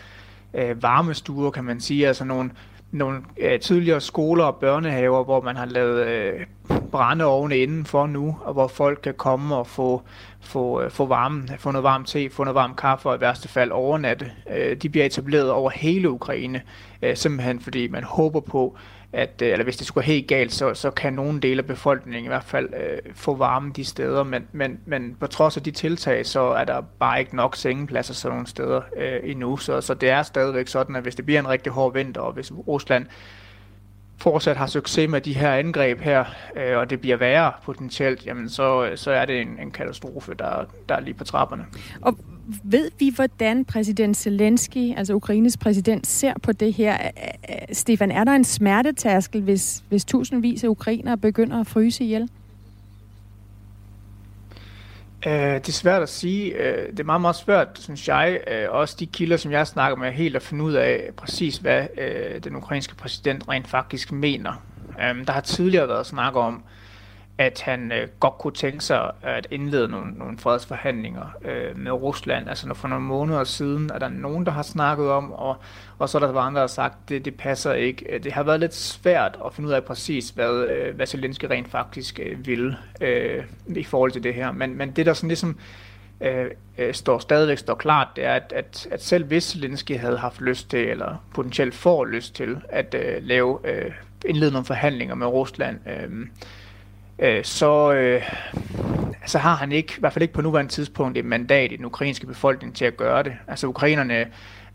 øh, 0.53 0.83
varmestuer, 0.83 1.51
kan 1.51 1.63
man 1.63 1.81
sige, 1.81 2.07
altså 2.07 2.23
nogle 2.23 2.51
nogle 2.91 3.21
øh, 3.38 3.60
tidligere 3.60 4.02
skoler 4.02 4.43
og 4.43 4.56
børnehaver, 4.56 5.23
hvor 5.23 5.41
man 5.41 5.56
har 5.56 5.65
lavet 5.65 6.08
øh, 6.08 6.45
brændeovne 6.91 7.58
indenfor 7.58 8.08
nu, 8.08 8.38
og 8.43 8.54
hvor 8.54 8.67
folk 8.67 9.00
kan 9.04 9.13
komme 9.13 9.56
og 9.56 9.67
få, 9.67 10.02
få, 10.41 10.82
øh, 10.82 10.91
få, 10.91 11.06
varme, 11.06 11.47
få 11.58 11.71
noget 11.71 11.84
varm 11.84 12.04
te, 12.04 12.30
få 12.30 12.43
noget 12.43 12.56
varm 12.56 12.76
kaffe 12.76 13.10
og 13.10 13.17
i 13.17 13.21
værste 13.21 13.47
fald 13.47 13.71
overnatte. 13.71 14.32
Øh, 14.56 14.78
de 14.78 14.89
bliver 14.89 15.06
etableret 15.06 15.52
over 15.52 15.69
hele 15.69 16.10
Ukraine, 16.10 16.62
øh, 17.02 17.17
simpelthen 17.17 17.60
fordi 17.60 17.88
man 17.88 18.04
håber 18.04 18.39
på, 18.39 18.78
at 19.13 19.41
øh, 19.41 19.51
eller 19.51 19.63
hvis 19.63 19.77
det 19.77 19.87
skulle 19.87 20.03
gå 20.03 20.05
helt 20.05 20.27
galt, 20.27 20.53
så, 20.53 20.73
så 20.73 20.91
kan 20.91 21.13
nogle 21.13 21.39
dele 21.39 21.59
af 21.59 21.65
befolkningen 21.65 22.25
i 22.25 22.27
hvert 22.27 22.43
fald 22.43 22.69
øh, 22.73 23.13
få 23.15 23.35
varme 23.35 23.71
de 23.75 23.85
steder, 23.85 24.23
men, 24.23 24.47
men, 24.51 24.79
men 24.85 25.17
på 25.19 25.27
trods 25.27 25.57
af 25.57 25.63
de 25.63 25.71
tiltag, 25.71 26.25
så 26.25 26.41
er 26.41 26.65
der 26.65 26.81
bare 26.99 27.19
ikke 27.19 27.35
nok 27.35 27.55
sengepladser 27.55 28.13
sådan 28.13 28.33
nogle 28.33 28.47
steder 28.47 28.81
øh, 28.97 29.19
endnu, 29.23 29.57
så, 29.57 29.81
så 29.81 29.93
det 29.93 30.09
er 30.09 30.23
stadigvæk 30.23 30.67
sådan, 30.67 30.95
at 30.95 31.03
hvis 31.03 31.15
det 31.15 31.25
bliver 31.25 31.39
en 31.39 31.49
rigtig 31.49 31.71
hård 31.71 31.93
vinter, 31.93 32.21
og 32.21 32.33
hvis 32.33 32.51
Rusland 32.67 33.05
fortsat 34.17 34.58
har 34.58 34.67
succes 34.67 35.10
med 35.10 35.21
de 35.21 35.34
her 35.34 35.51
angreb 35.51 35.99
her, 35.99 36.25
øh, 36.56 36.77
og 36.77 36.89
det 36.89 37.01
bliver 37.01 37.17
værre 37.17 37.51
potentielt, 37.63 38.25
jamen 38.25 38.49
så, 38.49 38.86
øh, 38.86 38.97
så 38.97 39.12
er 39.12 39.25
det 39.25 39.41
en, 39.41 39.60
en 39.62 39.71
katastrofe, 39.71 40.34
der, 40.34 40.65
der 40.89 40.95
er 40.95 40.99
lige 40.99 41.13
på 41.13 41.23
trapperne. 41.23 41.65
Og 42.01 42.17
ved 42.63 42.91
vi, 42.99 43.12
hvordan 43.15 43.65
præsident 43.65 44.17
Zelensky, 44.17 44.97
altså 44.97 45.13
Ukraines 45.13 45.58
præsident, 45.58 46.08
ser 46.08 46.34
på 46.43 46.51
det 46.51 46.73
her? 46.73 46.97
Stefan, 47.71 48.12
er 48.12 48.23
der 48.23 48.32
en 48.32 48.43
smertetærskel, 48.43 49.41
hvis, 49.41 49.84
hvis 49.89 50.06
tusindvis 50.06 50.63
af 50.63 50.67
ukrainere 50.67 51.17
begynder 51.17 51.60
at 51.60 51.67
fryse 51.67 52.03
ihjel? 52.03 52.30
Uh, 55.25 55.32
det 55.32 55.67
er 55.67 55.71
svært 55.71 56.01
at 56.01 56.10
sige. 56.10 56.53
Uh, 56.56 56.91
det 56.91 56.99
er 56.99 57.03
meget, 57.03 57.21
meget 57.21 57.36
svært, 57.36 57.67
synes 57.80 58.08
jeg. 58.08 58.39
Uh, 58.47 58.75
også 58.75 58.95
de 58.99 59.06
kilder, 59.06 59.38
som 59.38 59.51
jeg 59.51 59.67
snakker 59.67 59.97
med, 59.97 60.12
helt 60.12 60.36
at 60.36 60.41
finde 60.41 60.63
ud 60.63 60.73
af 60.73 61.10
præcis, 61.17 61.58
hvad 61.58 61.88
uh, 61.97 62.43
den 62.43 62.56
ukrainske 62.56 62.95
præsident 62.95 63.49
rent 63.49 63.67
faktisk 63.67 64.12
mener. 64.12 64.63
Um, 65.12 65.25
der 65.25 65.32
har 65.34 65.41
tidligere 65.41 65.88
været 65.88 66.06
snak 66.06 66.36
om, 66.36 66.63
at 67.38 67.62
han 67.62 67.91
øh, 67.91 68.08
godt 68.19 68.38
kunne 68.38 68.54
tænke 68.54 68.84
sig 68.84 69.12
at 69.21 69.47
indlede 69.52 69.88
nogle, 69.88 70.12
nogle 70.12 70.38
fredsforhandlinger 70.38 71.36
øh, 71.45 71.78
med 71.78 71.91
Rusland. 71.91 72.50
Altså 72.50 72.73
for 72.73 72.88
nogle 72.88 73.06
måneder 73.06 73.43
siden 73.43 73.91
er 73.93 74.00
der 74.00 74.10
nogen, 74.10 74.45
der 74.45 74.52
har 74.52 74.62
snakket 74.62 75.10
om, 75.10 75.32
og, 75.32 75.56
og 76.00 76.10
så 76.10 76.17
er 76.17 76.19
der 76.19 76.32
var 76.32 76.41
andre, 76.41 76.60
der 76.60 76.63
har 76.63 76.67
sagt, 76.67 76.93
at 76.93 77.10
det, 77.10 77.26
det 77.26 77.36
passer 77.36 77.73
ikke. 77.73 78.06
Øh, 78.10 78.23
det 78.23 78.32
har 78.32 78.43
været 78.43 78.60
lidt 78.60 78.76
svært 78.76 79.38
at 79.45 79.54
finde 79.54 79.69
ud 79.69 79.73
af 79.73 79.84
præcis, 79.84 80.30
hvad, 80.30 80.67
øh, 80.69 80.95
hvad 80.95 81.08
Zelensky 81.08 81.45
rent 81.45 81.69
faktisk 81.71 82.19
øh, 82.23 82.47
vil 82.47 82.76
øh, 83.02 83.43
i 83.67 83.84
forhold 83.84 84.12
til 84.12 84.23
det 84.23 84.34
her. 84.34 84.52
Men, 84.52 84.78
men 84.78 84.91
det, 84.91 85.06
der 85.06 85.13
sådan 85.13 85.28
ligesom 85.28 85.60
øh, 86.21 86.45
øh, 86.78 86.93
står 86.93 87.19
stadigvæk 87.19 87.58
står 87.58 87.76
klart, 87.76 88.08
det 88.15 88.26
er, 88.26 88.34
at, 88.34 88.54
at, 88.56 88.88
at 88.91 89.04
selv 89.04 89.26
hvis 89.26 89.43
Zelensky 89.43 89.97
havde 89.97 90.17
haft 90.17 90.41
lyst 90.41 90.69
til, 90.69 90.89
eller 90.89 91.23
potentielt 91.34 91.76
får 91.76 92.06
lyst 92.06 92.36
til, 92.36 92.58
at 92.69 92.95
øh, 93.00 93.23
lave 93.23 93.60
øh, 93.63 93.91
indlede 94.26 94.52
nogle 94.52 94.65
forhandlinger 94.65 95.15
med 95.15 95.28
Rusland, 95.28 95.80
øh, 95.88 96.28
øh, 97.19 97.43
så, 97.43 97.93
øh, 97.93 98.23
så 99.25 99.38
har 99.38 99.56
han 99.56 99.71
ikke, 99.71 99.93
i 99.97 99.99
hvert 99.99 100.13
fald 100.13 100.23
ikke 100.23 100.34
på 100.34 100.41
nuværende 100.41 100.71
tidspunkt, 100.71 101.17
et 101.17 101.25
mandat 101.25 101.71
i 101.71 101.75
den 101.75 101.86
ukrainske 101.86 102.27
befolkning 102.27 102.75
til 102.75 102.86
at 102.86 102.97
gøre 102.97 103.23
det. 103.23 103.34
Altså 103.47 103.67
ukrainerne 103.67 104.27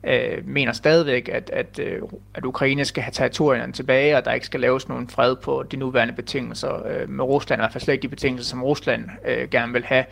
øh, 0.05 0.49
mener 0.49 0.73
stadigvæk, 0.73 1.29
at, 1.33 1.51
at, 1.51 1.79
øh, 1.79 2.03
at 2.35 2.45
Ukraine 2.45 2.85
skal 2.85 3.03
have 3.03 3.13
territorierne 3.13 3.73
tilbage, 3.73 4.17
og 4.17 4.25
der 4.25 4.33
ikke 4.33 4.47
skal 4.47 4.61
laves 4.61 4.89
nogen 4.89 5.09
fred 5.09 5.37
på 5.37 5.65
de 5.71 5.77
nuværende 5.77 6.15
betingelser 6.15 6.87
øh, 6.87 7.09
med 7.09 7.25
Rusland, 7.25 7.61
i 7.61 7.63
hvert 7.63 7.73
fald 7.73 7.83
slet 7.83 7.95
ikke 7.95 8.03
de 8.03 8.09
betingelser, 8.09 8.51
som 8.51 8.63
Rusland 8.63 9.05
øh, 9.25 9.49
gerne 9.49 9.73
vil 9.73 9.85
have. 9.85 10.05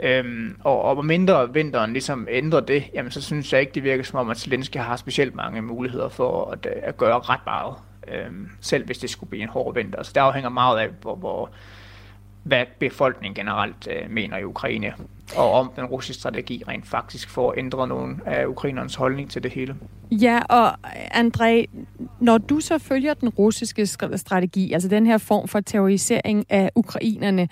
Øhm, 0.00 0.56
og, 0.64 0.82
og 0.82 1.04
mindre 1.04 1.52
vinteren 1.52 1.92
ligesom 1.92 2.28
ændrer 2.30 2.60
det, 2.60 2.84
jamen 2.94 3.12
så 3.12 3.22
synes 3.22 3.52
jeg 3.52 3.60
ikke, 3.60 3.72
det 3.74 3.84
virker 3.84 4.04
som 4.04 4.18
om, 4.18 4.30
at 4.30 4.38
Zelensky 4.38 4.76
har 4.76 4.96
specielt 4.96 5.34
mange 5.34 5.62
muligheder 5.62 6.08
for 6.08 6.50
at, 6.50 6.66
øh, 6.66 6.82
at 6.82 6.96
gøre 6.96 7.18
ret 7.18 7.40
meget 7.46 7.74
øh, 8.12 8.32
selv 8.60 8.86
hvis 8.86 8.98
det 8.98 9.10
skulle 9.10 9.30
blive 9.30 9.42
en 9.42 9.48
hård 9.48 9.74
vinter. 9.74 10.02
Så 10.02 10.12
det 10.14 10.20
afhænger 10.20 10.50
meget 10.50 10.78
af, 10.78 10.88
hvor, 11.00 11.16
hvor, 11.16 11.50
hvad 12.42 12.64
befolkningen 12.78 13.34
generelt 13.34 13.88
øh, 13.90 14.10
mener 14.10 14.36
i 14.36 14.44
Ukraine, 14.44 14.92
og 15.36 15.52
om 15.52 15.72
den 15.76 15.84
russiske 15.84 16.20
strategi 16.20 16.62
rent 16.68 16.86
faktisk 16.86 17.30
får 17.30 17.54
ændret 17.56 17.88
nogen 17.88 18.20
af 18.26 18.46
ukrainernes 18.46 18.94
holdning 18.94 19.30
til 19.30 19.42
det 19.42 19.50
hele. 19.52 19.76
Ja, 20.10 20.40
og 20.48 20.74
André, 21.20 21.64
når 22.20 22.38
du 22.38 22.60
så 22.60 22.78
følger 22.78 23.14
den 23.14 23.28
russiske 23.28 23.86
strategi, 24.16 24.72
altså 24.72 24.88
den 24.88 25.06
her 25.06 25.18
form 25.18 25.48
for 25.48 25.60
terrorisering 25.60 26.44
af 26.48 26.70
ukrainerne, 26.74 27.48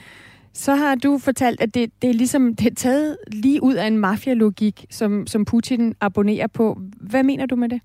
så 0.52 0.74
har 0.74 0.94
du 0.94 1.18
fortalt, 1.18 1.60
at 1.60 1.74
det, 1.74 1.90
det 2.02 2.10
er 2.10 2.14
ligesom 2.14 2.56
det 2.56 2.66
er 2.66 2.74
taget 2.74 3.16
lige 3.32 3.62
ud 3.62 3.74
af 3.74 3.86
en 3.86 3.98
mafialogik, 3.98 4.86
som, 4.90 5.26
som 5.26 5.44
Putin 5.44 5.94
abonnerer 6.00 6.46
på. 6.46 6.78
Hvad 7.00 7.22
mener 7.22 7.46
du 7.46 7.56
med 7.56 7.68
det? 7.68 7.80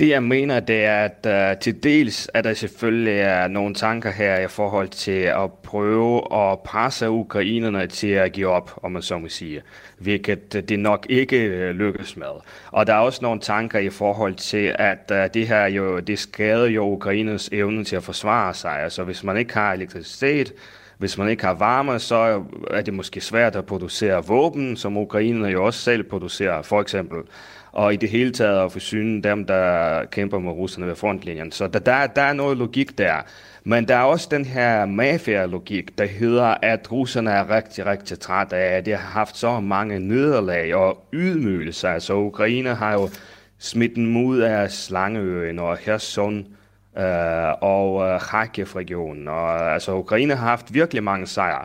Det 0.00 0.08
jeg 0.08 0.22
mener, 0.22 0.60
det 0.60 0.84
er, 0.84 1.10
at 1.10 1.52
uh, 1.54 1.60
til 1.60 1.82
dels 1.82 2.30
er 2.34 2.42
der 2.42 2.54
selvfølgelig 2.54 3.18
er 3.18 3.48
nogle 3.48 3.74
tanker 3.74 4.10
her 4.10 4.38
i 4.38 4.48
forhold 4.48 4.88
til 4.88 5.20
at 5.22 5.52
prøve 5.52 6.34
at 6.34 6.60
presse 6.60 7.10
ukrainerne 7.10 7.86
til 7.86 8.08
at 8.08 8.32
give 8.32 8.48
op, 8.48 8.80
om 8.82 8.92
man 8.92 9.02
så 9.02 9.18
må 9.18 9.28
sige, 9.28 9.62
hvilket 9.98 10.54
øh, 10.56 10.62
det 10.62 10.78
nok 10.78 11.06
ikke 11.08 11.72
lykkes 11.72 12.16
med. 12.16 12.26
Og 12.70 12.86
der 12.86 12.94
er 12.94 12.98
også 12.98 13.18
nogle 13.22 13.40
tanker 13.40 13.78
i 13.78 13.90
forhold 13.90 14.34
til, 14.34 14.76
at 14.78 15.10
uh, 15.10 15.16
det 15.34 15.48
her 15.48 15.66
jo, 15.66 15.98
det 15.98 16.18
skader 16.18 16.66
jo 16.66 16.92
Ukraines 16.92 17.48
evne 17.52 17.84
til 17.84 17.96
at 17.96 18.04
forsvare 18.04 18.54
sig. 18.54 18.82
Altså 18.82 19.04
hvis 19.04 19.24
man 19.24 19.36
ikke 19.36 19.54
har 19.54 19.72
elektricitet, 19.72 20.52
hvis 21.00 21.18
man 21.18 21.28
ikke 21.28 21.44
har 21.44 21.54
varme, 21.54 21.98
så 21.98 22.44
er 22.70 22.82
det 22.82 22.94
måske 22.94 23.20
svært 23.20 23.56
at 23.56 23.66
producere 23.66 24.26
våben, 24.26 24.76
som 24.76 24.96
ukrainerne 24.96 25.48
jo 25.48 25.64
også 25.66 25.80
selv 25.80 26.02
producerer, 26.02 26.62
for 26.62 26.80
eksempel 26.80 27.18
og 27.72 27.94
i 27.94 27.96
det 27.96 28.08
hele 28.08 28.32
taget 28.32 28.64
at 28.64 28.72
forsyne 28.72 29.22
dem, 29.22 29.44
der 29.44 30.04
kæmper 30.04 30.38
med 30.38 30.52
russerne 30.52 30.86
ved 30.86 30.96
frontlinjen. 30.96 31.52
Så 31.52 31.66
der, 31.68 31.78
der, 31.78 32.06
der 32.06 32.22
er 32.22 32.32
noget 32.32 32.56
logik 32.56 32.98
der. 32.98 33.14
Men 33.64 33.88
der 33.88 33.96
er 33.96 34.02
også 34.02 34.28
den 34.30 34.44
her 34.44 34.86
mafia-logik, 34.86 35.98
der 35.98 36.06
hedder, 36.06 36.54
at 36.62 36.92
russerne 36.92 37.30
er 37.30 37.50
rigtig, 37.56 37.86
rigtig 37.86 38.20
trætte 38.20 38.56
af, 38.56 38.76
at 38.76 38.86
de 38.86 38.90
har 38.90 38.98
haft 38.98 39.36
så 39.36 39.60
mange 39.60 40.00
nederlag 40.00 40.74
og 40.74 41.04
ydmygelser. 41.12 41.88
Altså 41.88 42.14
Ukraine 42.14 42.74
har 42.74 42.92
jo 42.92 43.08
smidt 43.58 43.96
dem 43.96 44.16
ud 44.16 44.38
af 44.38 44.70
Slangeøen 44.70 45.58
og 45.58 45.78
Kherson 45.78 46.46
øh, 46.98 47.52
og 47.60 48.08
øh, 48.08 48.20
Kharkiv-regionen. 48.20 49.28
Og 49.28 49.72
altså 49.72 49.94
Ukraine 49.94 50.34
har 50.34 50.48
haft 50.48 50.74
virkelig 50.74 51.02
mange 51.02 51.26
sejre. 51.26 51.64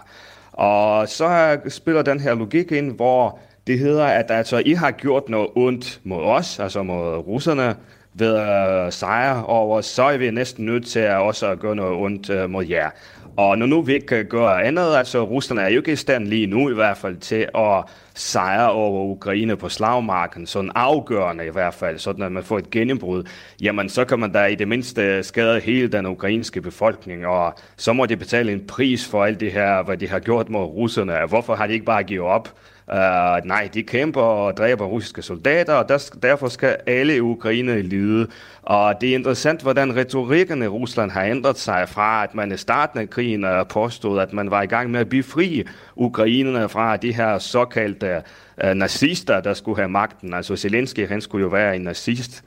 Og 0.51 1.07
så 1.09 1.59
øh, 1.65 1.71
spiller 1.71 2.01
den 2.01 2.19
her 2.19 2.35
logik 2.35 2.71
ind, 2.71 2.91
hvor 2.91 3.39
det 3.67 3.79
hedder, 3.79 4.05
at 4.05 4.31
altså, 4.31 4.61
I 4.65 4.73
har 4.73 4.91
gjort 4.91 5.29
noget 5.29 5.49
ondt 5.55 5.99
mod 6.03 6.23
os, 6.23 6.59
altså 6.59 6.83
mod 6.83 7.17
russerne, 7.17 7.75
ved 8.17 8.39
øh, 8.39 8.91
sejre 8.91 9.45
over, 9.45 9.81
så 9.81 10.03
er 10.03 10.17
vi 10.17 10.31
næsten 10.31 10.65
nødt 10.65 10.85
til 10.85 10.99
at 10.99 11.17
også 11.17 11.47
at 11.47 11.59
gøre 11.59 11.75
noget 11.75 11.93
ondt 11.93 12.29
øh, 12.29 12.49
mod 12.49 12.65
jer. 12.65 12.89
Og 13.37 13.57
når 13.57 13.65
nu 13.65 13.81
vi 13.81 13.93
ikke 13.93 14.07
kan 14.07 14.25
gøre 14.25 14.63
andet, 14.63 14.95
altså 14.95 15.23
russerne 15.23 15.61
er 15.61 15.69
jo 15.69 15.79
ikke 15.79 15.91
i 15.91 15.95
stand 15.95 16.27
lige 16.27 16.47
nu 16.47 16.69
i 16.69 16.73
hvert 16.73 16.97
fald 16.97 17.17
til 17.17 17.47
at 17.55 17.83
sejre 18.13 18.71
over 18.71 19.03
Ukraine 19.03 19.55
på 19.55 19.69
slagmarken, 19.69 20.47
sådan 20.47 20.71
afgørende 20.75 21.45
i 21.45 21.49
hvert 21.49 21.73
fald, 21.73 21.99
sådan 21.99 22.25
at 22.25 22.31
man 22.31 22.43
får 22.43 22.57
et 22.57 22.69
gennembrud, 22.69 23.23
jamen 23.61 23.89
så 23.89 24.05
kan 24.05 24.19
man 24.19 24.31
da 24.31 24.45
i 24.45 24.55
det 24.55 24.67
mindste 24.67 25.23
skade 25.23 25.59
hele 25.59 25.87
den 25.87 26.05
ukrainske 26.05 26.61
befolkning, 26.61 27.25
og 27.25 27.53
så 27.77 27.93
må 27.93 28.05
de 28.05 28.17
betale 28.17 28.51
en 28.51 28.67
pris 28.67 29.07
for 29.07 29.25
alt 29.25 29.39
det 29.39 29.51
her, 29.51 29.83
hvad 29.83 29.97
de 29.97 30.09
har 30.09 30.19
gjort 30.19 30.49
mod 30.49 30.65
russerne. 30.65 31.27
Hvorfor 31.27 31.55
har 31.55 31.67
de 31.67 31.73
ikke 31.73 31.85
bare 31.85 32.03
givet 32.03 32.25
op? 32.25 32.49
Uh, 32.87 33.47
nej, 33.47 33.69
de 33.73 33.83
kæmper 33.83 34.21
og 34.21 34.57
dræber 34.57 34.85
russiske 34.85 35.21
soldater, 35.21 35.73
og 35.73 35.89
der, 35.89 36.15
derfor 36.21 36.47
skal 36.47 36.77
alle 36.87 37.15
i 37.15 37.19
Ukraine 37.19 37.81
lide. 37.81 38.27
Og 38.61 39.01
det 39.01 39.09
er 39.09 39.15
interessant, 39.15 39.61
hvordan 39.61 39.95
retorikken 39.95 40.63
i 40.63 40.67
Rusland 40.67 41.11
har 41.11 41.23
ændret 41.23 41.57
sig 41.57 41.89
fra, 41.89 42.23
at 42.23 42.35
man 42.35 42.51
i 42.51 42.57
starten 42.57 42.99
af 42.99 43.09
krigen 43.09 43.43
øh, 43.43 43.67
påstod, 43.67 44.19
at 44.19 44.33
man 44.33 44.51
var 44.51 44.61
i 44.61 44.65
gang 44.65 44.91
med 44.91 44.99
at 44.99 45.09
befri 45.09 45.63
ukrainerne 45.95 46.69
fra 46.69 46.97
de 46.97 47.13
her 47.13 47.37
såkaldte 47.39 48.21
uh, 48.63 48.69
nazister, 48.69 49.41
der 49.41 49.53
skulle 49.53 49.77
have 49.77 49.89
magten. 49.89 50.33
Altså 50.33 50.55
Zelensky, 50.55 51.07
han 51.07 51.21
skulle 51.21 51.43
jo 51.43 51.49
være 51.49 51.75
en 51.75 51.81
nazist. 51.81 52.43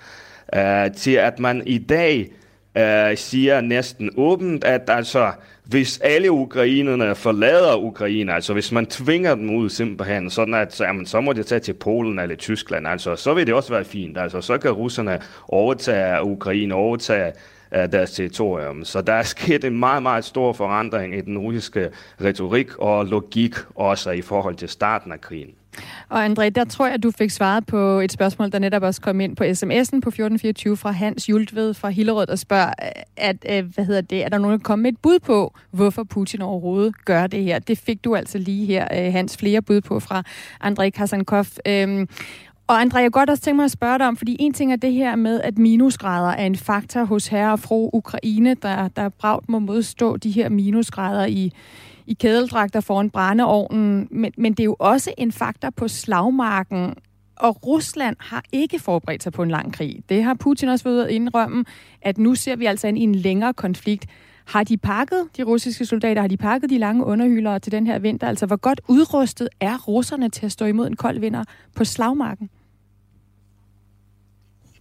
Uh, 0.56 0.94
til 0.96 1.12
at 1.12 1.38
man 1.38 1.62
i 1.66 1.78
dag 1.78 2.30
uh, 2.76 3.16
siger 3.16 3.60
næsten 3.60 4.10
åbent, 4.16 4.64
at 4.64 4.82
altså 4.88 5.32
hvis 5.68 6.00
alle 6.00 6.32
ukrainerne 6.32 7.14
forlader 7.14 7.76
Ukraine, 7.76 8.34
altså 8.34 8.52
hvis 8.52 8.72
man 8.72 8.86
tvinger 8.86 9.34
dem 9.34 9.50
ud 9.50 9.68
simpelthen, 9.68 10.30
sådan 10.30 10.54
at 10.54 10.80
jamen, 10.80 11.06
så 11.06 11.20
må 11.20 11.32
de 11.32 11.42
tage 11.42 11.58
til 11.58 11.72
Polen 11.72 12.18
eller 12.18 12.36
Tyskland, 12.36 12.86
altså 12.86 13.16
så 13.16 13.34
vil 13.34 13.46
det 13.46 13.54
også 13.54 13.72
være 13.72 13.84
fint. 13.84 14.18
Altså 14.18 14.40
så 14.40 14.58
kan 14.58 14.70
russerne 14.70 15.20
overtage 15.48 16.24
Ukraine, 16.24 16.74
overtage 16.74 17.32
uh, 17.72 17.78
deres 17.78 18.10
territorium. 18.10 18.84
Så 18.84 19.00
der 19.00 19.12
er 19.22 19.22
sket 19.22 19.64
en 19.64 19.78
meget, 19.78 20.02
meget 20.02 20.24
stor 20.24 20.52
forandring 20.52 21.18
i 21.18 21.20
den 21.20 21.38
russiske 21.38 21.90
retorik 22.20 22.78
og 22.78 23.06
logik 23.06 23.54
også 23.74 24.10
i 24.10 24.22
forhold 24.22 24.54
til 24.54 24.68
starten 24.68 25.12
af 25.12 25.20
krigen. 25.20 25.50
Og 26.08 26.26
André, 26.26 26.48
der 26.48 26.64
tror 26.64 26.86
jeg, 26.86 26.94
at 26.94 27.02
du 27.02 27.10
fik 27.10 27.30
svaret 27.30 27.66
på 27.66 28.00
et 28.00 28.12
spørgsmål, 28.12 28.52
der 28.52 28.58
netop 28.58 28.82
også 28.82 29.00
kom 29.00 29.20
ind 29.20 29.36
på 29.36 29.44
sms'en 29.44 30.00
på 30.00 30.08
1424 30.08 30.76
fra 30.76 30.90
Hans 30.90 31.28
Jultved 31.28 31.74
fra 31.74 31.88
Hillerød, 31.88 32.26
der 32.26 32.36
spørger, 32.36 32.72
at, 33.16 33.36
øh, 33.50 33.74
hvad 33.74 33.84
hedder 33.84 34.00
det, 34.00 34.24
er 34.24 34.28
der 34.28 34.38
nogen, 34.38 34.58
der 34.58 34.62
kommer 34.62 34.82
med 34.82 34.92
et 34.92 34.98
bud 34.98 35.18
på, 35.18 35.54
hvorfor 35.70 36.04
Putin 36.04 36.42
overhovedet 36.42 37.04
gør 37.04 37.26
det 37.26 37.44
her? 37.44 37.58
Det 37.58 37.78
fik 37.78 38.04
du 38.04 38.16
altså 38.16 38.38
lige 38.38 38.66
her, 38.66 38.88
øh, 38.92 39.12
Hans, 39.12 39.36
flere 39.36 39.62
bud 39.62 39.80
på 39.80 40.00
fra 40.00 40.22
André 40.64 40.88
Kasankov. 40.88 41.44
Øhm, 41.66 42.08
og 42.68 42.82
André, 42.82 42.98
jeg 42.98 43.12
godt 43.12 43.30
også 43.30 43.42
tænke 43.42 43.56
mig 43.56 43.64
at 43.64 43.70
spørge 43.70 43.98
dig 43.98 44.08
om, 44.08 44.16
fordi 44.16 44.36
en 44.40 44.52
ting 44.52 44.72
er 44.72 44.76
det 44.76 44.92
her 44.92 45.16
med, 45.16 45.40
at 45.40 45.58
minusgrader 45.58 46.30
er 46.30 46.46
en 46.46 46.56
faktor 46.56 47.04
hos 47.04 47.26
herre 47.26 47.52
og 47.52 47.60
fru 47.60 47.90
Ukraine, 47.92 48.54
der, 48.54 48.88
der 48.88 49.08
bragt 49.08 49.48
må 49.48 49.58
modstå 49.58 50.16
de 50.16 50.30
her 50.30 50.48
minusgrader 50.48 51.26
i, 51.26 51.52
i 52.08 52.14
kædeldragter 52.14 52.80
foran 52.80 53.10
brændeovnen, 53.10 54.08
men, 54.10 54.32
men 54.36 54.52
det 54.52 54.60
er 54.60 54.64
jo 54.64 54.76
også 54.78 55.12
en 55.18 55.32
faktor 55.32 55.70
på 55.70 55.88
slagmarken, 55.88 56.94
og 57.36 57.66
Rusland 57.66 58.16
har 58.20 58.42
ikke 58.52 58.78
forberedt 58.78 59.22
sig 59.22 59.32
på 59.32 59.42
en 59.42 59.50
lang 59.50 59.72
krig. 59.72 60.02
Det 60.08 60.24
har 60.24 60.34
Putin 60.34 60.68
også 60.68 60.84
været 60.84 61.10
indrømme, 61.10 61.64
at 62.02 62.18
nu 62.18 62.34
ser 62.34 62.56
vi 62.56 62.66
altså 62.66 62.88
ind 62.88 62.98
i 62.98 63.02
en 63.02 63.14
længere 63.14 63.54
konflikt. 63.54 64.06
Har 64.44 64.64
de 64.64 64.76
pakket, 64.76 65.28
de 65.36 65.42
russiske 65.42 65.86
soldater, 65.86 66.20
har 66.20 66.28
de 66.28 66.36
pakket 66.36 66.70
de 66.70 66.78
lange 66.78 67.04
underhyldere 67.04 67.58
til 67.58 67.72
den 67.72 67.86
her 67.86 67.98
vinter? 67.98 68.28
Altså, 68.28 68.46
hvor 68.46 68.56
godt 68.56 68.80
udrustet 68.88 69.48
er 69.60 69.78
russerne 69.78 70.28
til 70.28 70.46
at 70.46 70.52
stå 70.52 70.64
imod 70.64 70.86
en 70.86 70.96
kold 70.96 71.18
vinter 71.18 71.44
på 71.76 71.84
slagmarken? 71.84 72.50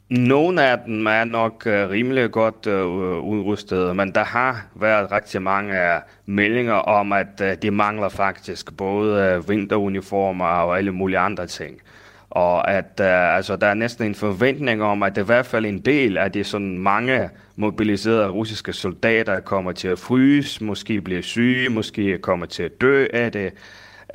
Nogle 0.10 0.64
af 0.64 0.80
dem 0.86 1.08
er 1.08 1.24
nok 1.24 1.64
uh, 1.66 1.72
rimelig 1.72 2.32
godt 2.32 2.68
uh, 2.68 3.24
udrustet, 3.24 3.96
men 3.96 4.12
der 4.12 4.24
har 4.24 4.66
været 4.76 5.12
rigtig 5.12 5.42
mange 5.42 5.74
uh, 5.74 6.02
meldinger 6.26 6.74
om, 6.74 7.14
at 7.14 7.42
uh, 7.42 7.48
de 7.62 7.72
mangler 7.72 8.10
faktisk 8.10 8.78
både 8.78 9.38
uh, 9.38 9.50
vinteruniformer 9.50 10.46
og 10.46 10.78
alle 10.78 10.92
mulige 10.92 11.20
andre 11.20 11.48
ting. 11.48 11.82
Og 12.30 12.72
at 12.72 13.00
uh, 13.00 13.36
altså, 13.36 13.56
der 13.56 13.68
er 13.68 13.74
næsten 13.74 14.06
en 14.06 14.16
forventning 14.16 14.84
om, 14.84 15.04
at 15.04 15.18
i 15.18 15.22
hvert 15.22 15.46
fald 15.46 15.66
en 15.66 15.80
del 15.80 16.18
af 16.18 16.32
de 16.32 16.44
sådan 16.44 16.78
mange 16.78 17.30
mobiliserede 17.56 18.30
russiske 18.30 18.74
soldater 18.74 19.40
kommer 19.40 19.72
til 19.72 19.88
at 19.88 20.00
fryse, 20.00 20.64
måske 20.64 21.02
bliver 21.02 21.22
syge, 21.22 21.70
måske 21.70 22.18
kommer 22.18 22.46
til 22.46 22.64
at 22.64 22.82
dø 22.82 23.06
af 23.14 23.32
det. 23.32 23.54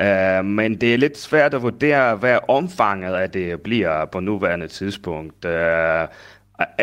Uh, 0.00 0.44
men 0.44 0.81
det 0.81 0.94
er 0.94 0.98
lidt 0.98 1.18
svært 1.18 1.55
at 1.55 1.62
vurdere, 1.62 2.16
hvad 2.16 2.38
omfanget 2.48 3.14
af 3.14 3.31
det 3.31 3.61
bliver 3.61 4.05
på 4.05 4.20
nuværende 4.20 4.68
tidspunkt. 4.68 5.44
Uh, 5.44 6.09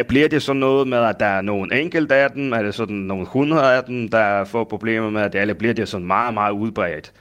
bliver 0.08 0.28
det 0.28 0.42
så 0.42 0.54
noget 0.54 0.88
med, 0.88 0.98
at 0.98 1.20
der 1.20 1.26
er 1.26 1.42
nogle 1.42 1.82
enkelte 1.82 2.16
af 2.16 2.32
dem, 2.32 2.54
er 2.54 2.62
det 2.62 2.76
sådan 2.76 2.96
nogle 2.96 3.26
hundrede 3.26 3.76
af 3.76 3.84
dem, 3.84 4.10
der 4.10 4.44
får 4.44 4.64
problemer 4.64 5.10
med 5.10 5.30
det, 5.30 5.42
eller 5.42 5.54
bliver 5.54 5.74
det 5.74 5.90
sådan 5.90 6.08
meget, 6.08 6.34
meget 6.34 6.52
udbredt? 6.52 7.14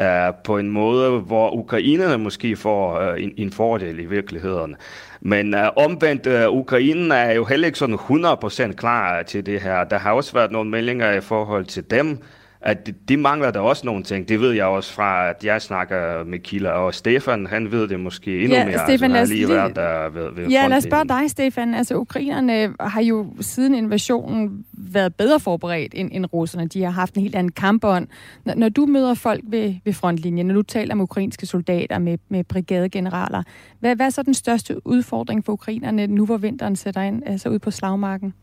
Uh, 0.00 0.34
på 0.44 0.58
en 0.58 0.70
måde, 0.70 1.20
hvor 1.20 1.50
ukrainerne 1.54 2.18
måske 2.18 2.56
får 2.56 3.10
uh, 3.12 3.22
en, 3.22 3.32
en 3.36 3.52
fordel 3.52 4.00
i 4.00 4.06
virkeligheden. 4.06 4.76
Men 5.20 5.54
uh, 5.54 5.60
omvendt, 5.76 6.26
uh, 6.26 6.58
Ukraine 6.58 7.14
er 7.14 7.32
jo 7.32 7.44
heller 7.44 7.66
ikke 7.66 7.78
sådan 7.78 7.94
100% 7.94 8.72
klar 8.72 9.22
til 9.22 9.46
det 9.46 9.60
her. 9.60 9.84
Der 9.84 9.98
har 9.98 10.12
også 10.12 10.32
været 10.32 10.52
nogle 10.52 10.70
meldinger 10.70 11.12
i 11.12 11.20
forhold 11.20 11.64
til 11.64 11.90
dem, 11.90 12.18
at 12.62 12.86
de, 12.86 12.92
de 13.08 13.16
mangler 13.16 13.50
der 13.50 13.60
også 13.60 13.86
nogle 13.86 14.02
ting. 14.02 14.28
Det 14.28 14.40
ved 14.40 14.52
jeg 14.52 14.64
også 14.64 14.92
fra, 14.92 15.28
at 15.28 15.44
jeg 15.44 15.62
snakker 15.62 16.24
med 16.24 16.38
kilder, 16.38 16.70
og 16.70 16.94
Stefan, 16.94 17.46
han 17.46 17.72
ved 17.72 17.88
det 17.88 18.00
måske 18.00 18.42
endnu 18.42 18.56
ja, 18.56 18.64
mere. 18.64 18.78
Stefan, 18.78 18.90
altså, 18.90 19.04
han 19.04 19.12
har 19.12 19.24
lige 19.24 19.48
været 19.48 19.76
der 19.76 20.08
ved, 20.08 20.34
ved 20.34 20.48
Ja, 20.48 20.66
lad 20.68 20.76
os 20.76 20.84
spørge 20.84 21.08
dig, 21.08 21.30
Stefan. 21.30 21.74
Altså, 21.74 21.94
ukrainerne 21.94 22.74
har 22.80 23.02
jo 23.02 23.26
siden 23.40 23.74
invasionen 23.74 24.64
været 24.72 25.14
bedre 25.14 25.40
forberedt 25.40 25.94
end, 25.96 26.10
end 26.12 26.26
russerne. 26.32 26.66
De 26.66 26.82
har 26.82 26.90
haft 26.90 27.14
en 27.14 27.22
helt 27.22 27.34
anden 27.34 27.52
kampånd. 27.52 28.08
Når, 28.44 28.54
når 28.54 28.68
du 28.68 28.86
møder 28.86 29.14
folk 29.14 29.40
ved, 29.46 29.74
ved 29.84 29.92
frontlinjen, 29.92 30.46
når 30.46 30.54
du 30.54 30.62
taler 30.62 30.94
med 30.94 31.02
ukrainske 31.02 31.46
soldater, 31.46 31.98
med, 31.98 32.18
med 32.28 32.44
brigadegeneraler, 32.44 33.42
hvad, 33.80 33.96
hvad 33.96 34.06
er 34.06 34.10
så 34.10 34.22
den 34.22 34.34
største 34.34 34.86
udfordring 34.86 35.44
for 35.44 35.52
ukrainerne 35.52 36.06
nu, 36.06 36.26
hvor 36.26 36.36
vinteren 36.36 36.76
sætter 36.76 37.02
ind, 37.02 37.22
altså 37.26 37.48
ud 37.48 37.58
på 37.58 37.70
slagmarken? 37.70 38.34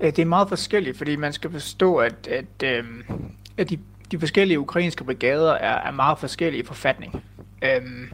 Øh, 0.00 0.06
det 0.06 0.18
er 0.18 0.26
meget 0.26 0.48
forskelligt, 0.48 0.98
fordi 0.98 1.16
man 1.16 1.32
skal 1.32 1.50
forstå, 1.50 1.96
at, 1.96 2.28
at, 2.30 2.62
øhm, 2.64 3.04
at 3.56 3.70
de, 3.70 3.78
de 4.10 4.18
forskellige 4.18 4.60
ukrainske 4.60 5.04
brigader 5.04 5.52
er, 5.52 5.88
er 5.88 5.90
meget 5.90 6.18
forskellige 6.18 6.62
i 6.62 6.66
forfatning. 6.66 7.22
Øhm, 7.64 8.12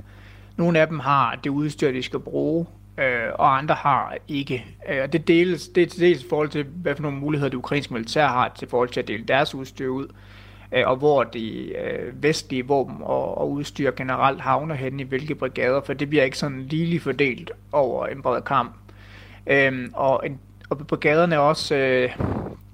nogle 0.56 0.80
af 0.80 0.86
dem 0.86 0.98
har 0.98 1.38
det 1.44 1.50
udstyr, 1.50 1.92
de 1.92 2.02
skal 2.02 2.18
bruge 2.20 2.66
øh, 2.98 3.28
og 3.34 3.58
andre 3.58 3.74
har 3.74 4.16
ikke. 4.28 4.66
Øh, 4.88 5.12
det, 5.12 5.28
deles, 5.28 5.68
det 5.68 5.82
er 5.82 5.86
til 5.86 6.00
dels 6.00 6.22
i 6.22 6.28
forhold 6.28 6.48
til, 6.48 6.64
hvad 6.64 6.94
for 6.94 7.02
nogle 7.02 7.18
muligheder 7.18 7.50
det 7.50 7.56
ukrainske 7.56 7.94
militær 7.94 8.26
har 8.26 8.52
til 8.58 8.68
forhold 8.68 8.88
til 8.88 9.00
at 9.00 9.08
dele 9.08 9.24
deres 9.24 9.54
udstyr 9.54 9.88
ud, 9.88 10.06
øh, 10.72 10.82
og 10.86 10.96
hvor 10.96 11.24
de 11.24 11.76
øh, 11.76 12.22
vestlige 12.22 12.66
våben 12.66 12.96
og, 13.00 13.38
og 13.38 13.50
udstyr 13.50 13.90
generelt 13.90 14.40
havner 14.40 14.74
hen 14.74 15.00
i 15.00 15.02
hvilke 15.02 15.34
brigader, 15.34 15.80
for 15.80 15.92
det 15.92 16.08
bliver 16.08 16.24
ikke 16.24 16.38
sådan 16.38 16.62
ligeligt 16.62 17.02
fordelt 17.02 17.50
over 17.72 18.06
en 18.06 18.22
bred 18.22 18.42
kamp. 18.42 18.76
Øhm, 19.46 19.90
og, 19.94 20.22
en, 20.26 20.40
og 20.70 20.78
brigaderne 20.86 21.34
er 21.34 21.38
også 21.38 21.74
øh, 21.74 22.10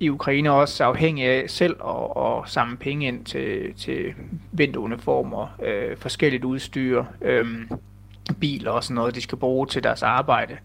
i 0.01 0.11
Ukraine 0.11 0.53
også 0.53 0.85
afhængige 0.85 1.31
af 1.31 1.51
selv 1.51 1.77
at, 1.85 2.23
at 2.27 2.51
samle 2.51 2.77
penge 2.77 3.07
ind 3.07 3.25
til, 3.25 3.75
til 3.75 4.15
vinteruniformer, 4.53 5.57
øh, 5.63 5.97
forskelligt 5.97 6.45
udstyr, 6.45 7.05
øh, 7.23 7.47
biler 8.41 8.71
og 8.71 8.85
sådan 8.85 8.95
noget, 8.95 9.15
de 9.15 9.21
skal 9.21 9.39
bruge 9.39 9.67
til 9.67 9.85
deres 9.85 10.03
arbejde. 10.03 10.57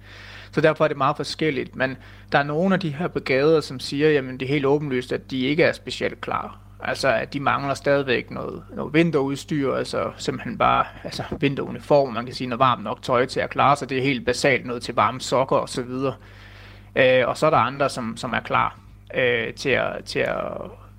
Så 0.51 0.61
derfor 0.61 0.83
er 0.83 0.87
det 0.87 0.97
meget 0.97 1.15
forskelligt. 1.15 1.75
Men 1.75 1.97
der 2.31 2.39
er 2.39 2.43
nogle 2.43 2.73
af 2.73 2.79
de 2.79 2.89
her 2.89 3.07
brigader, 3.07 3.61
som 3.61 3.79
siger, 3.79 4.09
jamen 4.09 4.39
det 4.39 4.45
er 4.45 4.49
helt 4.49 4.65
åbenlyst, 4.65 5.11
at 5.11 5.31
de 5.31 5.39
ikke 5.39 5.63
er 5.63 5.73
specielt 5.73 6.21
klar. 6.21 6.59
Altså, 6.83 7.07
at 7.07 7.33
de 7.33 7.39
mangler 7.39 7.73
stadigvæk 7.73 8.31
noget, 8.31 8.63
noget 8.75 8.93
vinterudstyr, 8.93 9.73
altså 9.73 10.11
simpelthen 10.17 10.57
bare 10.57 10.85
altså, 11.03 11.23
vinteruniform, 11.39 12.13
man 12.13 12.25
kan 12.25 12.35
sige 12.35 12.47
noget 12.47 12.59
varmt 12.59 12.83
nok 12.83 13.01
tøj 13.01 13.25
til 13.25 13.39
at 13.39 13.49
klare 13.49 13.75
sig. 13.75 13.89
Det 13.89 13.97
er 13.97 14.01
helt 14.01 14.25
basalt 14.25 14.65
noget 14.65 14.81
til 14.81 14.95
varme 14.95 15.21
sokker 15.21 15.55
og 15.55 15.69
så 15.69 15.81
videre. 15.81 16.13
Øh, 16.95 17.27
og 17.27 17.37
så 17.37 17.45
er 17.45 17.49
der 17.49 17.57
andre, 17.57 17.89
som, 17.89 18.17
som 18.17 18.33
er 18.33 18.39
klar 18.39 18.79
øh, 19.15 19.53
til 19.53 19.69
at, 19.69 20.03
til 20.05 20.19
at 20.19 20.35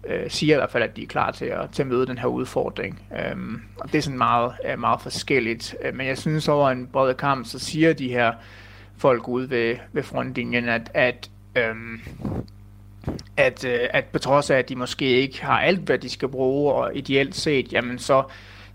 øh, 0.06 0.30
siger 0.30 0.54
i 0.54 0.58
hvert 0.58 0.70
fald, 0.70 0.82
at 0.82 0.96
de 0.96 1.02
er 1.02 1.06
klar 1.06 1.30
til 1.30 1.44
at, 1.44 1.70
til 1.72 1.82
at 1.82 1.88
møde 1.88 2.06
den 2.06 2.18
her 2.18 2.26
udfordring. 2.26 3.02
Øhm, 3.24 3.62
og 3.76 3.92
det 3.92 3.98
er 3.98 4.02
sådan 4.02 4.18
meget, 4.18 4.52
øh, 4.70 4.78
meget 4.78 5.00
forskelligt. 5.00 5.74
Øh, 5.84 5.94
men 5.94 6.06
jeg 6.06 6.18
synes 6.18 6.48
over 6.48 6.70
en 6.70 6.86
bred 6.86 7.14
kamp, 7.14 7.46
så 7.46 7.58
siger 7.58 7.92
de 7.92 8.08
her 8.08 8.32
folk 8.98 9.28
ude 9.28 9.50
ved, 9.50 9.76
ved 9.92 10.02
frontlinjen, 10.02 10.68
at, 10.68 10.90
at 10.94 11.30
øhm, 11.56 12.00
at, 13.36 13.64
øh, 13.64 13.78
at 13.90 14.04
på 14.04 14.18
trods 14.18 14.50
af, 14.50 14.58
at 14.58 14.68
de 14.68 14.76
måske 14.76 15.04
ikke 15.04 15.44
har 15.44 15.60
alt, 15.60 15.80
hvad 15.80 15.98
de 15.98 16.08
skal 16.08 16.28
bruge, 16.28 16.72
og 16.72 16.96
ideelt 16.96 17.34
set, 17.34 17.72
jamen 17.72 17.98
så, 17.98 18.22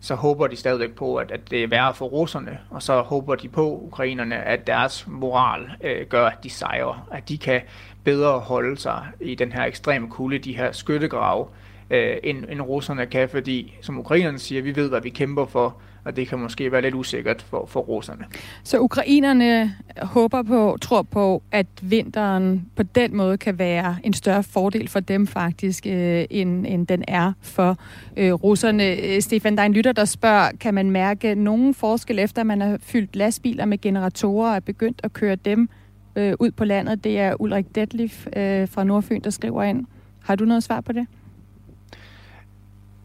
så 0.01 0.15
håber 0.15 0.47
de 0.47 0.55
stadigvæk 0.55 0.91
på, 0.91 1.15
at, 1.15 1.31
at 1.31 1.51
det 1.51 1.63
er 1.63 1.67
værre 1.67 1.93
for 1.93 2.05
russerne, 2.05 2.59
og 2.69 2.83
så 2.83 3.01
håber 3.01 3.35
de 3.35 3.49
på, 3.49 3.79
ukrainerne, 3.79 4.35
at 4.35 4.67
deres 4.67 5.07
moral 5.07 5.69
øh, 5.83 6.07
gør, 6.07 6.27
at 6.27 6.43
de 6.43 6.49
sejrer, 6.49 7.07
at 7.11 7.29
de 7.29 7.37
kan 7.37 7.61
bedre 8.03 8.39
holde 8.39 8.77
sig 8.77 9.07
i 9.19 9.35
den 9.35 9.51
her 9.51 9.63
ekstreme 9.63 10.09
kulde, 10.09 10.39
de 10.39 10.57
her 10.57 10.71
skyttegrave, 10.71 11.47
øh, 11.89 12.17
end, 12.23 12.45
end 12.49 12.61
russerne 12.61 13.05
kan, 13.05 13.29
fordi, 13.29 13.77
som 13.81 13.99
ukrainerne 13.99 14.39
siger, 14.39 14.61
vi 14.61 14.75
ved, 14.75 14.89
hvad 14.89 15.01
vi 15.01 15.09
kæmper 15.09 15.45
for, 15.45 15.81
og 16.03 16.15
det 16.15 16.27
kan 16.27 16.39
måske 16.39 16.71
være 16.71 16.81
lidt 16.81 16.95
usikkert 16.95 17.41
for, 17.41 17.65
for 17.65 17.79
russerne. 17.79 18.25
Så 18.63 18.79
ukrainerne 18.79 19.75
håber 20.01 20.43
på, 20.43 20.77
tror 20.81 21.01
på, 21.01 21.43
at 21.51 21.67
vinteren 21.81 22.65
på 22.75 22.83
den 22.83 23.15
måde 23.15 23.37
kan 23.37 23.59
være 23.59 23.97
en 24.03 24.13
større 24.13 24.43
fordel 24.43 24.87
for 24.87 24.99
dem 24.99 25.27
faktisk, 25.27 25.85
øh, 25.85 26.25
end, 26.29 26.67
end 26.67 26.87
den 26.87 27.03
er 27.07 27.33
for 27.41 27.77
øh, 28.17 28.33
russerne. 28.33 28.83
Øh, 28.83 29.21
Stefan, 29.21 29.55
der 29.55 29.61
er 29.61 29.65
en 29.65 29.73
lytter, 29.73 29.91
der 29.91 30.05
spørger, 30.05 30.51
kan 30.59 30.73
man 30.73 30.91
mærke 30.91 31.35
nogen 31.35 31.73
forskel 31.73 32.19
efter, 32.19 32.41
at 32.41 32.47
man 32.47 32.61
har 32.61 32.77
fyldt 32.81 33.15
lastbiler 33.15 33.65
med 33.65 33.81
generatorer 33.81 34.49
og 34.49 34.55
er 34.55 34.59
begyndt 34.59 35.01
at 35.03 35.13
køre 35.13 35.35
dem 35.35 35.69
øh, 36.15 36.33
ud 36.39 36.51
på 36.51 36.65
landet? 36.65 37.03
Det 37.03 37.19
er 37.19 37.41
Ulrik 37.41 37.75
Detlif 37.75 38.27
øh, 38.35 38.67
fra 38.67 38.83
Nordfyn, 38.83 39.21
der 39.21 39.29
skriver 39.29 39.63
ind. 39.63 39.85
Har 40.23 40.35
du 40.35 40.45
noget 40.45 40.63
svar 40.63 40.81
på 40.81 40.91
det? 40.91 41.07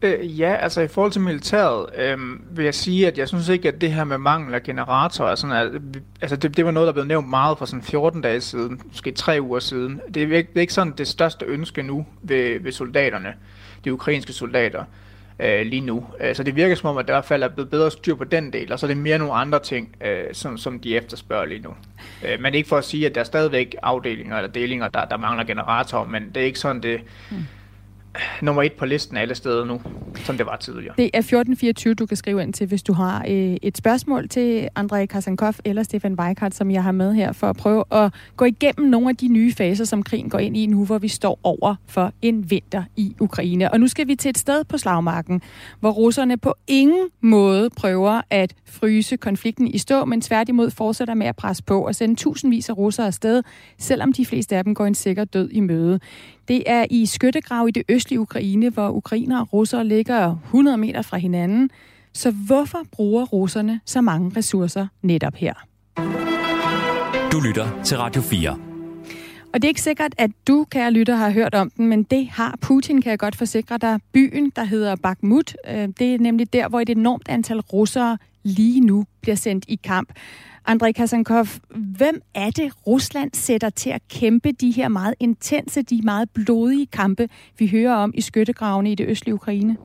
Øh, 0.01 0.39
ja, 0.39 0.55
altså 0.55 0.81
i 0.81 0.87
forhold 0.87 1.11
til 1.11 1.21
militæret 1.21 1.85
øh, 1.97 2.17
vil 2.57 2.65
jeg 2.65 2.73
sige, 2.73 3.07
at 3.07 3.17
jeg 3.17 3.27
synes 3.27 3.49
ikke, 3.49 3.67
at 3.67 3.81
det 3.81 3.91
her 3.91 4.03
med 4.03 4.17
mangel 4.17 4.53
af 4.53 4.63
generatorer, 4.63 5.35
sådan 5.35 5.55
at, 5.55 5.81
altså 6.21 6.35
det, 6.35 6.57
det 6.57 6.65
var 6.65 6.71
noget, 6.71 6.87
der 6.87 6.93
blev 6.93 7.05
nævnt 7.05 7.29
meget 7.29 7.57
for 7.57 7.65
sådan 7.65 7.83
14 7.83 8.21
dage 8.21 8.41
siden, 8.41 8.81
måske 8.87 9.11
tre 9.11 9.37
uger 9.41 9.59
siden. 9.59 10.01
Det 10.13 10.23
er, 10.23 10.37
ikke, 10.37 10.49
det 10.49 10.57
er 10.57 10.61
ikke 10.61 10.73
sådan 10.73 10.93
det 10.97 11.07
største 11.07 11.45
ønske 11.45 11.83
nu 11.83 12.05
ved, 12.21 12.59
ved 12.59 12.71
soldaterne, 12.71 13.33
de 13.85 13.93
ukrainske 13.93 14.33
soldater, 14.33 14.83
øh, 15.39 15.65
lige 15.65 15.81
nu. 15.81 16.05
Øh, 16.21 16.35
så 16.35 16.43
det 16.43 16.55
virker 16.55 16.75
som 16.75 16.89
om, 16.89 16.97
at 16.97 17.07
der 17.07 17.13
i 17.13 17.15
hvert 17.15 17.25
fald 17.25 17.43
er 17.43 17.47
blevet 17.47 17.69
bedre 17.69 17.91
styr 17.91 18.15
på 18.15 18.23
den 18.23 18.53
del, 18.53 18.71
og 18.71 18.79
så 18.79 18.85
er 18.85 18.87
det 18.87 18.97
mere 18.97 19.17
nogle 19.17 19.33
andre 19.33 19.59
ting, 19.59 19.95
øh, 20.05 20.23
som, 20.33 20.57
som 20.57 20.79
de 20.79 20.97
efterspørger 20.97 21.45
lige 21.45 21.61
nu. 21.61 21.69
Øh, 22.25 22.41
men 22.41 22.53
ikke 22.53 22.69
for 22.69 22.77
at 22.77 22.85
sige, 22.85 23.05
at 23.05 23.15
der 23.15 23.21
er 23.21 23.25
stadigvæk 23.25 23.75
afdelinger 23.83 24.37
eller 24.37 24.51
delinger, 24.51 24.87
der, 24.87 25.05
der 25.05 25.17
mangler 25.17 25.43
generatorer, 25.43 26.07
men 26.07 26.29
det 26.35 26.41
er 26.41 26.45
ikke 26.45 26.59
sådan, 26.59 26.83
det... 26.83 27.01
Mm 27.31 27.37
nummer 28.41 28.63
et 28.63 28.73
på 28.73 28.85
listen 28.85 29.17
alle 29.17 29.35
steder 29.35 29.65
nu, 29.65 29.81
som 30.15 30.37
det 30.37 30.45
var 30.45 30.55
tidligere. 30.55 30.93
Det 30.97 31.03
er 31.03 31.19
1424, 31.19 31.93
du 31.93 32.05
kan 32.05 32.17
skrive 32.17 32.41
ind 32.43 32.53
til, 32.53 32.67
hvis 32.67 32.83
du 32.83 32.93
har 32.93 33.25
øh, 33.29 33.57
et 33.61 33.77
spørgsmål 33.77 34.29
til 34.29 34.69
Andrej 34.75 35.05
Kasankov 35.05 35.53
eller 35.65 35.83
Stefan 35.83 36.13
Weikart, 36.13 36.55
som 36.55 36.71
jeg 36.71 36.83
har 36.83 36.91
med 36.91 37.13
her, 37.13 37.31
for 37.31 37.49
at 37.49 37.57
prøve 37.57 37.83
at 37.91 38.13
gå 38.35 38.45
igennem 38.45 38.89
nogle 38.89 39.09
af 39.09 39.15
de 39.15 39.27
nye 39.27 39.53
faser, 39.53 39.85
som 39.85 40.03
krigen 40.03 40.29
går 40.29 40.39
ind 40.39 40.57
i 40.57 40.65
nu, 40.65 40.85
hvor 40.85 40.97
vi 40.97 41.07
står 41.07 41.39
over 41.43 41.75
for 41.87 42.13
en 42.21 42.51
vinter 42.51 42.83
i 42.95 43.15
Ukraine. 43.19 43.71
Og 43.71 43.79
nu 43.79 43.87
skal 43.87 44.07
vi 44.07 44.15
til 44.15 44.29
et 44.29 44.37
sted 44.37 44.63
på 44.63 44.77
slagmarken, 44.77 45.41
hvor 45.79 45.91
russerne 45.91 46.37
på 46.37 46.53
ingen 46.67 47.07
måde 47.21 47.69
prøver 47.69 48.21
at 48.29 48.53
fryse 48.65 49.17
konflikten 49.17 49.67
i 49.67 49.77
stå, 49.77 50.05
men 50.05 50.21
tværtimod 50.21 50.71
fortsætter 50.71 51.13
med 51.13 51.27
at 51.27 51.35
presse 51.35 51.63
på 51.63 51.87
og 51.87 51.95
sende 51.95 52.15
tusindvis 52.15 52.69
af 52.69 52.77
russere 52.77 53.07
afsted, 53.07 53.43
selvom 53.77 54.13
de 54.13 54.25
fleste 54.25 54.57
af 54.57 54.63
dem 54.63 54.75
går 54.75 54.85
en 54.85 54.95
sikker 54.95 55.25
død 55.25 55.49
i 55.51 55.59
møde. 55.59 55.99
Det 56.47 56.63
er 56.65 56.85
i 56.89 57.05
skyttegrav 57.05 57.67
i 57.67 57.71
det 57.71 57.83
østlige 57.89 58.19
Ukraine, 58.19 58.69
hvor 58.69 58.89
ukrainer 58.89 59.39
og 59.39 59.53
russere 59.53 59.85
ligger 59.85 60.35
100 60.45 60.77
meter 60.77 61.01
fra 61.01 61.17
hinanden. 61.17 61.69
Så 62.13 62.31
hvorfor 62.31 62.79
bruger 62.91 63.25
russerne 63.25 63.79
så 63.85 64.01
mange 64.01 64.31
ressourcer 64.37 64.87
netop 65.01 65.35
her? 65.35 65.53
Du 67.31 67.39
lytter 67.39 67.81
til 67.83 67.97
Radio 67.97 68.21
4. 68.21 68.49
Og 69.53 69.61
det 69.61 69.63
er 69.63 69.67
ikke 69.67 69.81
sikkert, 69.81 70.15
at 70.17 70.31
du, 70.47 70.65
kære 70.71 70.91
lytter, 70.91 71.15
har 71.15 71.29
hørt 71.29 71.55
om 71.55 71.69
den, 71.69 71.87
men 71.87 72.03
det 72.03 72.27
har 72.27 72.57
Putin, 72.61 73.01
kan 73.01 73.09
jeg 73.09 73.19
godt 73.19 73.35
forsikre 73.35 73.77
dig. 73.77 73.99
Byen, 74.13 74.51
der 74.55 74.63
hedder 74.63 74.95
Bakhmut, 74.95 75.55
øh, 75.67 75.87
det 75.99 76.15
er 76.15 76.19
nemlig 76.19 76.53
der, 76.53 76.67
hvor 76.69 76.79
et 76.79 76.89
enormt 76.89 77.29
antal 77.29 77.59
russere 77.59 78.17
lige 78.43 78.81
nu 78.81 79.05
bliver 79.21 79.35
sendt 79.35 79.65
i 79.67 79.79
kamp. 79.83 80.09
Andrei 80.67 80.91
Kasankov, 80.91 81.45
hvem 81.97 82.21
er 82.35 82.49
det, 82.49 82.71
Rusland 82.87 83.31
sætter 83.33 83.69
til 83.69 83.89
at 83.89 84.01
kæmpe 84.09 84.51
de 84.51 84.71
her 84.71 84.87
meget 84.87 85.13
intense, 85.19 85.81
de 85.81 86.01
meget 86.03 86.29
blodige 86.29 86.85
kampe, 86.85 87.29
vi 87.59 87.67
hører 87.67 87.95
om 87.95 88.11
i 88.15 88.21
skyttegravene 88.21 88.91
i 88.91 88.95
det 88.95 89.07
østlige 89.07 89.35
Ukraine? 89.35 89.77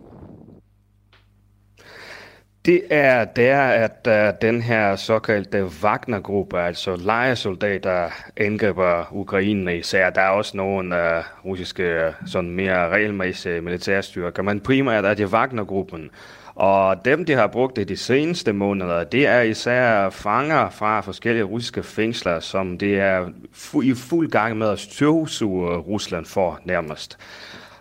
Det 2.66 2.82
er 2.90 3.24
der, 3.24 3.60
at 3.62 4.06
uh, 4.06 4.38
den 4.42 4.62
her 4.62 4.96
såkaldte 4.96 5.64
Wagner-gruppe, 5.82 6.60
altså 6.60 6.96
lejesoldater, 6.96 8.10
angriber 8.36 9.12
Ukraine 9.12 9.78
især. 9.78 10.10
Der 10.10 10.20
er 10.20 10.28
også 10.28 10.56
nogle 10.56 10.96
uh, 10.96 11.02
øh, 11.02 11.22
russiske, 11.44 11.82
øh, 11.82 12.12
sådan 12.26 12.50
mere 12.50 12.88
regelmæssige 12.88 13.60
militærstyrker, 13.60 14.42
men 14.42 14.60
primært 14.60 15.04
er 15.04 15.14
det 15.14 15.26
Wagner-gruppen. 15.26 16.10
Og 16.54 17.04
dem, 17.04 17.24
de 17.24 17.32
har 17.32 17.46
brugt 17.46 17.78
i 17.78 17.84
de 17.84 17.96
seneste 17.96 18.52
måneder, 18.52 19.04
det 19.04 19.26
er 19.26 19.40
især 19.40 20.10
fanger 20.10 20.70
fra 20.70 21.00
forskellige 21.00 21.44
russiske 21.44 21.82
fængsler, 21.82 22.40
som 22.40 22.78
det 22.78 23.00
er 23.00 23.26
fu- 23.52 23.80
i 23.80 23.94
fuld 23.94 24.30
gang 24.30 24.56
med 24.56 24.68
at 24.68 24.78
støvsuge 24.78 25.76
Rusland 25.76 26.26
for 26.26 26.60
nærmest. 26.64 27.18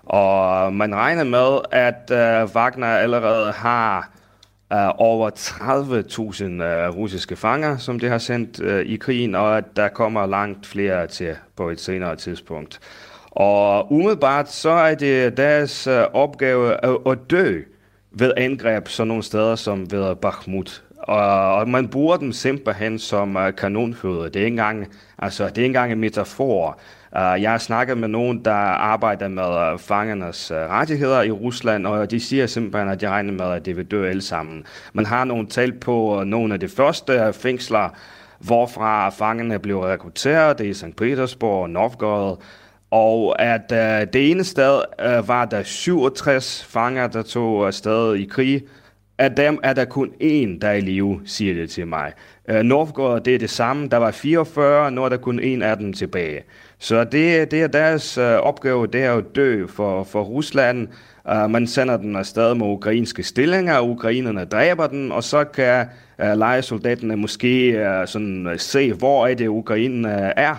Og 0.03 0.74
man 0.74 0.95
regner 0.95 1.24
med, 1.24 1.59
at 1.72 2.11
uh, 2.11 2.55
Wagner 2.55 2.88
allerede 2.88 3.51
har 3.51 4.11
uh, 4.74 4.99
over 4.99 5.30
30.000 5.30 6.43
uh, 6.43 6.49
øh, 6.49 6.97
russiske 6.97 7.36
fanger, 7.36 7.78
som 7.78 7.99
det 7.99 8.09
har 8.09 8.17
sendt 8.17 8.59
uh, 8.59 8.80
i 8.80 8.95
krigen, 8.95 9.36
og 9.36 9.57
at 9.57 9.65
der 9.76 9.88
kommer 9.88 10.26
langt 10.26 10.67
flere 10.67 11.07
til 11.07 11.36
på 11.55 11.69
et 11.69 11.80
senere 11.80 12.15
tidspunkt. 12.15 12.80
Og 13.32 13.91
umiddelbart 13.91 14.49
så 14.49 14.69
er 14.69 14.95
det 14.95 15.38
deres 15.38 15.88
uh, 15.88 15.93
opgave 15.93 16.86
at, 16.86 16.97
at 17.05 17.17
dø 17.32 17.61
ved 18.12 18.34
angreb 18.38 18.88
sådan 18.88 19.07
nogle 19.07 19.24
steder 19.24 19.55
som 19.55 19.91
ved 19.91 20.16
Bakhmut. 20.16 20.84
Og, 20.97 21.55
og 21.55 21.70
man 21.70 21.88
bruger 21.88 22.18
dem 22.18 22.32
simpelthen 22.32 22.99
som 22.99 23.36
uh, 23.36 23.55
kanonføde. 23.57 24.24
Det 24.24 24.36
er 24.36 24.39
ikke 24.39 24.47
engang, 24.47 24.88
altså, 25.20 25.43
det 25.43 25.57
er 25.57 25.62
ikke 25.62 25.66
engang 25.66 25.91
en 25.91 25.99
metafor. 25.99 26.80
Uh, 27.12 27.41
jeg 27.41 27.51
har 27.51 27.57
snakket 27.57 27.97
med 27.97 28.07
nogen, 28.07 28.45
der 28.45 28.53
arbejder 28.53 29.28
med 29.28 29.74
uh, 29.74 29.80
fangernes 29.80 30.51
uh, 30.51 30.57
rettigheder 30.57 31.22
i 31.22 31.32
Rusland, 31.32 31.88
og 31.88 32.12
de 32.12 32.20
siger 32.20 32.47
simpelthen, 32.47 32.89
at 32.89 33.01
de 33.01 33.09
regner 33.09 33.34
med, 33.34 33.45
at 33.45 33.66
de 33.66 33.76
vil 33.76 33.86
dø 33.86 34.09
alle 34.09 34.22
sammen. 34.22 34.66
Man 34.93 35.05
har 35.05 35.24
nogle 35.24 35.47
tal 35.47 35.74
på 35.74 36.20
uh, 36.20 36.24
nogle 36.24 36.53
af 36.53 36.59
de 36.59 36.68
første 36.68 37.34
fængsler, 37.34 37.89
hvorfra 38.39 39.09
fangerne 39.09 39.59
blev 39.59 39.80
rekrutteret. 39.80 40.57
Det 40.57 40.66
er 40.66 40.70
i 40.70 40.74
St. 40.74 40.95
Petersborg 40.97 41.64
og 41.64 41.70
Novgorod. 41.70 42.38
Og 42.91 43.41
at 43.41 43.71
øh, 43.71 44.07
det 44.13 44.31
ene 44.31 44.43
sted 44.43 44.81
øh, 45.01 45.27
var 45.27 45.45
der 45.45 45.63
67 45.63 46.63
fanger, 46.69 47.07
der 47.07 47.21
tog 47.21 47.61
øh, 47.61 47.67
afsted 47.67 48.15
i 48.15 48.25
krig, 48.25 48.63
af 49.17 49.35
dem 49.35 49.59
er 49.63 49.73
der 49.73 49.85
kun 49.85 50.07
én, 50.07 50.59
der 50.59 50.67
er 50.67 50.73
i 50.73 50.81
live, 50.81 51.21
siger 51.25 51.53
det 51.53 51.69
til 51.69 51.87
mig. 51.87 52.13
Øh, 52.49 52.63
Novgorod, 52.63 53.19
det 53.19 53.35
er 53.35 53.39
det 53.39 53.49
samme. 53.49 53.87
Der 53.87 53.97
var 53.97 54.11
44, 54.11 54.91
nu 54.91 55.03
er 55.03 55.09
der 55.09 55.17
kun 55.17 55.39
én 55.39 55.63
af 55.63 55.77
dem 55.77 55.93
tilbage. 55.93 56.43
Så 56.79 57.03
det, 57.03 57.51
det 57.51 57.61
er 57.61 57.67
deres 57.67 58.17
øh, 58.17 58.33
opgave, 58.33 58.87
det 58.87 59.03
er 59.03 59.13
at 59.13 59.23
dø 59.35 59.67
for, 59.67 60.03
for 60.03 60.23
Rusland. 60.23 60.87
Uh, 61.31 61.49
man 61.49 61.67
sender 61.67 61.97
den 61.97 62.15
afsted 62.15 62.55
med 62.55 62.67
ukrainske 62.67 63.23
stillinger, 63.23 63.75
og 63.75 63.89
ukrainerne 63.89 64.45
dræber 64.45 64.87
den, 64.87 65.11
og 65.11 65.23
så 65.23 65.43
kan 65.43 65.85
uh, 66.19 66.37
lejesoldaterne 66.37 67.15
måske 67.17 67.71
uh, 67.71 68.07
sådan, 68.07 68.47
uh, 68.47 68.53
se, 68.57 68.93
hvor 68.93 69.27
er 69.27 69.33
det 69.33 69.47
ukrainerne 69.47 70.33
er, 70.37 70.55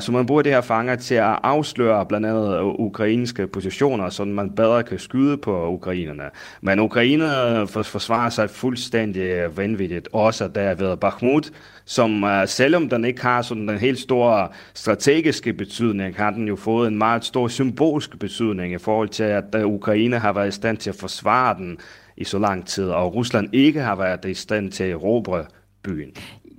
så 0.00 0.12
man 0.12 0.26
bruger 0.26 0.42
det 0.42 0.52
her 0.52 0.60
fanger 0.60 0.96
til 0.96 1.14
at 1.14 1.38
afsløre 1.42 2.06
blandt 2.06 2.26
andet 2.26 2.58
øh, 2.58 2.64
ukrainske 2.64 3.46
positioner, 3.46 4.08
så 4.10 4.24
man 4.24 4.50
bedre 4.50 4.82
kan 4.82 4.98
skyde 4.98 5.36
på 5.36 5.68
ukrainerne. 5.68 6.22
Men 6.60 6.80
ukrainerne 6.80 7.60
øh, 7.60 7.68
forsvarer 7.68 8.30
sig 8.30 8.50
fuldstændig 8.50 9.22
øh, 9.22 9.56
vanvittigt, 9.56 10.08
også 10.12 10.48
der 10.48 10.74
ved 10.74 10.96
Bakhmut, 10.96 11.50
som 11.84 12.24
selvom 12.46 12.88
den 12.88 13.04
ikke 13.04 13.22
har 13.22 13.42
sådan 13.42 13.68
den 13.68 13.78
helt 13.78 13.98
store 13.98 14.48
strategiske 14.74 15.52
betydning, 15.52 16.16
har 16.16 16.30
den 16.30 16.48
jo 16.48 16.56
fået 16.56 16.88
en 16.88 16.98
meget 16.98 17.24
stor 17.24 17.48
symbolsk 17.48 18.18
betydning 18.18 18.74
i 18.74 18.78
forhold 18.78 19.08
til, 19.08 19.22
at 19.22 19.54
Ukraine 19.64 20.18
har 20.18 20.32
været 20.32 20.48
i 20.48 20.50
stand 20.50 20.76
til 20.76 20.90
at 20.90 20.96
forsvare 20.96 21.54
den 21.54 21.78
i 22.16 22.24
så 22.24 22.38
lang 22.38 22.66
tid, 22.66 22.90
og 22.90 23.14
Rusland 23.14 23.48
ikke 23.52 23.80
har 23.80 23.96
været 23.96 24.24
i 24.24 24.34
stand 24.34 24.72
til 24.72 24.84
at 24.84 24.90
erobre 24.90 25.44
byen. 25.82 26.10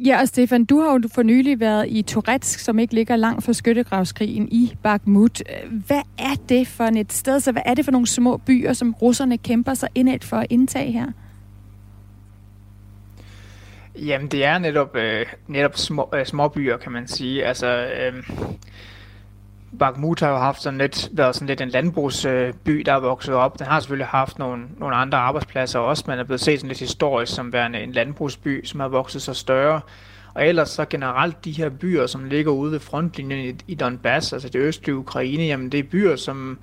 Ja, 0.06 0.22
og 0.22 0.28
Stefan, 0.28 0.66
du 0.66 0.80
har 0.80 0.92
jo 0.92 1.02
for 1.14 1.24
nylig 1.24 1.60
været 1.60 1.86
i 1.90 2.02
Turetsk, 2.02 2.60
som 2.60 2.80
ikke 2.80 2.94
ligger 2.94 3.16
langt 3.16 3.46
fra 3.46 3.54
skyttegravskrigen 3.54 4.48
i 4.52 4.76
Bakhmut. 4.84 5.42
Hvad 5.88 6.02
er 6.18 6.36
det 6.50 6.68
for 6.68 6.84
et 6.84 7.14
sted, 7.14 7.40
så 7.40 7.52
hvad 7.52 7.62
er 7.66 7.74
det 7.74 7.86
for 7.86 7.92
nogle 7.92 8.08
små 8.08 8.38
byer, 8.38 8.74
som 8.74 8.94
russerne 8.94 9.38
kæmper 9.38 9.74
sig 9.74 9.90
indad 9.96 10.20
for 10.22 10.38
at 10.38 10.48
indtage 10.50 10.92
her? 10.92 11.06
Jamen, 13.96 14.28
det 14.28 14.46
er 14.46 14.58
netop, 14.58 14.96
øh, 14.96 15.26
netop 15.48 15.78
små, 15.78 16.10
øh, 16.14 16.26
små 16.26 16.48
byer, 16.48 16.78
kan 16.78 16.92
man 16.92 17.08
sige. 17.08 17.46
Altså, 17.46 17.68
øh, 17.68 18.30
Bakhmut 19.80 20.20
har 20.20 20.30
jo 20.30 20.38
haft 20.38 20.62
sådan 20.62 20.78
lidt, 20.78 21.10
været 21.12 21.36
sådan 21.36 21.48
lidt 21.48 21.62
en 21.62 21.70
landbrugsby, 21.70 22.82
der 22.86 22.94
er 22.94 23.00
vokset 23.00 23.36
op. 23.36 23.60
Den 23.60 23.68
har 23.68 23.80
selvfølgelig 23.80 24.08
haft 24.08 24.40
nogle, 24.40 24.64
nogle 24.78 24.96
andre 24.96 25.18
arbejdspladser 25.18 25.80
også, 25.80 26.04
men 26.08 26.20
er 26.20 26.24
blevet 26.24 26.42
set 26.42 26.60
sådan 26.60 26.68
lidt 26.68 26.80
historisk 26.80 27.36
som 27.36 27.54
værende 27.54 27.80
en 27.80 27.92
landbrugsby, 27.92 28.66
som 28.66 28.80
har 28.80 28.88
vokset 28.88 29.22
sig 29.22 29.36
større. 29.36 29.82
Og 30.34 30.48
ellers 30.48 30.70
så 30.70 30.86
generelt 30.86 31.46
de 31.46 31.52
her 31.52 31.70
byer, 31.70 32.08
som 32.08 32.26
ligger 32.26 32.52
ude 32.52 32.72
ved 32.72 32.80
frontlinjen 32.80 33.46
i, 33.46 33.72
i 33.72 33.76
Donbass, 33.76 34.34
altså 34.34 34.50
det 34.50 34.60
østlige 34.60 34.96
Ukraine, 34.96 35.44
jamen 35.44 35.70
det 35.70 35.80
er 35.80 35.84
byer, 35.84 36.16
som 36.16 36.60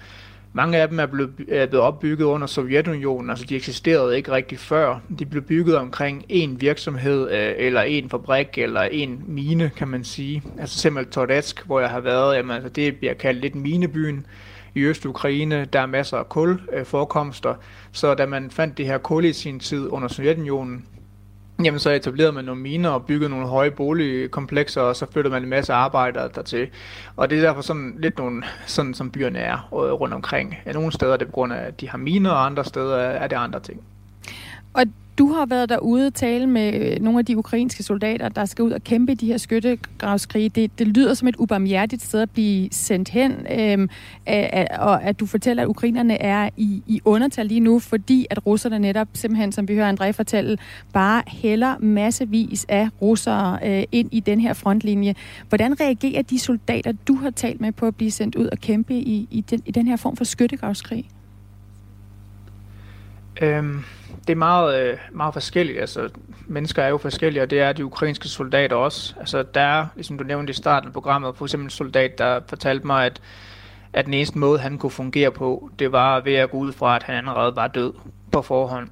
mange 0.56 0.78
af 0.78 0.88
dem 0.88 1.00
er 1.00 1.06
blevet, 1.06 1.30
er 1.48 1.66
blevet 1.66 1.86
opbygget 1.86 2.24
under 2.24 2.46
Sovjetunionen, 2.46 3.30
altså 3.30 3.44
de 3.44 3.56
eksisterede 3.56 4.16
ikke 4.16 4.32
rigtig 4.32 4.58
før. 4.58 5.00
De 5.18 5.26
blev 5.26 5.42
bygget 5.42 5.76
omkring 5.76 6.24
en 6.28 6.60
virksomhed, 6.60 7.30
øh, 7.30 7.52
eller 7.56 7.82
en 7.82 8.10
fabrik, 8.10 8.58
eller 8.58 8.80
en 8.80 9.22
mine, 9.26 9.70
kan 9.76 9.88
man 9.88 10.04
sige. 10.04 10.42
Altså 10.58 10.78
simpelthen 10.78 11.12
Toretsk, 11.12 11.66
hvor 11.66 11.80
jeg 11.80 11.90
har 11.90 12.00
været, 12.00 12.36
jamen, 12.36 12.50
altså 12.50 12.68
det 12.68 12.96
bliver 12.96 13.14
kaldt 13.14 13.40
lidt 13.40 13.54
minebyen 13.54 14.26
i 14.74 14.80
Øst-Ukraine. 14.80 15.64
Der 15.64 15.80
er 15.80 15.86
masser 15.86 16.16
af 16.16 16.28
kulforekomster, 16.28 17.54
så 17.92 18.14
da 18.14 18.26
man 18.26 18.50
fandt 18.50 18.78
det 18.78 18.86
her 18.86 18.98
kul 18.98 19.24
i 19.24 19.32
sin 19.32 19.60
tid 19.60 19.88
under 19.88 20.08
Sovjetunionen, 20.08 20.84
Jamen 21.64 21.78
så 21.80 21.90
etablerede 21.90 22.32
man 22.32 22.44
nogle 22.44 22.60
miner 22.60 22.90
og 22.90 23.06
byggede 23.06 23.30
nogle 23.30 23.46
høje 23.46 23.70
boligkomplekser, 23.70 24.80
og 24.80 24.96
så 24.96 25.06
flyttede 25.12 25.32
man 25.32 25.42
en 25.42 25.48
masse 25.48 25.72
arbejdere 25.72 26.28
dertil. 26.34 26.68
Og 27.16 27.30
det 27.30 27.38
er 27.38 27.42
derfor 27.42 27.62
sådan 27.62 27.96
lidt 27.98 28.18
nogle, 28.18 28.42
sådan 28.66 28.94
som 28.94 29.10
byerne 29.10 29.38
er 29.38 29.68
øh, 29.72 29.78
rundt 29.78 30.14
omkring. 30.14 30.54
Nogle 30.74 30.92
steder 30.92 31.12
er 31.12 31.16
det 31.16 31.26
på 31.26 31.32
grund 31.32 31.52
af, 31.52 31.66
at 31.66 31.80
de 31.80 31.88
har 31.88 31.98
miner, 31.98 32.30
og 32.30 32.46
andre 32.46 32.64
steder 32.64 32.96
er 32.96 33.26
det 33.26 33.36
andre 33.36 33.60
ting. 33.60 33.82
Og 34.74 34.82
du 35.18 35.32
har 35.32 35.46
været 35.46 35.68
derude 35.68 36.06
og 36.06 36.14
tale 36.14 36.46
med 36.46 36.74
øh, 36.74 37.02
nogle 37.02 37.18
af 37.18 37.24
de 37.24 37.38
ukrainske 37.38 37.82
soldater, 37.82 38.28
der 38.28 38.44
skal 38.44 38.62
ud 38.62 38.70
og 38.70 38.84
kæmpe 38.84 39.12
i 39.12 39.14
de 39.14 39.26
her 39.26 39.36
skyttegravskrige. 39.36 40.48
Det, 40.48 40.78
det 40.78 40.88
lyder 40.88 41.14
som 41.14 41.28
et 41.28 41.36
ubarmhjertigt 41.36 42.02
sted 42.02 42.20
at 42.20 42.30
blive 42.30 42.68
sendt 42.72 43.08
hen, 43.08 43.32
øhm, 43.32 43.88
øh, 44.28 44.44
øh, 44.54 44.64
og 44.78 45.02
at 45.02 45.20
du 45.20 45.26
fortæller, 45.26 45.62
at 45.62 45.66
ukrainerne 45.66 46.22
er 46.22 46.48
i, 46.56 46.82
i 46.86 47.00
undertal 47.04 47.46
lige 47.46 47.60
nu, 47.60 47.78
fordi 47.78 48.26
at 48.30 48.46
russerne 48.46 48.78
netop, 48.78 49.08
simpelthen 49.12 49.52
som 49.52 49.68
vi 49.68 49.74
hører 49.74 49.92
André 49.92 50.10
fortælle, 50.10 50.58
bare 50.92 51.22
hælder 51.26 51.78
massevis 51.78 52.66
af 52.68 52.88
russere 53.02 53.58
øh, 53.64 53.84
ind 53.92 54.08
i 54.12 54.20
den 54.20 54.40
her 54.40 54.52
frontlinje. 54.52 55.14
Hvordan 55.48 55.80
reagerer 55.80 56.22
de 56.22 56.38
soldater, 56.38 56.92
du 57.08 57.14
har 57.14 57.30
talt 57.30 57.60
med 57.60 57.72
på 57.72 57.86
at 57.86 57.96
blive 57.96 58.10
sendt 58.10 58.36
ud 58.36 58.46
og 58.46 58.58
kæmpe 58.58 58.94
i, 58.94 59.28
i, 59.30 59.40
den, 59.40 59.62
i 59.66 59.70
den 59.70 59.86
her 59.86 59.96
form 59.96 60.16
for 60.16 60.24
skyttegravskrig? 60.24 61.08
Øhm 63.42 63.84
det 64.26 64.32
er 64.32 64.36
meget, 64.36 64.80
øh, 64.80 64.98
meget 65.12 65.32
forskelligt. 65.34 65.80
Altså, 65.80 66.08
mennesker 66.46 66.82
er 66.82 66.88
jo 66.88 66.98
forskellige, 66.98 67.42
og 67.42 67.50
det 67.50 67.60
er 67.60 67.72
de 67.72 67.84
ukrainske 67.84 68.28
soldater 68.28 68.76
også. 68.76 69.14
Altså, 69.20 69.42
der 69.42 69.60
er, 69.60 69.86
ligesom 69.94 70.18
du 70.18 70.24
nævnte 70.24 70.50
i 70.50 70.54
starten 70.54 70.86
af 70.86 70.92
programmet, 70.92 71.36
for 71.36 71.44
eksempel 71.44 71.66
en 71.66 71.70
soldat, 71.70 72.18
der 72.18 72.40
fortalte 72.48 72.86
mig, 72.86 73.06
at, 73.06 73.20
at 73.92 74.04
den 74.04 74.14
eneste 74.14 74.38
måde, 74.38 74.58
han 74.58 74.78
kunne 74.78 74.90
fungere 74.90 75.30
på, 75.30 75.70
det 75.78 75.92
var 75.92 76.20
ved 76.20 76.34
at 76.34 76.50
gå 76.50 76.56
ud 76.56 76.72
fra, 76.72 76.96
at 76.96 77.02
han 77.02 77.14
allerede 77.14 77.56
var 77.56 77.68
død 77.68 77.92
på 78.32 78.42
forhånd. 78.42 78.88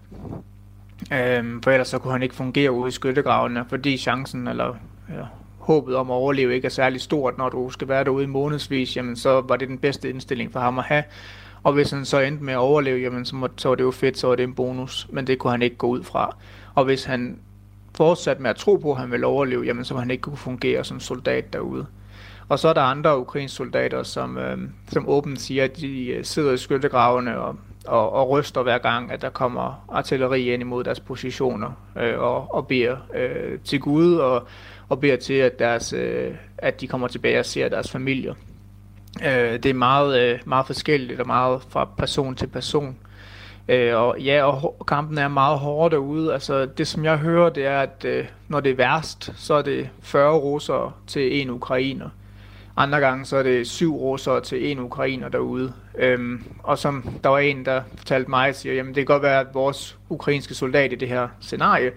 Øhm, 1.12 1.62
for 1.62 1.70
ellers 1.70 1.88
så 1.88 1.98
kunne 1.98 2.12
han 2.12 2.22
ikke 2.22 2.34
fungere 2.34 2.72
ude 2.72 2.88
i 2.88 2.92
skyttegravene, 2.92 3.64
fordi 3.68 3.96
chancen 3.96 4.48
eller 4.48 4.74
ja, 5.08 5.24
håbet 5.58 5.96
om 5.96 6.10
at 6.10 6.14
overleve 6.14 6.54
ikke 6.54 6.66
er 6.66 6.70
særlig 6.70 7.00
stort, 7.00 7.38
når 7.38 7.48
du 7.48 7.70
skal 7.70 7.88
være 7.88 8.04
derude 8.04 8.24
i 8.24 8.26
månedsvis, 8.26 8.96
jamen 8.96 9.16
så 9.16 9.40
var 9.40 9.56
det 9.56 9.68
den 9.68 9.78
bedste 9.78 10.10
indstilling 10.10 10.52
for 10.52 10.60
ham 10.60 10.78
at 10.78 10.84
have. 10.84 11.04
Og 11.64 11.72
hvis 11.72 11.90
han 11.90 12.04
så 12.04 12.20
endte 12.20 12.44
med 12.44 12.52
at 12.52 12.58
overleve, 12.58 12.98
jamen 12.98 13.24
så, 13.24 13.36
må, 13.36 13.48
så 13.56 13.68
var 13.68 13.74
det 13.74 13.84
jo 13.84 13.90
fedt, 13.90 14.18
så 14.18 14.26
var 14.26 14.34
det 14.34 14.42
en 14.42 14.54
bonus. 14.54 15.06
Men 15.10 15.26
det 15.26 15.38
kunne 15.38 15.50
han 15.50 15.62
ikke 15.62 15.76
gå 15.76 15.86
ud 15.86 16.02
fra. 16.02 16.36
Og 16.74 16.84
hvis 16.84 17.04
han 17.04 17.38
fortsatte 17.94 18.42
med 18.42 18.50
at 18.50 18.56
tro 18.56 18.76
på, 18.76 18.92
at 18.92 18.98
han 18.98 19.10
ville 19.10 19.26
overleve, 19.26 19.62
jamen 19.62 19.84
så 19.84 19.94
ville 19.94 20.02
han 20.02 20.10
ikke 20.10 20.22
kunne 20.22 20.36
fungere 20.36 20.84
som 20.84 21.00
soldat 21.00 21.52
derude. 21.52 21.86
Og 22.48 22.58
så 22.58 22.68
er 22.68 22.72
der 22.72 22.80
andre 22.80 23.18
ukrainske 23.18 23.56
soldater, 23.56 24.02
som, 24.02 24.38
øh, 24.38 24.58
som 24.88 25.08
åbent 25.08 25.40
siger, 25.40 25.64
at 25.64 25.76
de 25.76 26.06
øh, 26.06 26.24
sidder 26.24 26.52
i 26.52 26.56
skyttegravene 26.56 27.38
og, 27.38 27.56
og, 27.86 28.12
og 28.12 28.30
ryster 28.30 28.62
hver 28.62 28.78
gang, 28.78 29.12
at 29.12 29.22
der 29.22 29.30
kommer 29.30 29.84
artilleri 29.88 30.52
ind 30.52 30.62
imod 30.62 30.84
deres 30.84 31.00
positioner 31.00 31.70
øh, 32.00 32.18
og, 32.18 32.54
og 32.54 32.66
beder 32.66 32.96
øh, 33.14 33.58
til 33.64 33.80
Gud 33.80 34.14
og, 34.14 34.46
og 34.88 35.00
beder 35.00 35.16
til, 35.16 35.34
at, 35.34 35.58
deres, 35.58 35.92
øh, 35.92 36.34
at 36.58 36.80
de 36.80 36.86
kommer 36.86 37.08
tilbage 37.08 37.38
og 37.38 37.46
ser 37.46 37.68
deres 37.68 37.90
familier. 37.90 38.34
Øh, 39.22 39.52
det 39.52 39.66
er 39.66 39.74
meget, 39.74 40.20
øh, 40.20 40.38
meget 40.44 40.66
forskelligt 40.66 41.20
og 41.20 41.26
meget 41.26 41.62
fra 41.68 41.88
person 41.98 42.34
til 42.34 42.46
person. 42.46 42.96
Øh, 43.68 43.96
og 43.96 44.20
ja, 44.20 44.44
og 44.44 44.86
kampen 44.86 45.18
er 45.18 45.28
meget 45.28 45.58
hård 45.58 45.90
derude. 45.90 46.32
Altså 46.32 46.66
det 46.66 46.86
som 46.86 47.04
jeg 47.04 47.18
hører, 47.18 47.50
det 47.50 47.66
er, 47.66 47.80
at 47.80 48.04
øh, 48.04 48.24
når 48.48 48.60
det 48.60 48.72
er 48.72 48.76
værst, 48.76 49.32
så 49.36 49.54
er 49.54 49.62
det 49.62 49.88
40 50.02 50.38
russere 50.38 50.92
til 51.06 51.40
en 51.40 51.50
ukrainer. 51.50 52.08
Andre 52.76 53.00
gange 53.00 53.24
så 53.24 53.36
er 53.36 53.42
det 53.42 53.66
syv 53.66 53.96
russere 53.96 54.40
til 54.40 54.70
en 54.70 54.78
ukrainer 54.78 55.28
derude. 55.28 55.72
Øhm, 55.98 56.44
og 56.62 56.78
som 56.78 57.08
der 57.24 57.28
var 57.28 57.38
en, 57.38 57.64
der 57.64 57.82
fortalte 57.96 58.30
mig, 58.30 58.54
siger, 58.54 58.74
jamen 58.74 58.94
det 58.94 59.00
kan 59.00 59.14
godt 59.14 59.22
være, 59.22 59.40
at 59.40 59.46
vores 59.54 59.98
ukrainske 60.08 60.54
soldat 60.54 60.92
i 60.92 60.96
det 60.96 61.08
her 61.08 61.28
scenarie 61.40 61.90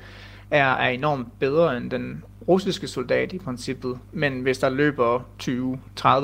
er, 0.52 0.74
er 0.74 0.90
enormt 0.90 1.40
bedre 1.40 1.78
end 1.78 1.92
den 1.92 2.24
russiske 2.48 2.88
soldat 2.88 3.34
i 3.34 3.38
princippet, 3.38 4.00
men 4.12 4.42
hvis 4.42 4.58
der 4.58 4.70
løber 4.70 5.20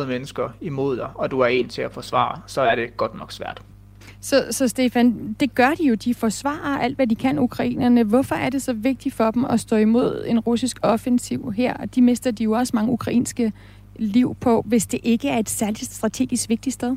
20-30 0.04 0.06
mennesker 0.06 0.50
imod 0.62 0.98
dig, 0.98 1.10
og 1.16 1.32
du 1.32 1.40
er 1.40 1.48
en 1.48 1.70
til 1.70 1.82
at 1.82 1.92
forsvare, 1.92 2.42
så 2.48 2.62
er 2.62 2.76
det 2.76 2.98
godt 2.98 3.18
nok 3.18 3.32
svært. 3.32 3.62
Så, 4.22 4.46
så 4.52 4.68
Stefan, 4.68 5.36
det 5.40 5.56
gør 5.56 5.70
de 5.70 5.88
jo. 5.88 5.96
De 5.96 6.14
forsvarer 6.14 6.80
alt, 6.80 6.96
hvad 6.96 7.08
de 7.08 7.16
kan, 7.16 7.40
ukrainerne. 7.40 8.04
Hvorfor 8.04 8.36
er 8.36 8.50
det 8.50 8.62
så 8.62 8.74
vigtigt 8.74 9.16
for 9.16 9.32
dem 9.32 9.46
at 9.46 9.60
stå 9.60 9.76
imod 9.76 10.26
en 10.28 10.40
russisk 10.40 10.80
offensiv 10.82 11.52
her? 11.52 11.86
De 11.86 12.02
mister 12.02 12.32
de 12.32 12.44
jo 12.44 12.52
også 12.52 12.72
mange 12.76 12.92
ukrainske 12.92 13.54
liv 13.96 14.36
på, 14.42 14.64
hvis 14.66 14.86
det 14.86 15.00
ikke 15.04 15.30
er 15.30 15.38
et 15.38 15.50
særligt 15.50 15.92
strategisk 15.92 16.50
vigtigt 16.50 16.74
sted. 16.74 16.96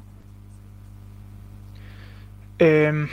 Øhm, 2.61 3.09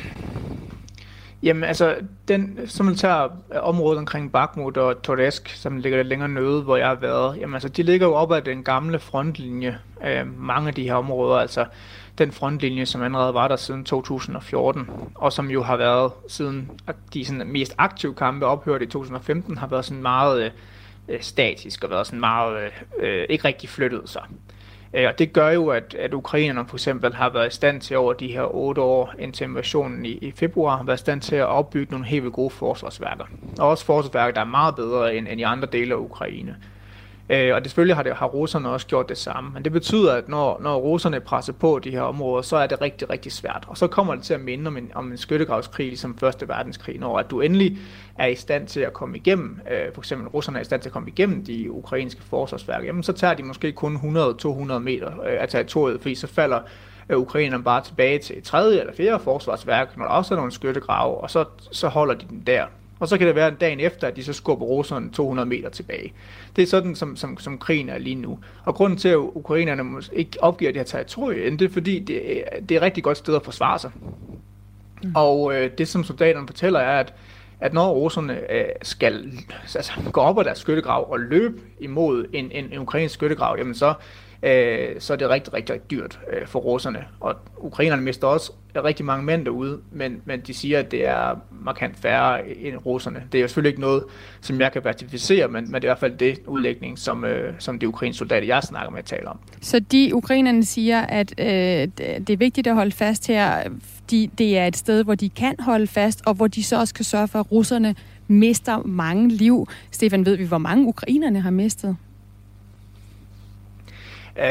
Jamen 1.44 1.64
altså, 1.64 1.96
den, 2.28 2.60
som 2.66 2.86
man 2.86 2.96
tager 2.96 3.24
øh, 3.24 3.60
området 3.62 4.00
omkring 4.00 4.32
Bakhmut 4.32 4.78
og 4.78 5.02
Toresk, 5.02 5.50
som 5.50 5.78
ligger 5.78 5.98
lidt 5.98 6.08
længere 6.08 6.30
nede, 6.30 6.62
hvor 6.62 6.78
jeg 6.78 6.88
har 6.88 6.96
været, 6.96 7.38
jamen 7.40 7.54
altså, 7.54 7.70
de 7.70 7.84
ligger 7.84 8.08
jo 8.08 8.14
op 8.14 8.32
ad 8.32 8.42
den 8.42 8.64
gamle 8.64 9.00
frontlinje, 9.00 9.80
øh, 10.06 10.40
mange 10.40 10.68
af 10.68 10.74
de 10.74 10.84
her 10.84 10.94
områder, 10.94 11.36
altså 11.36 11.66
den 12.18 12.32
frontlinje, 12.32 12.86
som 12.86 13.02
allerede 13.02 13.34
var 13.34 13.48
der 13.48 13.56
siden 13.56 13.84
2014, 13.84 14.90
og 15.16 15.34
som 15.34 15.50
jo 15.50 15.64
har 15.64 15.78
været 15.78 16.12
siden 16.28 16.72
de 17.14 17.26
sådan, 17.26 17.48
mest 17.48 17.76
aktive 17.78 18.14
kampe 18.14 18.46
ophørt 18.46 18.82
i 18.82 18.86
2015, 18.86 19.58
har 19.58 19.68
været 19.68 19.86
sådan 19.86 20.02
meget 20.02 20.44
øh, 20.44 20.52
øh, 21.10 21.22
statisk 21.22 21.84
og 21.84 21.90
været 21.90 22.08
sådan 22.08 22.20
meget 22.20 22.64
øh, 22.64 22.72
øh 23.00 23.26
ikke 23.30 23.48
rigtig 23.48 23.70
flyttet 23.70 24.10
sig. 24.10 24.24
Øh, 24.94 25.08
og 25.08 25.20
det 25.20 25.34
gør 25.34 25.50
jo, 25.50 25.68
at, 25.68 25.96
at 26.00 26.14
ukrainerne 26.14 26.68
for 26.68 26.76
eksempel 26.76 27.14
har 27.14 27.30
været 27.30 27.48
i 27.48 27.56
stand 27.56 27.82
til 27.82 27.98
over 27.98 28.14
de 28.14 28.28
her 28.28 28.56
otte 28.56 28.82
år 28.82 29.14
indtil 29.20 29.44
invasionen 29.44 30.06
i, 30.06 30.12
i 30.12 30.32
februar, 30.32 30.78
har 30.78 30.84
været 30.84 30.98
i 30.98 31.00
stand 31.00 31.22
til 31.22 31.36
at 31.36 31.46
opbygge 31.46 31.92
nogle 31.92 32.06
helt 32.06 32.24
vildt 32.24 32.36
gode 32.36 32.50
forsvarsværker. 32.50 33.26
Og 33.60 33.70
også 33.70 33.86
forsvarsværker, 33.86 34.34
der 34.34 34.42
er 34.42 34.46
meget 34.46 34.76
bedre 34.76 35.16
end, 35.16 35.28
end 35.28 35.40
i 35.40 35.44
andre 35.44 35.68
dele 35.72 35.94
af 35.94 35.98
Ukraine. 35.98 36.56
Øh, 37.30 37.56
og 37.56 37.62
det 37.62 37.72
selvfølgelig 37.72 37.96
har, 37.96 38.04
det, 38.04 38.14
har 38.14 38.26
russerne 38.26 38.70
også 38.70 38.88
gjort 38.88 39.10
det 39.10 39.18
samme. 39.18 39.52
Men 39.54 39.64
det 39.64 39.72
betyder, 39.72 40.14
at 40.14 40.30
når, 40.30 40.60
når 40.62 40.78
russerne 40.78 41.20
presser 41.20 41.54
på 41.54 41.80
de 41.80 41.92
her 41.92 42.02
områder, 42.02 42.42
så 42.42 42.58
er 42.58 42.68
det 42.68 42.82
rigtig, 42.82 43.10
rigtig 43.10 43.32
svært. 43.32 43.66
Og 43.68 43.78
så 43.78 43.88
kommer 43.88 44.16
det 44.16 44.24
til 44.24 44.34
at 44.34 44.40
minde 44.40 44.68
om 44.68 44.78
en, 44.78 44.92
om 44.96 45.12
en 45.12 45.18
skyttegravskrig, 45.18 45.88
ligesom 45.88 46.18
Første 46.18 46.48
Verdenskrig, 46.48 47.00
når 47.00 47.20
at 47.20 47.32
du 47.32 47.42
endelig 47.42 47.78
er 48.18 48.28
i 48.28 48.36
stand 48.36 48.68
til 48.68 48.80
at 48.80 48.94
komme 48.94 49.18
igennem, 49.18 49.60
øh, 49.72 49.94
for 49.94 50.02
eksempel 50.02 50.28
russerne 50.28 50.58
er 50.58 50.62
i 50.62 50.66
stand 50.66 50.82
til 50.82 50.90
at 50.90 50.94
komme 50.94 51.10
igennem 51.10 51.46
de 51.46 51.72
ukrainske 51.72 52.22
forsvarsværker, 52.24 52.86
jamen 52.86 53.04
så 53.04 53.14
tager 53.14 53.34
de 53.34 53.44
måske 53.44 53.72
kun 53.72 53.96
100-200 53.96 54.80
meter 54.80 55.08
øh, 55.08 55.42
af 55.42 55.50
territoriet, 55.50 56.02
fordi 56.02 56.16
så 56.16 56.28
falder 56.28 56.60
øh, 57.10 57.18
ukrainerne 57.18 57.64
bare 57.64 57.84
tilbage 57.84 58.20
til 58.20 58.38
et 58.38 58.44
tredje 58.44 58.80
eller 58.80 58.94
fjerde 58.94 59.24
forsvarsværk, 59.24 59.98
når 59.98 60.06
der 60.06 60.12
også 60.12 60.34
er 60.34 60.36
nogle 60.36 60.52
skyttegrave, 60.52 61.18
og 61.18 61.30
så, 61.30 61.46
så 61.72 61.88
holder 61.88 62.14
de 62.14 62.26
den 62.30 62.44
der. 62.48 62.66
Og 63.04 63.10
så 63.10 63.18
kan 63.18 63.28
det 63.28 63.36
være 63.36 63.48
en 63.48 63.56
dagen 63.56 63.80
efter, 63.80 64.08
at 64.08 64.16
de 64.16 64.24
så 64.24 64.34
skubber 64.34 64.66
russerne 64.66 65.12
200 65.12 65.50
meter 65.50 65.70
tilbage. 65.70 66.14
Det 66.56 66.62
er 66.62 66.68
sådan, 66.68 66.96
som, 66.96 67.16
som, 67.16 67.38
som 67.38 67.58
krigen 67.58 67.90
er 67.90 67.98
lige 67.98 68.16
nu. 68.16 68.40
Og 68.66 68.76
grunden 68.76 69.00
til, 69.00 69.10
at 69.10 69.18
ukrainerne 69.18 70.02
ikke 70.14 70.32
opgiver 70.42 70.72
det 70.72 70.80
her 70.80 70.86
territorium, 70.86 71.58
det 71.58 71.70
er 71.70 71.74
fordi, 71.74 72.00
det 72.00 72.40
er, 72.40 72.44
det 72.60 72.72
er 72.72 72.80
et 72.80 72.82
rigtig 72.82 73.04
godt 73.04 73.18
sted 73.18 73.36
at 73.36 73.44
forsvare 73.44 73.80
sig. 73.80 73.92
Mm. 75.04 75.12
Og 75.16 75.56
øh, 75.56 75.72
det, 75.78 75.88
som 75.88 76.04
soldaterne 76.04 76.48
fortæller, 76.48 76.80
er, 76.80 77.00
at 77.00 77.14
at 77.60 77.74
når 77.74 77.94
russerne 77.94 78.52
øh, 78.54 78.66
skal 78.82 79.32
altså, 79.76 79.92
gå 80.12 80.22
op 80.22 80.40
ad 80.40 80.44
deres 80.44 80.58
skyttegrav 80.58 81.12
og 81.12 81.20
løbe 81.20 81.62
imod 81.80 82.26
en, 82.34 82.52
en, 82.52 82.74
en 82.74 82.80
ukrainsk 82.80 83.16
skyttegrav, 83.16 83.56
jamen 83.58 83.76
så 83.76 83.94
øh, 84.44 84.96
så 85.00 85.14
er 85.14 85.18
det 85.18 85.30
rigtig, 85.30 85.54
rigtig, 85.54 85.74
rigtig 85.74 85.92
dyrt 85.92 86.20
øh, 86.34 86.48
for 86.48 86.60
russerne. 86.60 87.06
Og 87.20 87.36
ukrainerne 87.58 88.02
mister 88.02 88.28
også 88.28 88.52
rigtig 88.76 89.06
mange 89.06 89.26
mænd 89.26 89.46
derude, 89.46 89.80
men, 89.92 90.22
men 90.26 90.40
de 90.40 90.54
siger, 90.54 90.80
at 90.80 90.92
det 90.92 91.08
er 91.08 91.36
markant 91.52 91.98
færre 91.98 92.58
end 92.58 92.78
russerne. 92.86 93.24
Det 93.32 93.38
er 93.38 93.42
jo 93.42 93.48
selvfølgelig 93.48 93.70
ikke 93.70 93.82
noget, 93.82 94.04
som 94.42 94.62
jeg 94.62 94.72
kan 94.72 94.84
verificere, 94.84 95.48
men, 95.48 95.72
men 95.72 95.74
det 95.74 95.84
er 95.84 95.88
i 95.88 95.90
hvert 95.90 96.00
fald 96.00 96.18
det 96.18 96.40
udlægning, 96.48 97.00
som, 97.00 97.26
øh, 97.26 97.54
som 97.60 97.80
de 97.80 97.88
ukrainske 97.88 98.18
soldater, 98.18 98.48
jeg 98.48 98.64
snakker 98.64 98.92
med, 98.92 99.04
taler 99.04 99.30
om. 99.30 99.40
Så 99.62 99.80
de 99.80 100.12
ukrainerne 100.14 100.66
siger, 100.66 101.02
at 101.02 101.34
øh, 101.38 101.46
det 102.28 102.30
er 102.30 102.38
vigtigt 102.38 102.68
at 102.68 102.76
holde 102.76 102.92
fast 102.92 103.28
her, 103.28 103.64
de, 104.12 104.30
det 104.38 104.58
er 104.58 104.68
et 104.68 104.78
sted, 104.78 105.04
hvor 105.04 105.16
de 105.16 105.30
kan 105.30 105.56
holde 105.60 105.88
fast, 105.88 106.22
og 106.26 106.34
hvor 106.34 106.48
de 106.48 106.64
så 106.64 106.80
også 106.80 106.94
kan 106.94 107.06
sørge 107.06 107.28
for, 107.28 107.40
at 107.40 107.52
russerne 107.52 107.96
mister 108.28 108.78
mange 108.78 109.30
liv. 109.30 109.68
Stefan, 109.92 110.26
ved 110.26 110.36
vi, 110.36 110.46
hvor 110.46 110.58
mange 110.58 110.88
ukrainerne 110.88 111.42
har 111.42 111.52
mistet? 111.52 111.98
Uh, 114.36 114.44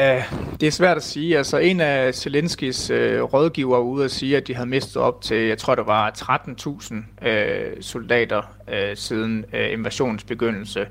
det 0.59 0.67
er 0.67 0.71
svært 0.71 0.97
at 0.97 1.03
sige. 1.03 1.37
Altså, 1.37 1.57
en 1.57 1.81
af 1.81 2.15
Zelenskis 2.15 2.91
uh, 2.91 2.97
rådgiver 2.97 3.75
var 3.75 3.83
ude 3.83 4.05
at 4.05 4.11
sige, 4.11 4.37
at 4.37 4.47
de 4.47 4.55
havde 4.55 4.69
mistet 4.69 4.97
op 4.97 5.21
til, 5.21 5.37
jeg 5.37 5.57
tror, 5.57 5.75
der 5.75 5.83
var 5.83 6.11
13.000 7.21 7.27
uh, 7.27 7.81
soldater 7.81 8.41
uh, 8.67 8.73
siden 8.95 9.45
uh, 9.53 9.71
invasionens 9.71 10.23
begyndelse. 10.23 10.87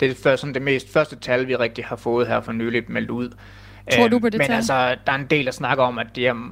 Det 0.00 0.26
er 0.26 0.36
sådan 0.36 0.54
det 0.54 0.62
mest 0.62 0.92
første 0.92 1.16
tal, 1.16 1.48
vi 1.48 1.56
rigtig 1.56 1.84
har 1.84 1.96
fået 1.96 2.26
her 2.26 2.40
for 2.40 2.52
nyligt 2.52 2.88
meldt 2.88 3.10
ud. 3.10 3.30
Tror 3.92 4.08
du 4.08 4.18
på 4.18 4.28
det 4.28 4.38
Men 4.38 4.46
tal? 4.46 4.56
altså, 4.56 4.96
der 5.06 5.12
er 5.12 5.16
en 5.16 5.26
del, 5.26 5.44
der 5.44 5.52
snakker 5.52 5.84
om, 5.84 5.98
at 5.98 6.06
det, 6.16 6.26
er, 6.26 6.50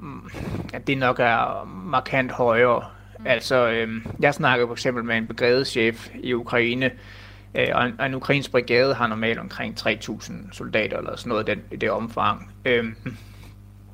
at 0.72 0.86
det 0.86 0.98
nok 0.98 1.18
er 1.18 1.68
markant 1.84 2.32
højere. 2.32 2.84
Mm. 3.18 3.26
Altså, 3.26 3.68
øh, 3.68 3.88
jeg 4.20 4.34
snakker 4.34 4.66
for 4.66 4.72
eksempel 4.74 5.04
med 5.04 5.16
en 5.16 5.26
brigadechef 5.26 6.08
i 6.22 6.32
Ukraine, 6.32 6.90
Øh, 7.54 7.68
og, 7.74 7.86
en, 7.86 7.92
og 7.98 8.06
en 8.06 8.14
ukrainsk 8.14 8.50
brigade 8.50 8.94
har 8.94 9.06
normalt 9.06 9.38
omkring 9.38 9.76
3.000 9.80 10.32
soldater 10.52 10.98
eller 10.98 11.16
sådan 11.16 11.28
noget 11.28 11.48
i, 11.48 11.50
den, 11.50 11.62
i 11.72 11.76
det 11.76 11.90
omfang. 11.90 12.50
Øh, 12.64 12.84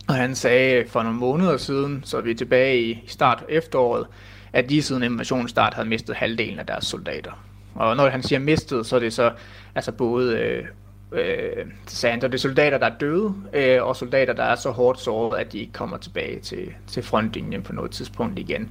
og 0.09 0.15
han 0.15 0.35
sagde 0.35 0.85
for 0.89 1.03
nogle 1.03 1.19
måneder 1.19 1.57
siden, 1.57 2.03
så 2.05 2.17
er 2.17 2.21
vi 2.21 2.35
tilbage 2.35 2.83
i 2.83 3.05
start 3.07 3.45
efteråret, 3.49 4.07
at 4.53 4.69
lige 4.69 4.83
siden 4.83 5.03
invasionen 5.03 5.49
start 5.49 5.75
havde 5.75 5.89
mistet 5.89 6.17
halvdelen 6.17 6.59
af 6.59 6.67
deres 6.67 6.87
soldater. 6.87 7.45
Og 7.75 7.97
når 7.97 8.09
han 8.09 8.23
siger 8.23 8.39
mistet, 8.39 8.87
så 8.87 8.97
er 8.97 9.01
det 9.01 9.13
så 9.13 9.33
altså 9.75 9.93
både 9.93 10.39
øh, 10.39 10.65
øh, 11.13 11.67
sandt, 11.87 12.25
og 12.25 12.33
det 12.33 12.39
er 12.39 12.41
soldater, 12.41 12.79
der 12.79 12.87
er 12.87 12.99
døde, 13.01 13.35
øh, 13.53 13.83
og 13.83 13.97
soldater, 13.97 14.33
der 14.33 14.43
er 14.43 14.55
så 14.55 14.71
hårdt 14.71 15.01
såret, 15.01 15.39
at 15.39 15.53
de 15.53 15.59
ikke 15.59 15.73
kommer 15.73 15.97
tilbage 15.97 16.41
til, 16.41 16.73
til 16.87 17.03
frontlinjen 17.03 17.63
på 17.63 17.73
noget 17.73 17.91
tidspunkt 17.91 18.39
igen. 18.39 18.71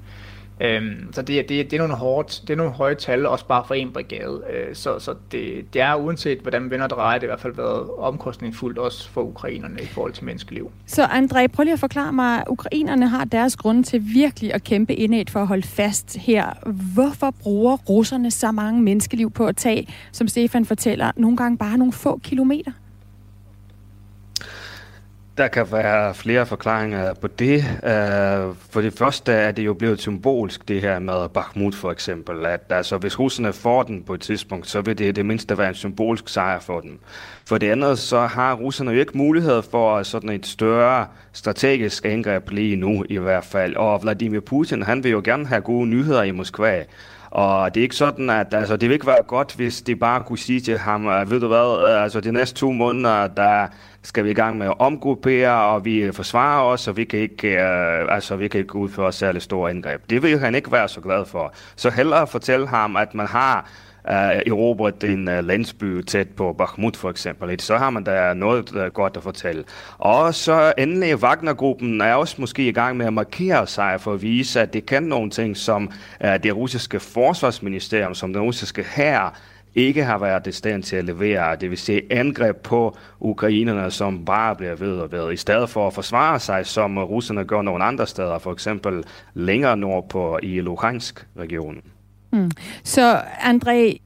Øhm, 0.60 1.14
så 1.14 1.22
det, 1.22 1.50
det, 1.50 1.72
det, 1.72 1.74
er 1.74 1.78
nogle 1.78 1.96
hårdt, 1.96 2.42
det 2.42 2.50
er 2.50 2.58
nogle 2.58 2.72
høje 2.72 2.96
tal, 2.96 3.26
også 3.26 3.46
bare 3.46 3.64
for 3.68 3.74
en 3.74 3.92
brigade. 3.92 4.42
Øh, 4.54 4.76
så 4.76 5.00
så 5.00 5.16
det, 5.32 5.74
det 5.74 5.82
er 5.82 5.96
uanset, 5.96 6.40
hvordan 6.40 6.62
man 6.62 6.72
vender 6.72 6.84
og 6.84 6.90
drejer, 6.90 7.20
det 7.20 7.24
i 7.24 7.28
hvert 7.28 7.40
fald 7.40 7.56
været 7.56 7.90
omkostningsfuldt 7.98 8.78
også 8.78 9.10
for 9.10 9.22
ukrainerne 9.22 9.82
i 9.82 9.86
forhold 9.86 10.14
til 10.14 10.26
menneskeliv. 10.26 10.72
Så 10.86 11.04
André, 11.04 11.48
prøv 11.48 11.64
lige 11.64 11.74
at 11.74 11.80
forklare 11.80 12.14
mig, 12.14 12.44
ukrainerne 12.48 13.08
har 13.08 13.26
deres 13.26 13.56
grunde 13.56 13.84
til 13.84 14.02
virkelig 14.14 14.54
at 14.54 14.64
kæmpe 14.64 14.96
indet 14.96 15.30
for 15.30 15.40
at 15.40 15.48
holde 15.48 15.68
fast 15.68 16.18
her. 16.18 16.70
Hvorfor 16.94 17.32
bruger 17.32 17.78
russerne 17.78 18.32
så 18.32 18.52
mange 18.52 18.82
menneskeliv 18.82 19.32
på 19.32 19.48
at 19.48 19.58
tage, 19.58 19.88
som 20.12 20.28
Stefan 20.28 20.66
fortæller, 20.66 21.12
nogle 21.16 21.38
gange 21.38 21.58
bare 21.58 21.78
nogle 21.78 21.94
få 21.94 22.20
kilometer? 22.24 22.72
Der 25.40 25.48
kan 25.48 25.72
være 25.72 26.14
flere 26.14 26.46
forklaringer 26.46 27.14
på 27.14 27.28
det. 27.28 27.58
Uh, 27.60 28.56
for 28.70 28.82
det 28.82 28.94
første 28.94 29.32
er 29.32 29.52
det 29.52 29.66
jo 29.66 29.74
blevet 29.74 30.00
symbolsk, 30.00 30.68
det 30.68 30.82
her 30.82 31.00
med 31.00 31.30
Bakhmut 31.30 31.76
for 31.76 31.92
eksempel. 31.92 32.46
At 32.46 32.62
altså, 32.70 32.98
hvis 32.98 33.20
russerne 33.20 33.54
får 33.54 33.84
den 33.84 34.04
på 34.04 34.14
et 34.14 34.22
tidspunkt, 34.22 34.68
så 34.68 34.82
vil 34.82 34.98
det 34.98 35.16
det 35.16 35.26
mindste 35.26 35.58
være 35.58 35.70
en 35.70 35.76
symbolsk 35.76 36.30
sejr 36.30 36.60
for 36.60 36.80
dem. 36.80 37.00
For 37.46 37.58
det 37.58 37.72
andet, 37.72 38.00
så 38.00 38.20
har 38.20 38.54
russerne 38.54 38.92
jo 38.92 39.00
ikke 39.00 39.18
mulighed 39.18 39.62
for 39.72 40.04
sådan 40.04 40.30
et 40.30 40.48
større 40.48 41.08
strategisk 41.34 42.06
angreb 42.06 42.50
lige 42.50 42.76
nu 42.76 43.06
i 43.10 43.18
hvert 43.18 43.46
fald. 43.46 43.76
Og 43.76 44.04
Vladimir 44.04 44.40
Putin, 44.40 44.84
han 44.84 45.04
vil 45.04 45.12
jo 45.12 45.22
gerne 45.24 45.48
have 45.48 45.62
gode 45.62 45.88
nyheder 45.88 46.24
i 46.24 46.32
Moskva. 46.32 46.84
Og 47.32 47.76
det 47.76 47.82
er 47.82 47.84
ikke 47.84 47.96
sådan, 47.96 48.30
at 48.30 48.54
altså, 48.54 48.78
det 48.78 48.90
vil 48.90 48.94
ikke 48.94 49.08
være 49.08 49.24
godt, 49.28 49.56
hvis 49.56 49.82
de 49.82 49.96
bare 49.96 50.24
kunne 50.24 50.38
sige 50.38 50.60
til 50.60 50.78
ham, 50.78 51.08
øh, 51.08 51.32
ved 51.32 51.40
du 51.40 51.48
hvad, 51.48 51.90
øh, 51.90 52.04
altså 52.04 52.20
de 52.20 52.32
næste 52.32 52.56
to 52.56 52.72
måneder, 52.72 53.28
der 53.28 53.68
skal 54.02 54.24
vi 54.26 54.32
i 54.32 54.34
gang 54.34 54.58
med 54.58 54.68
at 54.68 54.80
omgruppere, 54.80 55.64
og 55.64 55.86
vi 55.86 56.12
forsvarer 56.12 56.64
os, 56.64 56.88
og 56.88 56.98
vi 56.98 57.04
kan 57.04 57.20
ikke, 57.20 57.48
øh, 57.48 58.14
altså, 58.16 58.36
vi 58.36 58.48
kan 58.48 58.60
ikke 58.60 58.76
udføre 58.76 59.12
særlig 59.12 59.42
store 59.42 59.72
indgreb. 59.72 60.10
Det 60.10 60.24
vil 60.24 60.40
han 60.40 60.56
ikke 60.56 60.72
være 60.72 60.88
så 60.88 61.02
glad 61.02 61.26
for. 61.26 61.54
Så 61.76 61.90
hellere 61.90 62.28
fortælle 62.28 62.68
ham, 62.68 62.96
at 62.96 63.16
man 63.16 63.28
har 63.28 63.70
Øh, 64.08 64.16
uh, 64.16 64.52
erobret 64.52 65.04
en 65.04 65.28
uh, 65.28 65.40
landsby 65.40 66.02
tæt 66.02 66.28
på 66.30 66.54
Bakhmut 66.54 66.98
for 66.98 67.10
eksempel. 67.10 67.60
Så 67.60 67.78
har 67.78 67.90
man 67.90 68.04
da 68.04 68.34
noget 68.34 68.72
uh, 68.72 68.86
godt 68.86 69.18
at 69.18 69.24
fortælle. 69.24 69.64
Og 69.98 70.36
så 70.36 70.74
endelig 70.78 71.24
Wagner-gruppen 71.24 72.02
er 72.02 72.14
også 72.14 72.36
måske 72.40 72.68
i 72.68 72.72
gang 72.72 72.98
med 72.98 73.06
at 73.06 73.14
markere 73.14 73.68
sig 73.68 74.02
for 74.02 74.14
at 74.14 74.22
vise, 74.22 74.62
at 74.62 74.74
det 74.74 74.86
kan 74.86 75.04
nogle 75.04 75.30
ting, 75.30 75.58
som 75.58 75.92
uh, 76.24 76.30
det 76.44 76.56
russiske 76.56 77.00
forsvarsministerium, 77.00 78.14
som 78.14 78.34
den 78.34 78.42
russiske 78.42 78.84
hær 78.84 79.40
ikke 79.76 80.04
har 80.04 80.18
været 80.18 80.48
i 80.48 80.52
stand 80.52 80.84
til 80.84 80.96
at 80.96 81.06
levere, 81.06 81.56
det 81.56 81.70
vil 81.70 81.78
sige 81.78 82.02
angreb 82.10 82.56
på 82.58 82.98
ukrainerne, 83.20 83.92
som 83.92 84.26
bare 84.26 84.56
bliver 84.56 84.76
ved 84.76 85.00
og 85.00 85.12
ved, 85.12 85.34
i 85.34 85.38
stedet 85.38 85.70
for 85.70 85.88
at 85.88 85.94
forsvare 85.94 86.40
sig, 86.40 86.66
som 86.66 86.98
russerne 86.98 87.46
gør 87.46 87.62
nogle 87.62 87.84
andre 87.84 88.08
steder, 88.08 88.40
for 88.40 88.52
eksempel 88.54 89.04
længere 89.34 89.78
nord 89.78 90.10
på 90.10 90.40
i 90.44 90.62
Luhansk-regionen. 90.62 91.82
Mm. 92.32 92.52
Så 92.84 93.18
André, 93.22 93.98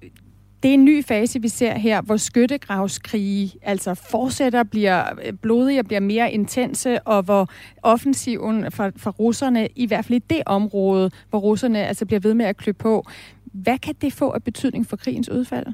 det 0.64 0.70
er 0.70 0.74
en 0.74 0.86
ny 0.86 1.04
fase, 1.04 1.42
vi 1.42 1.48
ser 1.48 1.74
her, 1.74 2.02
hvor 2.02 2.18
skyttegravskrige 2.18 3.54
altså 3.62 3.94
fortsætter, 3.94 4.64
bliver 4.64 5.04
øh, 5.26 5.34
blodige 5.34 5.80
og 5.80 5.86
bliver 5.86 6.00
mere 6.00 6.32
intense, 6.32 7.02
og 7.02 7.24
hvor 7.24 7.50
offensiven 7.82 8.72
fra, 8.72 8.92
for 8.98 9.12
russerne, 9.12 9.68
i 9.76 9.86
hvert 9.86 10.06
fald 10.06 10.16
i 10.16 10.26
det 10.30 10.42
område, 10.46 11.12
hvor 11.30 11.40
russerne 11.40 11.86
altså 11.86 12.06
bliver 12.06 12.20
ved 12.20 12.34
med 12.34 12.46
at 12.46 12.58
klø 12.58 12.72
på, 12.72 13.06
hvad 13.46 13.78
kan 13.78 13.96
det 14.02 14.14
få 14.14 14.30
af 14.30 14.44
betydning 14.44 14.88
for 14.88 14.98
krigens 14.98 15.30
udfald? 15.30 15.66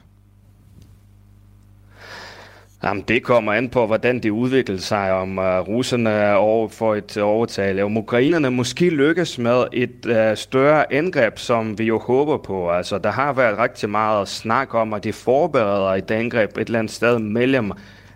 Jamen, 2.83 3.03
det 3.07 3.23
kommer 3.23 3.53
an 3.53 3.69
på, 3.69 3.85
hvordan 3.85 4.19
det 4.19 4.29
udvikler 4.29 4.77
sig, 4.77 5.11
om 5.11 5.37
uh, 5.37 5.45
russerne 5.45 6.09
er 6.09 6.33
over 6.33 6.67
for 6.67 6.95
et 6.95 7.17
overtale. 7.17 7.83
Om 7.83 7.97
ukrainerne 7.97 8.51
måske 8.51 8.89
lykkes 8.89 9.37
med 9.37 9.63
et 9.73 10.05
uh, 10.05 10.37
større 10.37 10.93
angreb, 10.93 11.37
som 11.37 11.79
vi 11.79 11.83
jo 11.83 11.99
håber 11.99 12.37
på. 12.37 12.71
Altså, 12.71 12.97
der 12.97 13.11
har 13.11 13.33
været 13.33 13.57
rigtig 13.57 13.89
meget 13.89 14.27
snak 14.27 14.73
om, 14.73 14.93
at 14.93 15.03
de 15.03 15.13
forbereder 15.13 15.89
et 15.89 16.11
angreb 16.11 16.57
et 16.57 16.67
eller 16.67 16.79
andet 16.79 16.93
sted 16.93 17.19
mellem 17.19 17.71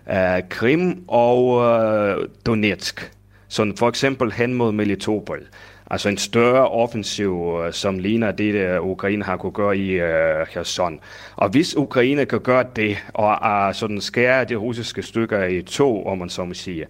uh, 0.06 0.48
Krim 0.48 1.04
og 1.08 1.46
uh, 1.46 2.24
Donetsk. 2.46 3.12
Sådan 3.48 3.76
for 3.76 3.88
eksempel 3.88 4.32
hen 4.32 4.54
mod 4.54 4.72
Melitopol. 4.72 5.42
Altså 5.90 6.08
en 6.08 6.16
større 6.16 6.68
offensiv, 6.68 7.60
øh, 7.64 7.72
som 7.72 7.98
ligner 7.98 8.32
det, 8.32 8.54
der 8.54 8.80
Ukraine 8.80 9.24
har 9.24 9.36
kunne 9.36 9.52
gøre 9.52 9.76
i 9.76 9.90
øh, 9.90 10.46
Kherson. 10.46 11.00
Og 11.36 11.48
hvis 11.48 11.76
Ukraine 11.76 12.26
kan 12.26 12.40
gøre 12.40 12.64
det, 12.76 12.96
og 13.14 13.38
uh, 13.42 13.74
sådan 13.74 14.00
skære 14.00 14.44
de 14.44 14.54
russiske 14.54 15.02
stykker 15.02 15.44
i 15.44 15.62
to, 15.62 16.06
om 16.06 16.18
man 16.18 16.28
så 16.28 16.44
må 16.44 16.54
sige, 16.54 16.86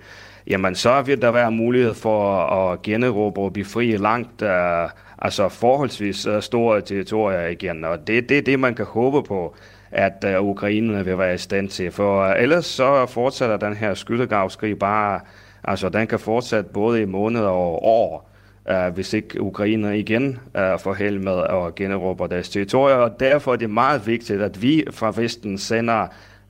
jamen 0.47 0.75
så 0.75 1.03
vil 1.03 1.23
der 1.23 1.31
være 1.31 1.51
mulighed 1.51 1.95
for 1.95 2.39
at 2.39 2.83
generobre 2.83 3.43
og 3.43 3.53
befri 3.53 3.97
langt, 3.97 4.43
uh, 4.43 4.91
altså 5.19 5.49
forholdsvis 5.49 6.27
store 6.41 6.81
territorier 6.81 7.47
igen. 7.47 7.85
Og 7.85 8.07
det 8.07 8.19
er 8.19 8.23
det, 8.23 8.47
det, 8.47 8.61
man 8.61 8.75
kan 8.75 8.85
håbe 8.85 9.23
på 9.23 9.57
at 9.91 10.25
uh, 10.39 10.49
Ukraine 10.49 11.05
vil 11.05 11.19
være 11.19 11.35
i 11.35 11.39
stand 11.39 11.69
til. 11.69 11.91
For 11.91 12.31
uh, 12.31 12.43
ellers 12.43 12.67
så 12.67 13.07
fortsætter 13.07 13.57
den 13.57 13.77
her 13.77 13.95
skyttegravskrig 13.95 14.79
bare, 14.79 15.21
altså 15.65 15.89
den 15.89 16.07
kan 16.07 16.19
fortsætte 16.19 16.71
både 16.73 17.03
i 17.03 17.05
måneder 17.05 17.49
og 17.49 17.85
år 17.85 18.34
uh, 18.71 18.95
hvis 18.95 19.13
ikke 19.13 19.43
Ukraine 19.43 19.99
igen 19.99 20.27
uh, 20.29 20.81
får 20.81 20.95
held 20.95 21.19
med 21.19 21.43
at 21.43 21.75
generobre 21.75 22.29
deres 22.29 22.49
territorier. 22.49 22.97
Og 22.97 23.21
derfor 23.21 23.53
er 23.53 23.57
det 23.57 23.71
meget 23.71 24.07
vigtigt, 24.07 24.43
at 24.43 24.63
vi 24.63 24.85
fra 24.91 25.13
Vesten 25.17 25.59
sender 25.59 26.03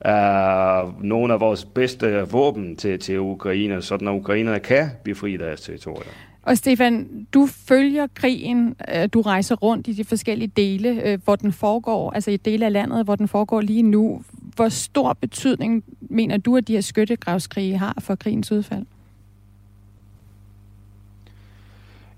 uh, 0.05 1.03
nogle 1.03 1.33
af 1.33 1.39
vores 1.39 1.65
bedste 1.65 2.27
våben 2.31 2.75
til, 2.75 2.99
til 2.99 3.19
Ukraine, 3.19 3.81
så 3.81 3.95
at 3.95 4.01
ukrainerne 4.01 4.59
kan 4.59 4.89
befri 5.03 5.37
deres 5.37 5.61
territorier. 5.61 6.11
Og 6.43 6.57
Stefan, 6.57 7.27
du 7.33 7.47
følger 7.67 8.07
krigen, 8.13 8.75
du 9.13 9.21
rejser 9.21 9.55
rundt 9.55 9.87
i 9.87 9.93
de 9.93 10.03
forskellige 10.03 10.51
dele, 10.57 11.19
hvor 11.23 11.35
den 11.35 11.51
foregår, 11.51 12.11
altså 12.11 12.31
i 12.31 12.37
dele 12.37 12.65
af 12.65 12.73
landet, 12.73 13.05
hvor 13.05 13.15
den 13.15 13.27
foregår 13.27 13.61
lige 13.61 13.83
nu. 13.83 14.21
Hvor 14.55 14.69
stor 14.69 15.13
betydning 15.13 15.83
mener 16.01 16.37
du, 16.37 16.57
at 16.57 16.67
de 16.67 16.73
her 16.73 16.81
skyttegravskrige 16.81 17.77
har 17.77 17.97
for 17.99 18.15
krigens 18.15 18.51
udfald? 18.51 18.85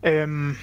Øhm, 0.07 0.55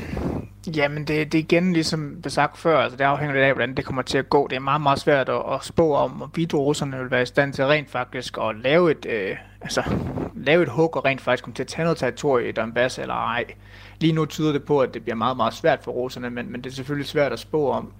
jamen, 0.76 1.04
det, 1.04 1.32
det 1.32 1.38
er 1.38 1.42
igen 1.42 1.72
ligesom 1.72 2.20
det 2.24 2.32
sagt 2.32 2.58
før, 2.58 2.78
altså 2.78 2.96
det 2.96 3.04
afhænger 3.04 3.34
lidt 3.34 3.44
af, 3.44 3.52
hvordan 3.52 3.74
det 3.74 3.84
kommer 3.84 4.02
til 4.02 4.18
at 4.18 4.30
gå. 4.30 4.46
Det 4.48 4.56
er 4.56 4.60
meget, 4.60 4.80
meget 4.80 4.98
svært 4.98 5.28
at, 5.28 5.42
at 5.52 5.64
spå 5.64 5.94
om, 5.94 6.10
hvorvidt 6.10 6.54
russerne 6.54 6.98
vil 6.98 7.10
være 7.10 7.22
i 7.22 7.26
stand 7.26 7.52
til 7.52 7.66
rent 7.66 7.90
faktisk 7.90 8.38
at 8.40 8.56
lave 8.56 8.90
et, 8.90 9.06
øh, 9.08 9.36
altså, 9.60 9.82
lave 10.34 10.62
et 10.62 10.68
hug 10.68 10.96
og 10.96 11.04
rent 11.04 11.20
faktisk 11.20 11.44
komme 11.44 11.54
til 11.54 11.62
at 11.62 11.66
tage 11.66 11.84
noget 11.84 11.98
territorie 11.98 12.48
i 12.48 12.52
Donbass 12.52 12.98
eller 12.98 13.14
ej. 13.14 13.44
Lige 14.00 14.12
nu 14.12 14.26
tyder 14.26 14.52
det 14.52 14.64
på, 14.64 14.80
at 14.80 14.94
det 14.94 15.02
bliver 15.02 15.16
meget, 15.16 15.36
meget 15.36 15.54
svært 15.54 15.82
for 15.82 15.92
russerne, 15.92 16.30
men, 16.30 16.52
men 16.52 16.60
det 16.60 16.70
er 16.70 16.74
selvfølgelig 16.74 17.08
svært 17.08 17.32
at 17.32 17.38
spå 17.38 17.70
om. 17.70 17.92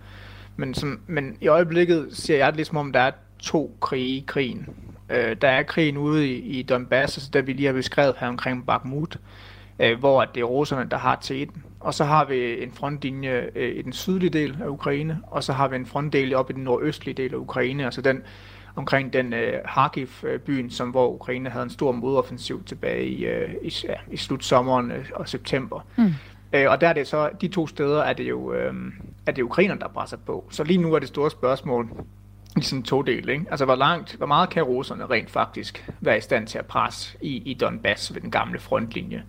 Men, 0.57 0.75
som, 0.75 1.01
men 1.07 1.37
i 1.41 1.49
øjeblikket 1.49 2.09
ser 2.11 2.37
jeg 2.37 2.47
det 2.47 2.57
ligesom 2.57 2.77
om, 2.77 2.93
der 2.93 3.01
er 3.01 3.11
to 3.39 3.77
krige 3.81 4.17
i 4.17 4.25
krigen. 4.27 4.69
Øh, 5.11 5.37
der 5.43 5.49
er 5.49 5.63
krigen 5.63 5.97
ude 5.97 6.29
i, 6.29 6.59
i 6.59 6.63
Donbass, 6.63 7.17
altså 7.19 7.31
der 7.33 7.43
vi 7.43 7.53
lige 7.53 7.67
har 7.67 7.73
beskrevet 7.73 8.15
her 8.19 8.29
omkring 8.29 8.67
Bakhmut, 8.67 9.19
øh, 9.79 9.99
hvor 9.99 10.25
det 10.25 10.41
er 10.41 10.45
russerne, 10.45 10.91
der 10.91 10.97
har 10.97 11.19
teten. 11.21 11.65
Og 11.81 11.95
så 11.95 12.05
har 12.05 12.25
vi 12.25 12.63
en 12.63 12.73
frontlinje 12.73 13.51
øh, 13.55 13.77
i 13.77 13.83
den 13.83 13.93
sydlige 13.93 14.31
del 14.31 14.57
af 14.63 14.69
Ukraine, 14.69 15.21
og 15.27 15.45
så 15.45 15.53
har 15.53 15.69
vi 15.69 15.77
en 15.77 15.87
frontdel 15.87 16.35
op 16.35 16.51
i 16.51 16.53
den 16.53 16.65
nordøstlige 16.65 17.15
del 17.15 17.35
af 17.35 17.39
Ukraine, 17.39 17.85
altså 17.85 18.01
den 18.01 18.23
omkring 18.77 19.13
den 19.13 19.33
øh, 19.33 19.63
Kharkiv-byen, 19.65 20.71
som 20.71 20.91
hvor 20.91 21.09
Ukraine 21.09 21.51
havde 21.51 21.63
en 21.63 21.71
stor 21.71 21.93
modoffensiv 21.93 22.65
tilbage 22.65 23.07
i, 23.07 23.25
øh, 23.25 23.55
i, 23.63 23.75
ja, 23.85 23.95
i 24.11 24.17
slut 24.17 24.45
sommeren 24.45 24.93
øh, 24.93 25.05
og 25.15 25.29
september. 25.29 25.87
Mm. 25.97 26.15
Øh, 26.53 26.71
og 26.71 26.81
der 26.81 26.89
er 26.89 26.93
det 26.93 27.07
så, 27.07 27.31
de 27.41 27.49
to 27.49 27.67
steder 27.67 28.03
er 28.03 28.13
det 28.13 28.29
jo 28.29 28.53
øh, 28.53 28.75
er 29.27 29.33
det 29.33 29.43
ukrainerne, 29.43 29.81
der 29.81 29.89
presser 29.89 30.17
på. 30.17 30.45
Så 30.51 30.65
lige 30.65 30.79
nu 30.79 30.95
er 30.95 30.99
det 30.99 31.09
store 31.09 31.31
spørgsmål, 31.31 31.89
i 32.57 32.63
sådan 32.63 32.83
to 32.83 33.03
del, 33.03 33.29
ikke? 33.29 33.45
Altså, 33.51 33.65
hvor 33.65 33.75
langt, 33.75 34.15
hvor 34.17 34.27
meget 34.27 34.51
kan 34.51 34.63
russerne 34.63 35.07
rent 35.07 35.31
faktisk 35.31 35.91
være 36.01 36.19
i 36.19 36.21
stand 36.21 36.47
til 36.47 36.59
at 36.59 36.67
presse 36.67 37.17
i, 37.21 37.37
i 37.37 37.55
Donbass 37.55 38.15
ved 38.15 38.21
den 38.21 38.31
gamle 38.31 38.59
frontlinje? 38.59 39.23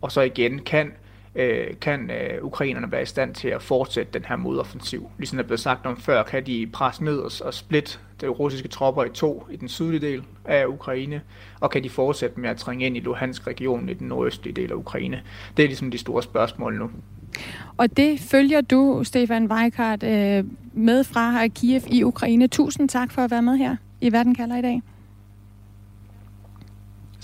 Og 0.00 0.12
så 0.12 0.20
igen, 0.20 0.58
kan, 0.58 0.92
øh, 1.34 1.66
kan 1.80 2.10
øh, 2.10 2.44
ukrainerne 2.44 2.92
være 2.92 3.02
i 3.02 3.06
stand 3.06 3.34
til 3.34 3.48
at 3.48 3.62
fortsætte 3.62 4.12
den 4.12 4.24
her 4.24 4.36
modoffensiv? 4.36 5.10
Ligesom 5.18 5.36
der 5.36 5.44
blev 5.44 5.58
sagt 5.58 5.86
om 5.86 5.96
før, 5.96 6.22
kan 6.22 6.46
de 6.46 6.68
presse 6.72 7.04
ned 7.04 7.18
og, 7.18 7.32
og 7.44 7.54
splitte 7.54 7.98
de 8.20 8.28
russiske 8.28 8.68
tropper 8.68 9.04
i 9.04 9.08
to 9.08 9.46
i 9.50 9.56
den 9.56 9.68
sydlige 9.68 10.00
del 10.00 10.22
af 10.44 10.66
Ukraine, 10.66 11.20
og 11.60 11.70
kan 11.70 11.84
de 11.84 11.90
fortsætte 11.90 12.40
med 12.40 12.50
at 12.50 12.56
trænge 12.56 12.86
ind 12.86 12.96
i 12.96 13.00
Luhansk-regionen 13.00 13.88
i 13.88 13.94
den 13.94 14.08
nordøstlige 14.08 14.54
del 14.54 14.70
af 14.70 14.74
Ukraine? 14.74 15.22
Det 15.56 15.62
er 15.62 15.66
ligesom 15.66 15.90
de 15.90 15.98
store 15.98 16.22
spørgsmål 16.22 16.78
nu. 16.78 16.90
Og 17.76 17.96
det 17.96 18.20
følger 18.20 18.60
du, 18.60 19.04
Stefan 19.04 19.52
Weikart, 19.52 20.02
øh, 20.02 20.44
med 20.72 21.04
fra 21.04 21.48
Kiev 21.48 21.82
i 21.86 22.04
Ukraine. 22.04 22.46
Tusind 22.46 22.88
tak 22.88 23.12
for 23.12 23.22
at 23.22 23.30
være 23.30 23.42
med 23.42 23.56
her 23.56 23.76
i 24.00 24.12
Verden 24.12 24.34
kalder 24.34 24.56
i 24.56 24.62
dag. 24.62 24.82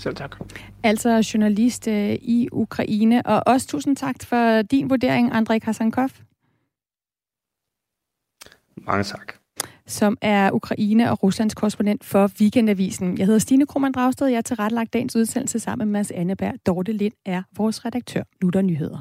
Selv 0.05 0.15
tak. 0.15 0.35
Altså 0.83 1.29
journalist 1.33 1.87
øh, 1.87 2.13
i 2.21 2.49
Ukraine. 2.51 3.25
Og 3.25 3.43
også 3.45 3.67
tusind 3.67 3.95
tak 3.95 4.15
for 4.23 4.61
din 4.61 4.89
vurdering, 4.89 5.33
Andrej 5.33 5.59
Kasankov. 5.59 6.09
Mange 8.77 9.03
tak. 9.03 9.33
Som 9.87 10.17
er 10.21 10.51
Ukraine 10.51 11.11
og 11.11 11.23
Ruslands 11.23 11.53
korrespondent 11.53 12.03
for 12.03 12.31
Weekendavisen. 12.41 13.17
Jeg 13.17 13.25
hedder 13.25 13.39
Stine 13.39 13.65
Krohmann 13.65 13.93
Dragsted. 13.93 14.27
Jeg 14.27 14.37
har 14.37 14.41
tilrettelagt 14.41 14.93
dagens 14.93 15.15
udsendelse 15.15 15.59
sammen 15.59 15.87
med 15.87 15.99
Mads 15.99 16.11
Anneberg. 16.11 16.53
Dorte 16.65 16.91
Lind 16.91 17.13
er 17.25 17.43
vores 17.57 17.85
redaktør. 17.85 18.23
Nu 18.43 18.49
der 18.49 18.61
nyheder. 18.61 18.99